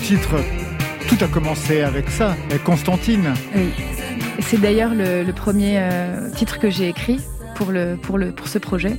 titre, 0.04 0.36
tout 1.08 1.16
a 1.24 1.28
commencé 1.30 1.82
avec 1.82 2.10
ça, 2.10 2.36
avec 2.50 2.62
Constantine. 2.66 3.34
Oui. 3.56 3.70
C'est 4.42 4.60
d'ailleurs 4.60 4.94
le, 4.94 5.24
le 5.24 5.34
premier 5.34 5.78
euh, 5.78 6.30
titre 6.36 6.60
que 6.60 6.70
j'ai 6.70 6.90
écrit 6.90 7.22
pour, 7.56 7.72
le, 7.72 7.96
pour, 7.96 8.18
le, 8.18 8.32
pour 8.32 8.50
ce 8.50 8.60
projet. 8.60 8.98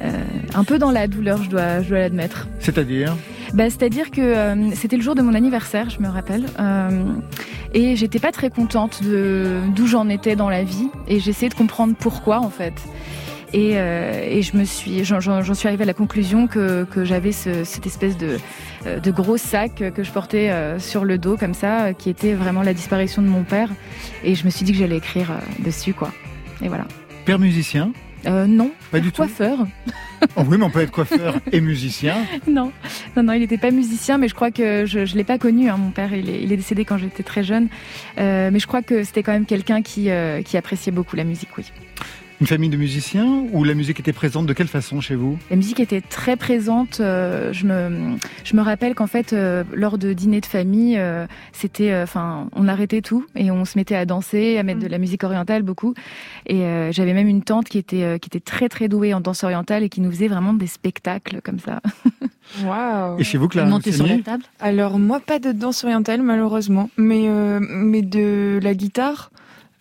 Euh, 0.00 0.12
un 0.54 0.62
peu 0.62 0.78
dans 0.78 0.92
la 0.92 1.08
douleur, 1.08 1.42
je 1.42 1.48
dois, 1.50 1.82
je 1.82 1.88
dois 1.88 1.98
l'admettre. 1.98 2.46
C'est-à-dire? 2.60 3.16
Bah, 3.52 3.64
C'est-à-dire 3.64 4.12
que 4.12 4.20
euh, 4.20 4.70
c'était 4.74 4.96
le 4.96 5.02
jour 5.02 5.16
de 5.16 5.22
mon 5.22 5.34
anniversaire, 5.34 5.90
je 5.90 6.00
me 6.00 6.08
rappelle. 6.08 6.44
euh, 6.60 7.02
et 7.74 7.96
j'étais 7.96 8.20
pas 8.20 8.30
très 8.30 8.48
contente 8.48 9.02
de 9.02 9.56
d'où 9.74 9.88
j'en 9.88 10.08
étais 10.08 10.36
dans 10.36 10.48
la 10.48 10.62
vie. 10.62 10.88
Et 11.08 11.18
j'essayais 11.18 11.48
de 11.50 11.54
comprendre 11.54 11.94
pourquoi, 11.98 12.38
en 12.38 12.50
fait. 12.50 12.74
Et, 13.54 13.72
euh, 13.78 14.20
et 14.28 14.42
je 14.42 14.56
me 14.56 14.64
suis, 14.64 15.04
j'en- 15.04 15.54
suis 15.54 15.68
arrivée 15.68 15.84
à 15.84 15.86
la 15.86 15.94
conclusion 15.94 16.46
que, 16.46 16.84
que 16.84 17.04
j'avais 17.04 17.32
ce- 17.32 17.64
cette 17.64 17.86
espèce 17.86 18.16
de, 18.18 18.36
euh, 18.86 19.00
de 19.00 19.10
gros 19.10 19.36
sac 19.38 19.82
que 19.94 20.02
je 20.02 20.10
portais 20.10 20.50
euh, 20.50 20.78
sur 20.78 21.04
le 21.04 21.16
dos, 21.18 21.36
comme 21.36 21.54
ça, 21.54 21.94
qui 21.94 22.10
était 22.10 22.34
vraiment 22.34 22.62
la 22.62 22.74
disparition 22.74 23.22
de 23.22 23.28
mon 23.28 23.44
père. 23.44 23.70
Et 24.22 24.34
je 24.34 24.44
me 24.44 24.50
suis 24.50 24.64
dit 24.64 24.72
que 24.72 24.78
j'allais 24.78 24.98
écrire 24.98 25.32
dessus, 25.60 25.94
quoi. 25.94 26.12
Et 26.62 26.68
voilà. 26.68 26.86
Père 27.24 27.38
musicien 27.38 27.92
euh, 28.26 28.46
Non. 28.46 28.70
Pas 28.90 29.00
du 29.00 29.10
tout. 29.12 29.22
Coiffeur. 29.22 29.58
Oh 30.34 30.42
oui, 30.48 30.56
mais 30.58 30.64
on 30.64 30.70
peut 30.70 30.80
être 30.80 30.90
coiffeur 30.90 31.36
et 31.52 31.60
musicien. 31.60 32.16
Non, 32.48 32.72
non, 33.16 33.22
non, 33.22 33.32
il 33.34 33.38
n'était 33.38 33.56
pas 33.56 33.70
musicien, 33.70 34.18
mais 34.18 34.26
je 34.26 34.34
crois 34.34 34.50
que 34.50 34.84
je 34.84 34.98
ne 34.98 35.04
l'ai 35.16 35.22
pas 35.22 35.38
connu. 35.38 35.68
Hein. 35.70 35.76
Mon 35.76 35.90
père, 35.90 36.12
il 36.12 36.28
est, 36.28 36.42
il 36.42 36.52
est 36.52 36.56
décédé 36.56 36.84
quand 36.84 36.98
j'étais 36.98 37.22
très 37.22 37.44
jeune. 37.44 37.68
Euh, 38.18 38.50
mais 38.52 38.58
je 38.58 38.66
crois 38.66 38.82
que 38.82 39.04
c'était 39.04 39.22
quand 39.22 39.30
même 39.30 39.46
quelqu'un 39.46 39.80
qui, 39.80 40.10
euh, 40.10 40.42
qui 40.42 40.56
appréciait 40.56 40.90
beaucoup 40.90 41.14
la 41.14 41.22
musique, 41.22 41.50
oui. 41.56 41.66
Une 42.40 42.46
famille 42.46 42.68
de 42.70 42.76
musiciens 42.76 43.46
ou 43.52 43.64
la 43.64 43.74
musique 43.74 43.98
était 43.98 44.12
présente 44.12 44.46
de 44.46 44.52
quelle 44.52 44.68
façon 44.68 45.00
chez 45.00 45.16
vous? 45.16 45.36
La 45.50 45.56
musique 45.56 45.80
était 45.80 46.00
très 46.00 46.36
présente. 46.36 47.00
euh, 47.00 47.52
je 47.52 47.66
me, 47.66 48.16
je 48.44 48.54
me 48.54 48.62
rappelle 48.62 48.94
qu'en 48.94 49.08
fait, 49.08 49.32
euh, 49.32 49.64
lors 49.74 49.98
de 49.98 50.12
dîners 50.12 50.40
de 50.40 50.46
famille, 50.46 50.96
euh, 50.98 51.26
c'était, 51.52 51.90
euh, 51.90 52.04
enfin, 52.04 52.48
on 52.54 52.68
arrêtait 52.68 53.02
tout 53.02 53.26
et 53.34 53.50
on 53.50 53.64
se 53.64 53.76
mettait 53.76 53.96
à 53.96 54.04
danser, 54.04 54.56
à 54.56 54.62
mettre 54.62 54.78
de 54.78 54.86
la 54.86 54.98
musique 54.98 55.24
orientale 55.24 55.62
beaucoup. 55.64 55.94
Et 56.46 56.62
euh, 56.62 56.92
j'avais 56.92 57.12
même 57.12 57.26
une 57.26 57.42
tante 57.42 57.68
qui 57.68 57.78
était, 57.78 58.04
euh, 58.04 58.18
qui 58.18 58.28
était 58.28 58.38
très 58.38 58.68
très 58.68 58.86
douée 58.88 59.14
en 59.14 59.20
danse 59.20 59.42
orientale 59.42 59.82
et 59.82 59.88
qui 59.88 60.00
nous 60.00 60.10
faisait 60.12 60.28
vraiment 60.28 60.52
des 60.52 60.68
spectacles 60.68 61.40
comme 61.42 61.58
ça. 61.58 61.80
Waouh 62.64 63.18
Et 63.18 63.24
chez 63.24 63.36
vous, 63.36 63.48
Monter 63.66 63.90
sur 63.92 64.06
la 64.06 64.18
table 64.18 64.44
Alors 64.60 64.98
moi 64.98 65.18
pas 65.20 65.38
de 65.40 65.50
danse 65.52 65.82
orientale 65.84 66.22
malheureusement, 66.22 66.88
mais 66.96 67.24
euh, 67.26 67.58
mais 67.60 68.02
de 68.02 68.60
la 68.62 68.74
guitare. 68.74 69.30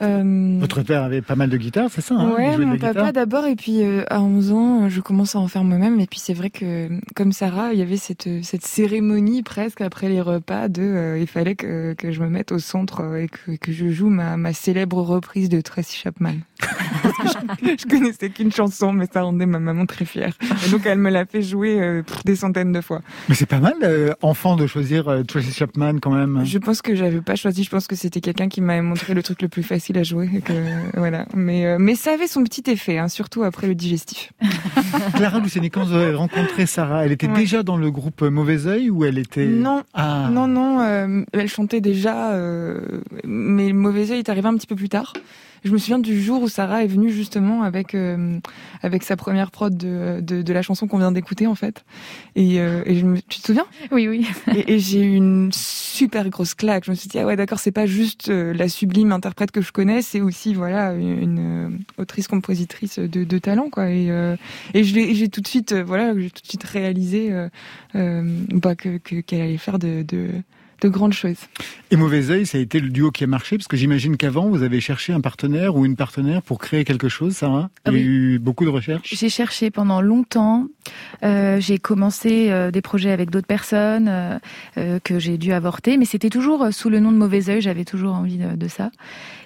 Euh, 0.01 0.57
Votre 0.59 0.83
père 0.83 1.01
avait 1.01 1.23
pas 1.23 1.35
mal 1.35 1.49
de 1.49 1.57
guitares, 1.57 1.89
c'est 1.89 2.01
ça 2.01 2.13
hein 2.13 2.31
ouais, 2.35 2.55
mon 2.57 2.77
papa 2.77 2.93
guitare 2.93 3.13
d'abord 3.13 3.45
et 3.47 3.55
puis 3.55 3.81
euh, 3.81 4.03
à 4.09 4.21
11 4.21 4.51
ans, 4.51 4.83
euh, 4.83 4.89
je 4.89 5.01
commence 5.01 5.35
à 5.35 5.39
en 5.39 5.47
faire 5.47 5.63
moi-même 5.63 5.99
et 5.99 6.05
puis 6.05 6.19
c'est 6.19 6.35
vrai 6.35 6.51
que 6.51 6.89
comme 7.15 7.31
Sarah, 7.31 7.73
il 7.73 7.79
y 7.79 7.81
avait 7.81 7.97
cette 7.97 8.29
cette 8.43 8.63
cérémonie 8.63 9.41
presque 9.41 9.81
après 9.81 10.07
les 10.09 10.21
repas 10.21 10.67
de 10.67 10.83
euh, 10.83 11.19
il 11.19 11.25
fallait 11.25 11.55
que, 11.55 11.93
que 11.93 12.11
je 12.11 12.21
me 12.21 12.29
mette 12.29 12.51
au 12.51 12.59
centre 12.59 13.15
et 13.17 13.27
que, 13.27 13.55
que 13.55 13.71
je 13.71 13.89
joue 13.89 14.09
ma, 14.09 14.37
ma 14.37 14.53
célèbre 14.53 15.01
reprise 15.01 15.49
de 15.49 15.61
Tracy 15.61 15.97
Chapman. 15.97 16.35
Parce 17.01 17.17
que 17.17 17.27
je, 17.63 17.67
je 17.79 17.87
connaissais 17.87 18.29
qu'une 18.29 18.51
chanson 18.51 18.93
mais 18.93 19.07
ça 19.11 19.23
rendait 19.23 19.47
ma 19.47 19.59
maman 19.59 19.87
très 19.87 20.05
fière. 20.05 20.33
Et 20.67 20.69
donc 20.69 20.85
elle 20.85 20.99
me 20.99 21.09
l'a 21.09 21.25
fait 21.25 21.41
jouer 21.41 22.03
des 22.25 22.35
centaines 22.35 22.71
de 22.71 22.81
fois. 22.81 23.01
Mais 23.29 23.35
c'est 23.35 23.45
pas 23.47 23.59
mal, 23.59 23.73
enfant, 24.21 24.55
de 24.55 24.67
choisir 24.67 25.23
Tracy 25.27 25.51
Chapman 25.51 25.95
quand 25.99 26.11
même. 26.11 26.41
Je 26.45 26.57
pense 26.59 26.81
que 26.81 26.93
j'avais 26.95 27.21
pas 27.21 27.35
choisi. 27.35 27.63
Je 27.63 27.69
pense 27.69 27.87
que 27.87 27.95
c'était 27.95 28.21
quelqu'un 28.21 28.47
qui 28.47 28.61
m'avait 28.61 28.81
montré 28.81 29.13
le 29.13 29.23
truc 29.23 29.41
le 29.41 29.47
plus 29.47 29.63
facile 29.63 29.86
à 29.95 30.03
jouer. 30.03 30.29
et 30.35 30.41
Que, 30.41 30.53
voilà. 30.97 31.25
Mais, 31.35 31.65
euh, 31.65 31.77
mais 31.79 31.95
ça 31.95 32.13
avait 32.13 32.27
son 32.27 32.43
petit 32.43 32.63
effet, 32.71 32.97
hein, 32.97 33.07
surtout 33.07 33.43
après 33.43 33.67
le 33.67 33.75
digestif. 33.75 34.33
Clara 35.15 35.39
Luciani, 35.39 35.69
quand 35.69 35.85
vous 35.85 35.93
avez 35.93 36.15
rencontré 36.15 36.65
Sarah, 36.65 37.05
elle 37.05 37.11
était 37.11 37.27
Ouais. 37.27 37.33
déjà 37.35 37.61
dans 37.63 37.77
le 37.77 37.91
groupe 37.91 38.21
Mauvais 38.21 38.65
Oeil 38.67 38.89
ou 38.89 39.05
elle 39.05 39.17
était... 39.17 39.45
Non, 39.45 39.83
Ah. 39.93 40.29
non, 40.31 40.47
non. 40.47 40.79
euh, 40.81 41.23
elle 41.33 41.47
chantait 41.49 41.81
déjà, 41.81 42.31
euh, 42.33 42.79
mais 43.25 43.73
mauvais 43.73 44.11
œil 44.11 44.19
est 44.19 44.29
arrivé 44.29 44.47
un 44.47 44.55
petit 44.55 44.67
peu 44.67 44.75
plus 44.75 44.89
tard. 44.89 45.13
Je 45.63 45.71
me 45.71 45.77
souviens 45.77 45.99
du 45.99 46.21
jour 46.21 46.41
où 46.41 46.47
Sarah 46.49 46.83
est 46.83 46.87
venue 46.87 47.09
justement 47.11 47.63
avec 47.63 47.95
euh, 47.95 48.39
avec 48.83 49.03
sa 49.03 49.15
première 49.17 49.51
prod 49.51 49.75
de, 49.75 50.19
de, 50.21 50.41
de 50.41 50.53
la 50.53 50.61
chanson 50.61 50.87
qu'on 50.87 50.97
vient 50.99 51.11
d'écouter 51.11 51.47
en 51.47 51.55
fait. 51.55 51.83
Et, 52.35 52.59
euh, 52.59 52.83
et 52.85 52.95
je 52.95 53.05
me, 53.05 53.17
tu 53.21 53.39
te 53.41 53.47
souviens? 53.47 53.65
Oui, 53.91 54.07
oui. 54.07 54.27
Et, 54.55 54.73
et 54.75 54.79
j'ai 54.79 55.01
eu 55.03 55.15
une 55.15 55.49
super 55.51 56.29
grosse 56.29 56.53
claque. 56.53 56.85
Je 56.85 56.91
me 56.91 56.95
suis 56.95 57.09
dit 57.09 57.19
ah 57.19 57.25
ouais 57.25 57.35
d'accord 57.35 57.59
c'est 57.59 57.71
pas 57.71 57.85
juste 57.85 58.29
euh, 58.29 58.53
la 58.53 58.69
sublime 58.69 59.11
interprète 59.11 59.51
que 59.51 59.61
je 59.61 59.71
connais, 59.71 60.01
c'est 60.01 60.21
aussi 60.21 60.53
voilà 60.53 60.93
une, 60.93 61.39
euh, 61.39 61.69
autrice 61.97 62.27
compositrice 62.27 62.99
de, 62.99 63.23
de 63.23 63.37
talent 63.39 63.69
quoi. 63.69 63.89
Et, 63.89 64.11
euh, 64.11 64.35
et 64.73 64.83
j'ai 64.83 65.27
tout 65.29 65.41
de 65.41 65.47
suite 65.47 65.71
euh, 65.73 65.83
voilà 65.83 66.13
j'ai 66.17 66.29
tout 66.29 66.41
de 66.41 66.47
suite 66.47 66.63
réalisé 66.63 67.31
bah, 67.93 68.75
que 68.75 68.97
que- 68.97 69.21
qu'elle 69.21 69.41
allait 69.41 69.57
faire 69.57 69.79
de, 69.79 70.03
de 70.03 70.29
de 70.81 70.89
grandes 70.89 71.13
choses. 71.13 71.37
Et 71.91 71.95
Mauvais 71.95 72.29
Oeil, 72.29 72.45
ça 72.45 72.57
a 72.57 72.61
été 72.61 72.79
le 72.79 72.89
duo 72.89 73.11
qui 73.11 73.23
a 73.23 73.27
marché, 73.27 73.57
parce 73.57 73.67
que 73.67 73.77
j'imagine 73.77 74.17
qu'avant, 74.17 74.47
vous 74.49 74.63
avez 74.63 74.79
cherché 74.81 75.13
un 75.13 75.21
partenaire 75.21 75.75
ou 75.75 75.85
une 75.85 75.95
partenaire 75.95 76.41
pour 76.41 76.59
créer 76.59 76.83
quelque 76.85 77.09
chose, 77.09 77.35
Sarah? 77.35 77.69
Il 77.85 77.89
y 77.93 77.95
a 77.95 77.97
Oui. 77.97 78.01
eu 78.03 78.39
beaucoup 78.39 78.65
de 78.65 78.69
recherches? 78.69 79.07
J'ai 79.13 79.29
cherché 79.29 79.71
pendant 79.71 80.01
longtemps. 80.01 80.67
Euh, 81.23 81.59
j'ai 81.59 81.79
commencé 81.79 82.49
euh, 82.51 82.71
des 82.71 82.81
projets 82.81 83.11
avec 83.11 83.29
d'autres 83.29 83.47
personnes 83.47 84.07
euh, 84.77 84.99
que 85.03 85.19
j'ai 85.19 85.37
dû 85.37 85.51
avorter, 85.53 85.97
mais 85.97 86.05
c'était 86.05 86.29
toujours 86.29 86.67
sous 86.71 86.89
le 86.89 86.99
nom 86.99 87.11
de 87.11 87.17
Mauvais 87.17 87.49
Oeil. 87.49 87.61
J'avais 87.61 87.85
toujours 87.85 88.13
envie 88.15 88.37
de, 88.37 88.55
de 88.55 88.67
ça. 88.67 88.91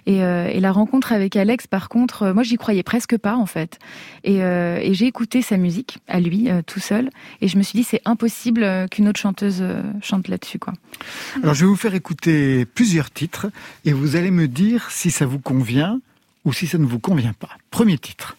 Et, 0.05 0.23
euh, 0.23 0.47
et 0.47 0.59
la 0.59 0.71
rencontre 0.71 1.11
avec 1.11 1.35
Alex, 1.35 1.67
par 1.67 1.89
contre, 1.89 2.23
euh, 2.23 2.33
moi 2.33 2.43
j'y 2.43 2.57
croyais 2.57 2.83
presque 2.83 3.17
pas 3.17 3.35
en 3.35 3.45
fait. 3.45 3.79
Et, 4.23 4.43
euh, 4.43 4.79
et 4.81 4.93
j'ai 4.93 5.05
écouté 5.05 5.41
sa 5.41 5.57
musique 5.57 5.99
à 6.07 6.19
lui 6.19 6.49
euh, 6.49 6.61
tout 6.65 6.79
seul, 6.79 7.09
et 7.41 7.47
je 7.47 7.57
me 7.57 7.63
suis 7.63 7.77
dit 7.77 7.83
c'est 7.83 8.01
impossible 8.05 8.87
qu'une 8.89 9.07
autre 9.07 9.19
chanteuse 9.19 9.63
chante 10.01 10.27
là-dessus 10.27 10.59
quoi. 10.59 10.73
Alors, 11.43 11.53
je 11.53 11.61
vais 11.61 11.69
vous 11.69 11.75
faire 11.75 11.93
écouter 11.95 12.65
plusieurs 12.65 13.11
titres, 13.11 13.47
et 13.85 13.93
vous 13.93 14.15
allez 14.15 14.31
me 14.31 14.47
dire 14.47 14.89
si 14.89 15.11
ça 15.11 15.25
vous 15.25 15.39
convient 15.39 15.99
ou 16.45 16.53
si 16.53 16.67
ça 16.67 16.77
ne 16.77 16.85
vous 16.85 16.99
convient 16.99 17.33
pas. 17.33 17.49
Premier 17.69 17.97
titre. 17.97 18.35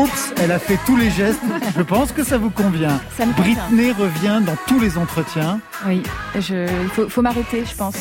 Oups, 0.00 0.32
elle 0.40 0.52
a 0.52 0.58
fait 0.58 0.78
tous 0.86 0.96
les 0.96 1.10
gestes. 1.10 1.40
Je 1.76 1.82
pense 1.82 2.12
que 2.12 2.22
ça 2.24 2.38
vous 2.38 2.50
convient. 2.50 3.00
Ça 3.16 3.26
me 3.26 3.32
convient. 3.34 3.54
Britney 3.68 3.92
revient 3.92 4.40
dans 4.44 4.56
tous 4.66 4.80
les 4.80 4.96
entretiens. 4.96 5.60
Oui, 5.86 6.02
je, 6.38 6.64
il 6.82 6.88
faut, 6.88 7.08
faut 7.08 7.22
m'arrêter, 7.22 7.64
je 7.64 7.74
pense. 7.74 7.96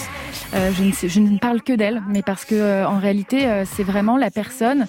Euh, 0.54 0.72
je, 0.78 0.84
ne 0.84 0.92
sais- 0.92 1.10
je 1.10 1.20
ne 1.20 1.38
parle 1.38 1.62
que 1.62 1.74
d'elle, 1.74 2.02
mais 2.08 2.22
parce 2.22 2.46
que 2.46 2.56
euh, 2.56 2.88
en 2.88 3.00
réalité, 3.00 3.48
euh, 3.48 3.66
c'est 3.66 3.84
vraiment 3.84 4.18
la 4.18 4.32
personne 4.32 4.86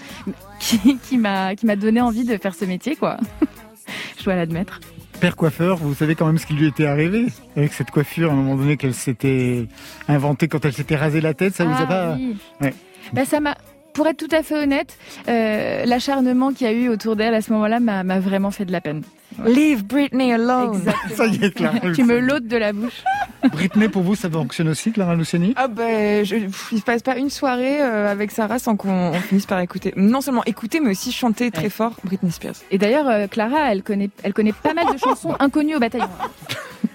qui, 0.61 0.99
qui 1.03 1.19
m'a 1.19 1.55
donné 1.77 2.01
envie 2.01 2.25
de 2.25 2.37
faire 2.37 2.55
ce 2.55 2.65
métier, 2.65 2.95
quoi. 2.97 3.17
je 4.19 4.25
dois 4.25 4.37
l'admettre. 4.37 4.79
Père 5.21 5.37
coiffeur, 5.37 5.77
vous 5.79 5.95
savez 5.95 6.15
quand 6.15 6.27
même 6.27 6.39
ce 6.39 6.47
qui 6.47 6.55
lui 6.55 6.67
était 6.67 6.87
arrivé 6.87 7.27
avec 7.57 7.73
cette 7.73 7.91
coiffure 7.91 8.31
à 8.31 8.33
un 8.33 8.37
moment 8.37 8.55
donné 8.57 8.77
qu'elle 8.77 8.95
s'était 8.95 9.67
inventée 10.09 10.49
quand 10.49 10.65
elle 10.65 10.73
s'était 10.73 10.97
rasé 10.97 11.21
la 11.21 11.35
tête. 11.35 11.55
Ça 11.57 11.65
vous 11.65 11.73
a 11.73 11.79
Ah 11.83 11.87
pas 11.87 12.15
oui. 12.15 12.37
Ouais. 12.61 12.73
Bah, 13.13 13.25
ça 13.25 13.41
m'a. 13.41 13.55
Pour 13.93 14.07
être 14.07 14.17
tout 14.17 14.35
à 14.35 14.43
fait 14.43 14.57
honnête, 14.57 14.97
euh, 15.29 15.85
l'acharnement 15.85 16.53
qu'il 16.53 16.67
y 16.67 16.71
a 16.71 16.73
eu 16.73 16.89
autour 16.89 17.17
d'elle 17.17 17.35
à 17.35 17.43
ce 17.43 17.53
moment-là 17.53 17.81
m'a 17.81 18.21
vraiment 18.21 18.51
fait 18.51 18.65
de 18.65 18.73
la 18.73 18.81
peine. 18.81 19.03
Leave 19.45 19.85
Britney 19.85 20.33
alone. 20.33 20.77
Exactement. 20.77 21.17
Ça 21.17 21.27
y 21.27 21.45
est, 21.45 21.51
Clara. 21.53 21.79
tu 21.95 22.05
me 22.05 22.19
l'ôtes 22.19 22.47
de 22.47 22.57
la 22.57 22.73
bouche. 22.73 23.03
Britney, 23.53 23.89
pour 23.89 24.03
vous, 24.03 24.15
ça 24.15 24.29
fonctionne 24.29 24.69
aussi, 24.69 24.93
Clara 24.93 25.15
Luciani? 25.15 25.55
Ah 25.57 25.69
ben, 25.69 26.25
je, 26.25 26.37
il 26.37 26.79
se 26.79 26.85
passe 26.85 27.03
pas 27.03 27.17
une 27.17 27.31
soirée 27.31 27.81
euh, 27.81 28.11
avec 28.11 28.33
Sarah 28.33 28.59
sans 28.59 28.77
qu'on 28.77 29.13
on 29.13 29.21
finisse 29.21 29.47
par 29.47 29.61
écouter. 29.61 29.95
Non 29.97 30.21
seulement 30.21 30.45
écouter, 30.45 30.81
mais 30.81 30.91
aussi 30.91 31.13
chanter 31.13 31.51
très 31.51 31.71
fort 31.71 31.93
Britney 32.05 32.33
Spears. 32.33 32.57
Et 32.71 32.79
d'ailleurs, 32.79 33.09
euh, 33.09 33.27
Clara, 33.29 33.73
elle 33.73 33.83
connaît, 33.83 34.11
elle 34.23 34.35
connaît 34.35 34.53
pas 34.53 34.75
mal 34.75 34.93
de 34.93 34.99
chansons 34.99 35.35
inconnues 35.39 35.77
au 35.77 35.81
bataillon. 35.81 36.09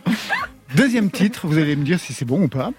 Deuxième 0.75 1.09
titre, 1.09 1.47
vous 1.47 1.57
allez 1.57 1.75
me 1.75 1.85
dire 1.85 1.99
si 1.99 2.13
c'est 2.13 2.25
bon 2.25 2.43
ou 2.43 2.47
pas. 2.49 2.71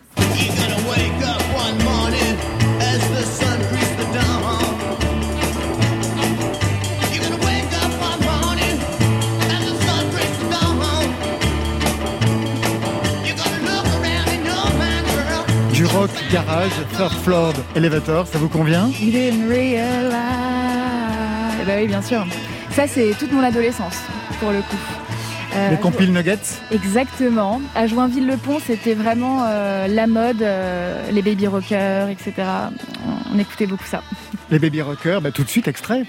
Garage, 16.31 16.72
third 16.97 17.12
floor, 17.22 17.53
elevator, 17.74 18.27
ça 18.27 18.39
vous 18.39 18.49
convient? 18.49 18.89
You 19.01 19.11
didn't 19.11 19.49
realize. 19.49 20.12
Bah 21.66 21.72
oui, 21.79 21.87
bien 21.87 22.03
sûr. 22.03 22.27
Ça, 22.70 22.87
c'est 22.87 23.12
toute 23.18 23.33
mon 23.33 23.43
adolescence, 23.43 23.97
pour 24.41 24.51
le 24.51 24.61
coup. 24.61 24.77
Euh, 25.55 25.70
Les 25.70 25.77
compiles 25.79 26.12
nuggets? 26.12 26.39
Exactement. 26.70 27.61
À 27.74 27.87
Joinville-le-Pont, 27.87 28.59
c'était 28.64 28.95
vraiment 28.95 29.45
euh, 29.47 29.87
la 29.87 30.07
mode, 30.07 30.43
euh, 30.43 31.11
les 31.11 31.22
baby 31.22 31.47
rockers, 31.47 32.09
etc. 32.09 32.33
On 33.35 33.39
écoutait 33.39 33.66
beaucoup 33.66 33.87
ça. 33.87 34.03
Les 34.51 34.59
baby 34.59 34.83
rockers, 34.83 35.20
bah, 35.20 35.31
tout 35.31 35.45
de 35.45 35.49
suite 35.49 35.68
extrait. 35.68 36.03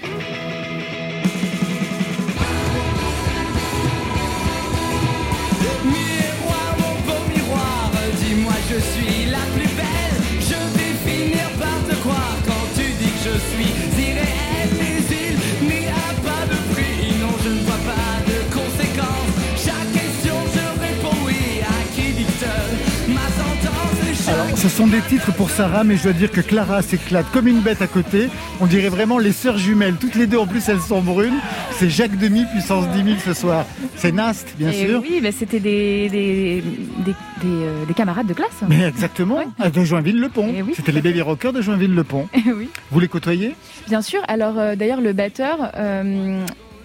Ce 24.58 24.68
sont 24.68 24.88
des 24.88 25.00
titres 25.02 25.32
pour 25.34 25.50
Sarah, 25.50 25.84
mais 25.84 25.96
je 25.96 26.02
dois 26.02 26.12
dire 26.12 26.32
que 26.32 26.40
Clara 26.40 26.82
s'éclate 26.82 27.30
comme 27.30 27.46
une 27.46 27.60
bête 27.60 27.80
à 27.80 27.86
côté. 27.86 28.28
On 28.60 28.66
dirait 28.66 28.88
vraiment 28.88 29.18
les 29.18 29.30
sœurs 29.30 29.56
jumelles. 29.56 29.94
Toutes 30.00 30.16
les 30.16 30.26
deux, 30.26 30.36
en 30.36 30.48
plus, 30.48 30.68
elles 30.68 30.80
sont 30.80 31.00
brunes. 31.00 31.38
C'est 31.72 31.88
Jacques 31.88 32.18
Demi, 32.18 32.44
puissance 32.52 32.88
10 32.88 33.04
000 33.04 33.16
ce 33.24 33.34
soir. 33.34 33.64
C'est 33.94 34.10
Nast, 34.10 34.54
bien 34.58 34.70
Et 34.70 34.86
sûr. 34.86 35.00
Oui, 35.00 35.20
mais 35.22 35.30
c'était 35.30 35.60
des, 35.60 36.08
des, 36.08 36.64
des, 37.04 37.14
euh, 37.44 37.84
des 37.84 37.94
camarades 37.94 38.26
de 38.26 38.34
classe. 38.34 38.48
Mais 38.68 38.82
exactement, 38.82 39.38
à 39.60 39.70
de 39.70 39.84
Joinville-le-Pont. 39.84 40.52
Oui. 40.66 40.72
C'était 40.74 40.92
les 40.92 41.02
baby 41.02 41.20
rockers 41.22 41.52
de 41.52 41.62
Joinville-le-Pont. 41.62 42.28
Oui. 42.56 42.68
Vous 42.90 42.98
les 42.98 43.08
côtoyez? 43.08 43.54
Bien 43.86 44.02
sûr. 44.02 44.20
Alors, 44.26 44.58
euh, 44.58 44.74
d'ailleurs, 44.74 45.00
le 45.00 45.12
batteur, 45.12 45.70
euh, 45.76 46.44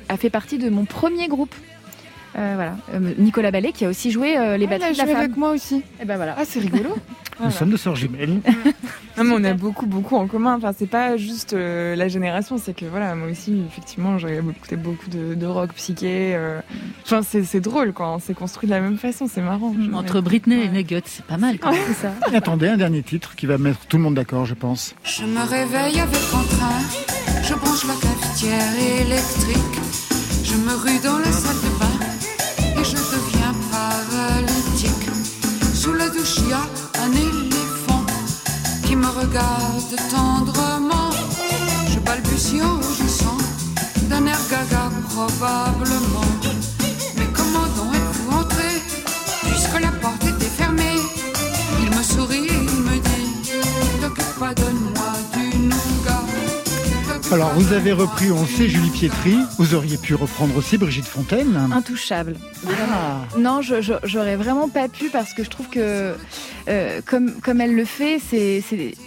a 0.09 0.17
fait 0.17 0.29
partie 0.29 0.57
de 0.59 0.69
mon 0.69 0.85
premier 0.85 1.27
groupe. 1.27 1.55
Euh, 2.35 2.53
voilà, 2.55 2.75
Euh, 2.93 3.13
Nicolas 3.17 3.51
Ballet 3.51 3.71
qui 3.71 3.85
a 3.85 3.89
aussi 3.89 4.09
joué 4.11 4.37
euh, 4.37 4.57
les 4.57 4.65
Ah, 4.65 4.69
il 4.69 4.73
a 4.73 4.77
batteries 4.79 4.93
de 4.93 4.97
la 4.97 5.03
joué 5.05 5.13
femme. 5.13 5.23
avec 5.23 5.37
moi 5.37 5.49
aussi. 5.51 5.83
Et 6.01 6.05
ben 6.05 6.15
voilà. 6.17 6.35
Ah, 6.37 6.43
c'est 6.45 6.59
rigolo. 6.59 6.89
Nous 7.43 7.51
sommes 7.51 7.71
de 7.71 7.77
sœurs 7.77 7.95
jumelles. 7.95 8.39
Non, 9.15 9.25
mais 9.25 9.35
on 9.37 9.43
a 9.43 9.53
beaucoup, 9.53 9.85
beaucoup 9.85 10.15
en 10.15 10.25
commun. 10.25 10.55
Enfin, 10.55 10.71
c'est 10.75 10.87
pas 10.89 11.17
juste 11.17 11.53
euh, 11.53 11.95
la 11.95 12.07
génération, 12.07 12.57
c'est 12.57 12.75
que 12.75 12.85
voilà, 12.85 13.13
moi 13.13 13.27
aussi, 13.29 13.61
effectivement, 13.67 14.17
j'ai 14.17 14.37
écouté 14.39 14.75
beaucoup 14.75 15.07
de, 15.07 15.35
de 15.35 15.45
rock 15.45 15.71
psyché. 15.75 16.33
euh. 16.33 16.59
Enfin, 17.05 17.21
c'est 17.21 17.59
drôle, 17.59 17.93
quoi. 17.93 18.09
On 18.09 18.17
s'est 18.17 18.33
construit 18.33 18.67
de 18.67 18.73
la 18.73 18.81
même 18.81 18.97
façon, 18.97 19.27
c'est 19.31 19.41
marrant. 19.41 19.71
Entre 19.93 20.19
Britney 20.19 20.63
et 20.63 20.67
Nugget, 20.69 21.03
c'est 21.05 21.25
pas 21.25 21.37
mal 21.37 21.59
quand 21.59 21.69
même. 21.71 21.93
Ça. 22.01 22.11
Et 22.33 22.35
attendez, 22.35 22.69
un 22.69 22.77
dernier 22.77 23.03
titre 23.03 23.35
qui 23.35 23.45
va 23.45 23.59
mettre 23.59 23.85
tout 23.85 23.97
le 23.97 24.03
monde 24.03 24.15
d'accord, 24.15 24.47
je 24.47 24.55
pense. 24.55 24.95
Je 25.03 25.25
me 25.25 25.41
réveille 25.47 25.99
avec 25.99 26.33
entrain, 26.33 26.79
je 27.43 27.53
branche 27.53 27.85
la 27.85 27.93
cafetière 27.93 28.73
électrique, 28.99 29.79
je 30.43 30.55
me 30.55 30.73
rue 30.73 30.99
dans 31.03 31.19
la 31.19 31.31
salle 31.31 31.55
de 31.57 31.79
bain 31.79 31.82
Il 36.25 36.49
y 36.49 36.53
a 36.53 36.61
un 37.03 37.11
éléphant 37.11 38.05
qui 38.85 38.95
me 38.95 39.07
regarde 39.07 39.95
tendrement. 40.09 41.09
Je 41.89 41.99
balbutie 41.99 42.61
en 42.61 42.75
rougissant 42.77 43.37
d'un 44.03 44.25
air 44.27 44.39
gaga 44.49 44.89
probablement. 45.09 46.32
Alors, 57.33 57.49
vous 57.55 57.73
avez 57.73 57.93
repris, 57.93 58.31
on 58.31 58.45
sait, 58.45 58.69
Julie 58.69 58.91
Pietri. 58.91 59.35
Vous 59.57 59.73
auriez 59.73 59.97
pu 59.97 60.13
reprendre 60.13 60.55
aussi 60.55 60.77
Brigitte 60.77 61.07
Fontaine. 61.07 61.55
Intouchable. 61.73 62.35
Ah. 62.67 63.21
Non, 63.39 63.59
j'aurais 64.03 64.35
vraiment 64.35 64.69
pas 64.69 64.87
pu 64.87 65.09
parce 65.09 65.33
que 65.33 65.43
je 65.43 65.49
trouve 65.49 65.67
que 65.67 66.13
euh, 66.67 67.01
comme 67.07 67.41
comme 67.41 67.59
elle 67.59 67.75
le 67.75 67.85
fait, 67.85 68.19
c'est 68.19 68.61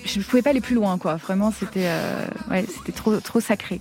je 0.04 0.20
pouvais 0.22 0.42
pas 0.42 0.50
aller 0.50 0.60
plus 0.60 0.74
loin 0.74 0.98
quoi. 0.98 1.14
Vraiment, 1.14 1.52
c'était 1.56 1.86
euh, 1.86 2.26
ouais, 2.50 2.66
c'était 2.66 2.90
trop 2.90 3.16
trop 3.20 3.38
sacré. 3.38 3.80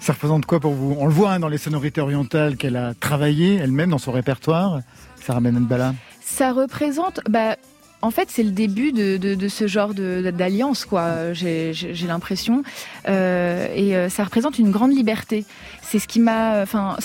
Ça 0.00 0.14
représente 0.14 0.46
quoi 0.46 0.58
pour 0.58 0.72
vous? 0.72 0.96
On 0.98 1.04
le 1.04 1.12
voit 1.12 1.32
hein, 1.32 1.38
dans 1.38 1.48
les 1.48 1.58
sonorités 1.58 2.00
orientales 2.00 2.56
qu'elle 2.56 2.76
a 2.76 2.94
travaillées 2.94 3.56
elle-même 3.56 3.90
dans 3.90 3.98
son 3.98 4.12
répertoire. 4.12 4.80
Sarah 5.20 5.40
Benenbala? 5.40 5.94
Ça 6.24 6.52
représente, 6.52 7.20
bah, 7.28 7.56
en 8.00 8.10
fait, 8.10 8.28
c'est 8.30 8.44
le 8.44 8.50
début 8.52 8.92
de, 8.92 9.16
de, 9.16 9.48
ce 9.48 9.66
genre 9.66 9.92
d'alliance, 9.94 10.84
quoi. 10.84 11.32
J'ai 11.32 11.72
l'impression, 12.06 12.62
Euh, 13.08 13.68
et 13.74 13.96
euh, 13.96 14.08
ça 14.08 14.24
représente 14.24 14.58
une 14.58 14.70
grande 14.70 14.92
liberté. 14.92 15.44
C'est 15.82 15.98
ce 15.98 16.06
qui 16.06 16.20
m'a, 16.20 16.60
enfin, 16.62 16.96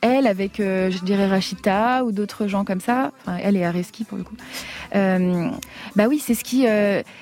elle 0.00 0.26
avec, 0.26 0.58
euh, 0.58 0.90
je 0.90 0.98
dirais 1.04 1.28
Rachita 1.28 2.04
ou 2.04 2.10
d'autres 2.10 2.48
gens 2.48 2.64
comme 2.64 2.80
ça. 2.80 3.12
Enfin, 3.20 3.38
elle 3.42 3.56
et 3.56 3.64
Areski 3.64 4.02
pour 4.04 4.18
le 4.18 4.24
coup. 4.24 4.34
Euh, 4.96 5.48
bah 5.94 6.06
oui, 6.08 6.20
c'est 6.24 6.34
ce 6.34 6.42
qui, 6.42 6.66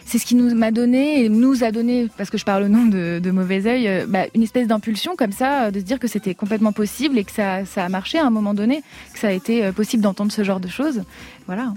c'est 0.07 0.19
ce 0.19 0.25
qui 0.25 0.35
nous 0.35 0.55
m'a 0.55 0.71
donné 0.71 1.23
et 1.25 1.29
nous 1.29 1.63
a 1.63 1.71
donné, 1.71 2.09
parce 2.17 2.31
que 2.31 2.39
je 2.39 2.45
parle 2.45 2.65
au 2.65 2.69
nom 2.69 2.87
de, 2.87 3.21
de 3.23 3.31
mauvais 3.31 3.67
œil, 3.67 4.07
bah, 4.09 4.25
une 4.35 4.43
espèce 4.43 4.67
d'impulsion 4.67 5.15
comme 5.17 5.33
ça, 5.33 5.71
de 5.71 5.79
se 5.79 5.85
dire 5.85 5.99
que 5.99 6.09
c'était 6.09 6.35
complètement 6.35 6.73
possible 6.73 7.19
et 7.19 7.25
que 7.25 7.33
ça, 7.33 7.67
ça 7.67 7.85
a 7.85 7.89
marché 7.91 8.19
à 8.19 8.25
un 8.25 8.31
moment 8.31 8.55
donné, 8.55 8.83
que 9.13 9.19
ça 9.19 9.29
a 9.29 9.33
été 9.33 9.71
possible 9.73 10.03
d'entendre 10.03 10.33
ce 10.33 10.43
genre 10.43 10.61
de 10.61 10.69
choses. 10.69 11.03
Voilà. 11.47 11.75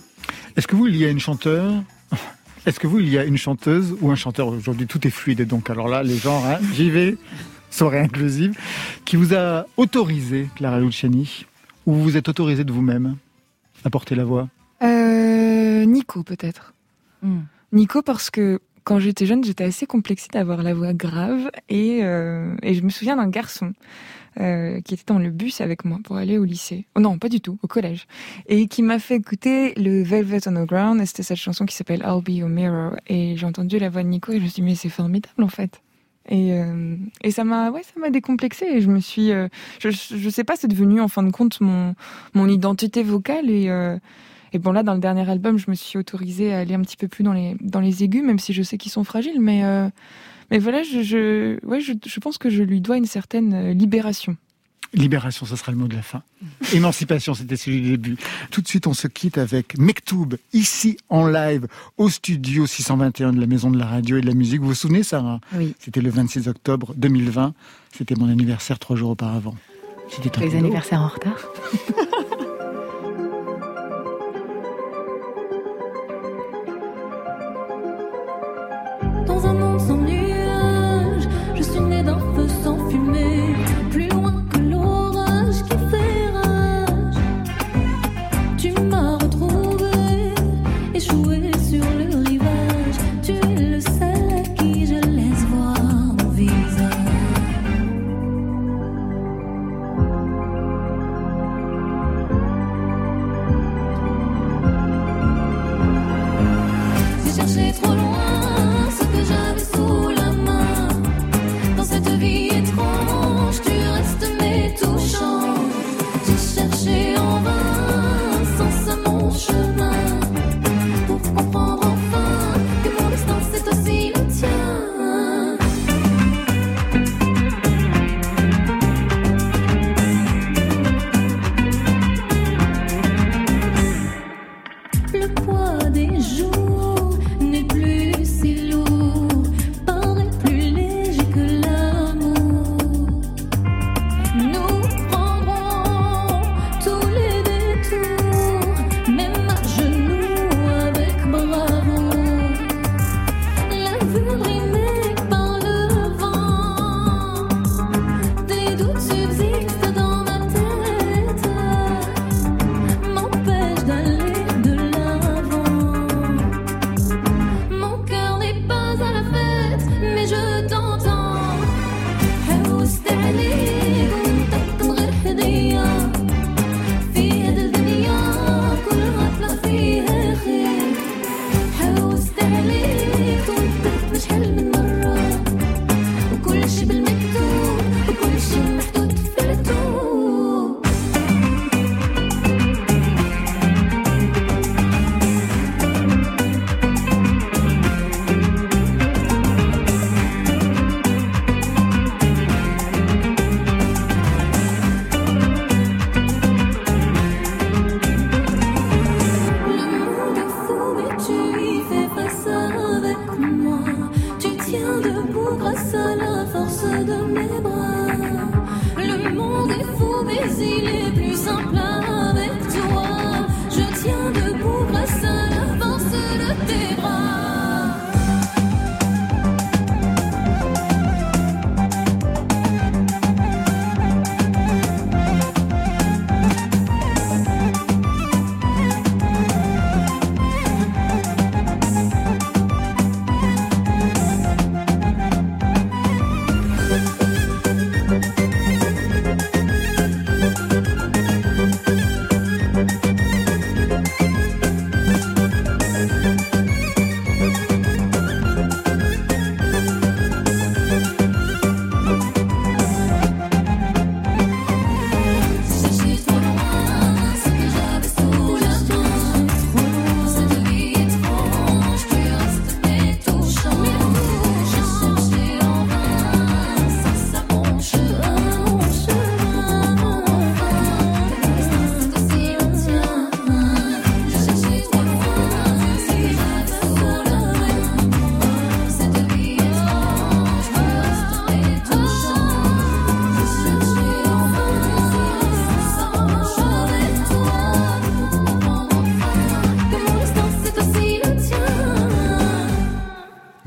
Est-ce 0.55 0.67
que 0.67 0.75
vous, 0.75 0.87
il 0.87 0.97
y 0.97 1.05
a 1.05 1.09
une 1.09 1.19
chanteur 1.19 1.71
Est-ce 2.65 2.79
que 2.79 2.87
vous, 2.87 2.99
il 2.99 3.09
y 3.09 3.17
a 3.17 3.25
une 3.25 3.37
chanteuse 3.37 3.95
ou 3.99 4.11
un 4.11 4.15
chanteur? 4.15 4.47
Aujourd'hui, 4.47 4.87
tout 4.87 5.05
est 5.05 5.11
fluide. 5.11 5.45
Donc, 5.47 5.69
alors 5.69 5.87
là, 5.87 6.03
les 6.03 6.17
genres, 6.17 6.45
hein, 6.45 6.59
j'y 6.73 6.89
vais, 6.89 7.17
soirée 7.69 7.99
inclusive, 7.99 8.57
qui 9.03 9.15
vous 9.15 9.33
a 9.33 9.65
autorisé, 9.77 10.47
Clara 10.55 10.79
Luciani, 10.79 11.45
ou 11.85 11.93
vous 11.93 12.03
vous 12.03 12.17
êtes 12.17 12.29
autorisé 12.29 12.63
de 12.63 12.71
vous-même 12.71 13.17
à 13.83 13.89
porter 13.89 14.15
la 14.15 14.23
voix? 14.23 14.47
Euh, 14.81 15.83
Nico, 15.85 16.23
peut-être. 16.23 16.73
Hmm. 17.21 17.41
Nico, 17.73 18.01
parce 18.01 18.29
que 18.29 18.59
quand 18.83 18.99
j'étais 18.99 19.25
jeune, 19.25 19.43
j'étais 19.43 19.63
assez 19.63 19.85
complexée 19.85 20.29
d'avoir 20.31 20.63
la 20.63 20.73
voix 20.73 20.93
grave. 20.93 21.49
Et, 21.67 21.99
euh, 22.03 22.55
et 22.61 22.75
je 22.75 22.81
me 22.81 22.89
souviens 22.89 23.15
d'un 23.15 23.29
garçon 23.29 23.73
euh, 24.39 24.81
qui 24.81 24.95
était 24.95 25.03
dans 25.05 25.19
le 25.19 25.29
bus 25.29 25.61
avec 25.61 25.85
moi 25.85 25.99
pour 26.03 26.15
aller 26.15 26.37
au 26.37 26.43
lycée. 26.43 26.85
Oh 26.95 26.99
non, 26.99 27.17
pas 27.19 27.29
du 27.29 27.41
tout, 27.41 27.59
au 27.61 27.67
collège. 27.67 28.07
Et 28.47 28.67
qui 28.67 28.81
m'a 28.81 28.99
fait 28.99 29.15
écouter 29.15 29.73
le 29.75 30.01
Velvet 30.01 30.47
Underground. 30.47 30.99
Et 31.01 31.05
c'était 31.05 31.23
cette 31.23 31.37
chanson 31.37 31.65
qui 31.65 31.75
s'appelle 31.75 32.03
I'll 32.05 32.23
Be 32.23 32.29
Your 32.29 32.49
Mirror. 32.49 32.95
Et 33.07 33.35
j'ai 33.37 33.45
entendu 33.45 33.77
la 33.79 33.89
voix 33.89 34.03
de 34.03 34.07
Nico 34.07 34.31
et 34.31 34.39
je 34.39 34.43
me 34.43 34.47
suis 34.47 34.61
dit, 34.61 34.61
mais 34.63 34.75
c'est 34.75 34.89
formidable 34.89 35.43
en 35.43 35.49
fait. 35.49 35.81
Et, 36.29 36.53
euh, 36.53 36.95
ça 37.31 37.43
m'a 37.43 37.69
ouais 37.69 37.83
ça 37.83 37.99
m'a 37.99 38.09
décomplexé 38.09 38.65
et 38.65 38.79
je 38.79 38.89
me 38.89 39.01
suis 39.01 39.31
euh, 39.31 39.49
je, 39.79 39.89
je 39.89 40.29
sais 40.29 40.45
pas 40.45 40.55
c'est 40.55 40.69
devenu 40.69 41.01
en 41.01 41.09
fin 41.09 41.21
de 41.21 41.31
compte 41.31 41.59
mon 41.59 42.47
identité 42.47 43.03
vocale 43.03 43.49
et 43.49 43.67
bon 44.57 44.71
là 44.71 44.83
dans 44.83 44.93
le 44.93 45.01
dernier 45.01 45.29
album 45.29 45.57
je 45.57 45.69
me 45.69 45.75
suis 45.75 45.99
autorisée 45.99 46.53
à 46.53 46.59
aller 46.59 46.75
un 46.75 46.81
petit 46.81 46.95
peu 46.95 47.09
plus 47.09 47.23
dans 47.25 47.33
les 47.33 47.57
dans 47.59 47.81
les 47.81 48.05
aigus 48.05 48.23
même 48.23 48.39
si 48.39 48.53
je 48.53 48.63
sais 48.63 48.77
qu'ils 48.77 48.93
sont 48.93 49.03
fragiles 49.03 49.41
mais 49.41 49.63
mais 50.53 50.59
voilà 50.59 50.83
je 50.83 51.01
je 51.01 51.65
ouais 51.65 51.81
je, 51.81 51.93
je 52.05 52.19
pense 52.21 52.37
que 52.37 52.49
je 52.49 52.63
lui 52.63 52.79
dois 52.79 52.95
une 52.95 53.07
certaine 53.07 53.53
euh, 53.53 53.73
libération 53.73 54.37
Libération, 54.95 55.47
ce 55.47 55.55
sera 55.55 55.71
le 55.71 55.77
mot 55.79 55.87
de 55.87 55.95
la 55.95 56.03
fin. 56.03 56.21
Émancipation, 56.73 57.33
c'était 57.33 57.55
celui 57.55 57.81
du 57.81 57.89
début. 57.97 58.15
Tout 58.51 58.61
de 58.61 58.67
suite, 58.67 58.85
on 58.85 58.93
se 58.93 59.07
quitte 59.07 59.39
avec 59.39 59.75
Mektoub, 59.79 60.35
ici 60.53 60.97
en 61.09 61.25
live, 61.25 61.65
au 61.97 62.09
studio 62.09 62.67
621 62.67 63.33
de 63.33 63.41
la 63.41 63.47
Maison 63.47 63.71
de 63.71 63.79
la 63.79 63.87
Radio 63.87 64.17
et 64.17 64.21
de 64.21 64.27
la 64.27 64.35
Musique. 64.35 64.61
Vous 64.61 64.67
vous 64.67 64.75
souvenez, 64.75 65.01
Sarah? 65.01 65.41
Oui. 65.55 65.73
C'était 65.79 66.01
le 66.01 66.11
26 66.11 66.47
octobre 66.47 66.93
2020. 66.95 67.55
C'était 67.91 68.13
mon 68.13 68.29
anniversaire 68.29 68.77
trois 68.77 68.95
jours 68.95 69.09
auparavant. 69.09 69.55
C'était 70.09 70.37
un 70.37 70.41
Les 70.41 70.55
anniversaires 70.55 71.01
en 71.01 71.07
retard. 71.07 71.39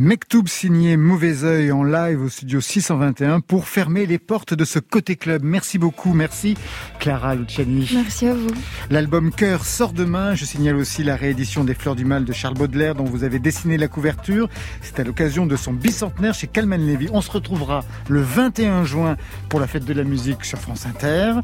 Nick 0.06 0.25
Mektoub 0.26 0.48
signé 0.48 0.96
Mauvais 0.96 1.44
Oeil 1.44 1.70
en 1.70 1.84
live 1.84 2.20
au 2.20 2.28
studio 2.28 2.60
621 2.60 3.38
pour 3.38 3.68
fermer 3.68 4.06
les 4.06 4.18
portes 4.18 4.54
de 4.54 4.64
ce 4.64 4.80
côté 4.80 5.14
club. 5.14 5.44
Merci 5.44 5.78
beaucoup, 5.78 6.14
merci 6.14 6.56
Clara 6.98 7.36
Luciani. 7.36 7.88
Merci 7.94 8.26
à 8.26 8.34
vous. 8.34 8.50
L'album 8.90 9.30
Cœur 9.30 9.64
sort 9.64 9.92
demain. 9.92 10.34
Je 10.34 10.44
signale 10.44 10.74
aussi 10.74 11.04
la 11.04 11.14
réédition 11.14 11.62
des 11.62 11.74
Fleurs 11.74 11.94
du 11.94 12.04
Mal 12.04 12.24
de 12.24 12.32
Charles 12.32 12.54
Baudelaire 12.54 12.96
dont 12.96 13.04
vous 13.04 13.22
avez 13.22 13.38
dessiné 13.38 13.78
la 13.78 13.86
couverture. 13.86 14.48
C'est 14.82 14.98
à 14.98 15.04
l'occasion 15.04 15.46
de 15.46 15.54
son 15.54 15.72
bicentenaire 15.72 16.34
chez 16.34 16.48
Calman 16.48 16.78
Levy. 16.84 17.08
On 17.12 17.20
se 17.20 17.30
retrouvera 17.30 17.84
le 18.08 18.20
21 18.20 18.84
juin 18.84 19.16
pour 19.48 19.60
la 19.60 19.68
fête 19.68 19.84
de 19.84 19.94
la 19.94 20.02
musique 20.02 20.44
sur 20.44 20.58
France 20.58 20.86
Inter. 20.86 21.34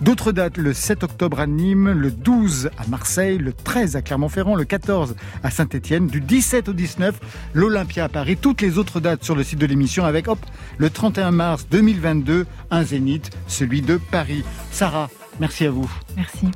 D'autres 0.00 0.32
dates, 0.32 0.56
le 0.56 0.72
7 0.72 1.04
octobre 1.04 1.38
à 1.38 1.46
Nîmes, 1.46 1.90
le 1.90 2.10
12 2.10 2.70
à 2.78 2.88
Marseille, 2.88 3.38
le 3.38 3.52
13 3.52 3.94
à 3.94 4.02
Clermont-Ferrand, 4.02 4.56
le 4.56 4.64
14 4.64 5.14
à 5.44 5.52
Saint-Étienne, 5.52 6.08
du 6.08 6.20
17 6.20 6.70
au 6.70 6.72
19, 6.72 7.20
l'Olympia 7.54 8.06
à 8.06 8.08
Paris. 8.08 8.23
Toutes 8.40 8.62
les 8.62 8.78
autres 8.78 9.00
dates 9.00 9.22
sur 9.22 9.34
le 9.34 9.42
site 9.42 9.58
de 9.58 9.66
l'émission 9.66 10.04
avec, 10.04 10.28
hop, 10.28 10.38
le 10.78 10.90
31 10.90 11.30
mars 11.30 11.66
2022, 11.70 12.46
un 12.70 12.82
zénith, 12.82 13.30
celui 13.46 13.82
de 13.82 13.98
Paris. 14.10 14.44
Sarah, 14.70 15.10
merci 15.40 15.66
à 15.66 15.70
vous. 15.70 15.90
Merci. 16.16 16.48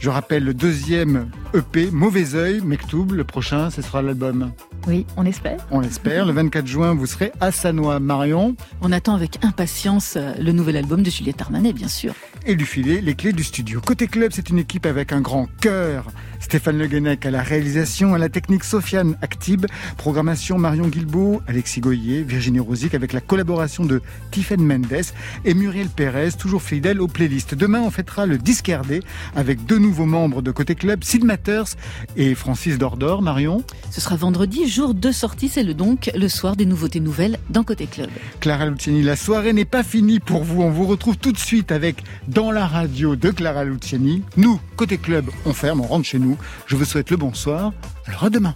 Je 0.00 0.10
rappelle 0.10 0.44
le 0.44 0.54
deuxième 0.54 1.30
EP, 1.54 1.90
Mauvais 1.90 2.34
Oeil, 2.34 2.60
Mektoub. 2.60 3.12
Le 3.12 3.24
prochain, 3.24 3.70
ce 3.70 3.82
sera 3.82 4.02
l'album. 4.02 4.52
Oui, 4.86 5.06
on 5.16 5.24
espère. 5.24 5.66
On 5.70 5.80
l'espère. 5.80 6.26
Le 6.26 6.32
24 6.32 6.66
juin, 6.66 6.94
vous 6.94 7.06
serez 7.06 7.32
à 7.40 7.52
Sanois. 7.52 8.00
Marion. 8.00 8.54
On 8.82 8.92
attend 8.92 9.14
avec 9.14 9.42
impatience 9.42 10.14
euh, 10.16 10.34
le 10.38 10.52
nouvel 10.52 10.76
album 10.76 11.02
de 11.02 11.10
Juliette 11.10 11.40
Armanet, 11.40 11.72
bien 11.72 11.88
sûr. 11.88 12.14
Et 12.46 12.54
lui 12.54 12.66
filer 12.66 13.00
les 13.00 13.14
clés 13.14 13.32
du 13.32 13.44
studio. 13.44 13.80
Côté 13.80 14.06
club, 14.06 14.32
c'est 14.34 14.50
une 14.50 14.58
équipe 14.58 14.84
avec 14.84 15.12
un 15.12 15.20
grand 15.20 15.48
cœur. 15.60 16.06
Stéphane 16.44 16.76
Le 16.76 16.86
Guenec 16.86 17.24
à 17.24 17.30
la 17.30 17.42
réalisation, 17.42 18.12
à 18.12 18.18
la 18.18 18.28
technique 18.28 18.64
Sofiane 18.64 19.16
Actib, 19.22 19.64
programmation 19.96 20.58
Marion 20.58 20.88
Guilbault, 20.88 21.40
Alexis 21.46 21.80
Goyer, 21.80 22.22
Virginie 22.22 22.60
Rosic 22.60 22.94
avec 22.94 23.14
la 23.14 23.22
collaboration 23.22 23.86
de 23.86 24.02
Tiffen 24.30 24.60
Mendes 24.62 25.04
et 25.46 25.54
Muriel 25.54 25.88
Pérez, 25.88 26.32
toujours 26.38 26.60
fidèle 26.60 27.00
aux 27.00 27.08
playlists. 27.08 27.54
Demain, 27.54 27.80
on 27.80 27.90
fêtera 27.90 28.26
le 28.26 28.36
disque 28.36 28.68
RD 28.68 29.00
avec 29.34 29.64
deux 29.66 29.78
nouveaux 29.78 30.06
membres 30.06 30.42
de 30.42 30.50
Côté 30.50 30.74
Club, 30.74 31.04
Sid 31.04 31.24
Matters 31.24 31.76
et 32.16 32.34
Francis 32.34 32.78
Dordor. 32.78 33.22
Marion. 33.22 33.62
Ce 33.90 34.00
sera 34.00 34.16
vendredi, 34.16 34.68
jour 34.68 34.94
de 34.94 35.10
sortie, 35.12 35.48
c'est 35.48 35.62
le 35.62 35.74
donc 35.74 36.10
le 36.14 36.28
soir 36.28 36.56
des 36.56 36.66
nouveautés 36.66 37.00
nouvelles 37.00 37.38
dans 37.50 37.64
Côté 37.64 37.86
Club. 37.86 38.10
Clara 38.40 38.66
Luciani, 38.66 39.02
la 39.02 39.16
soirée 39.16 39.52
n'est 39.52 39.64
pas 39.64 39.82
finie 39.82 40.20
pour 40.20 40.44
vous. 40.44 40.62
On 40.62 40.70
vous 40.70 40.86
retrouve 40.86 41.16
tout 41.16 41.32
de 41.32 41.38
suite 41.38 41.72
avec 41.72 42.02
Dans 42.28 42.50
la 42.50 42.66
radio 42.66 43.16
de 43.16 43.30
Clara 43.30 43.64
Luciani. 43.64 44.22
Nous, 44.36 44.60
Côté 44.76 44.98
Club, 44.98 45.26
on 45.46 45.52
ferme, 45.52 45.80
on 45.80 45.86
rentre 45.86 46.06
chez 46.06 46.18
nous. 46.18 46.36
Je 46.66 46.76
vous 46.76 46.84
souhaite 46.84 47.10
le 47.10 47.16
bonsoir. 47.16 47.72
Alors 48.06 48.24
à 48.24 48.30
demain. 48.30 48.54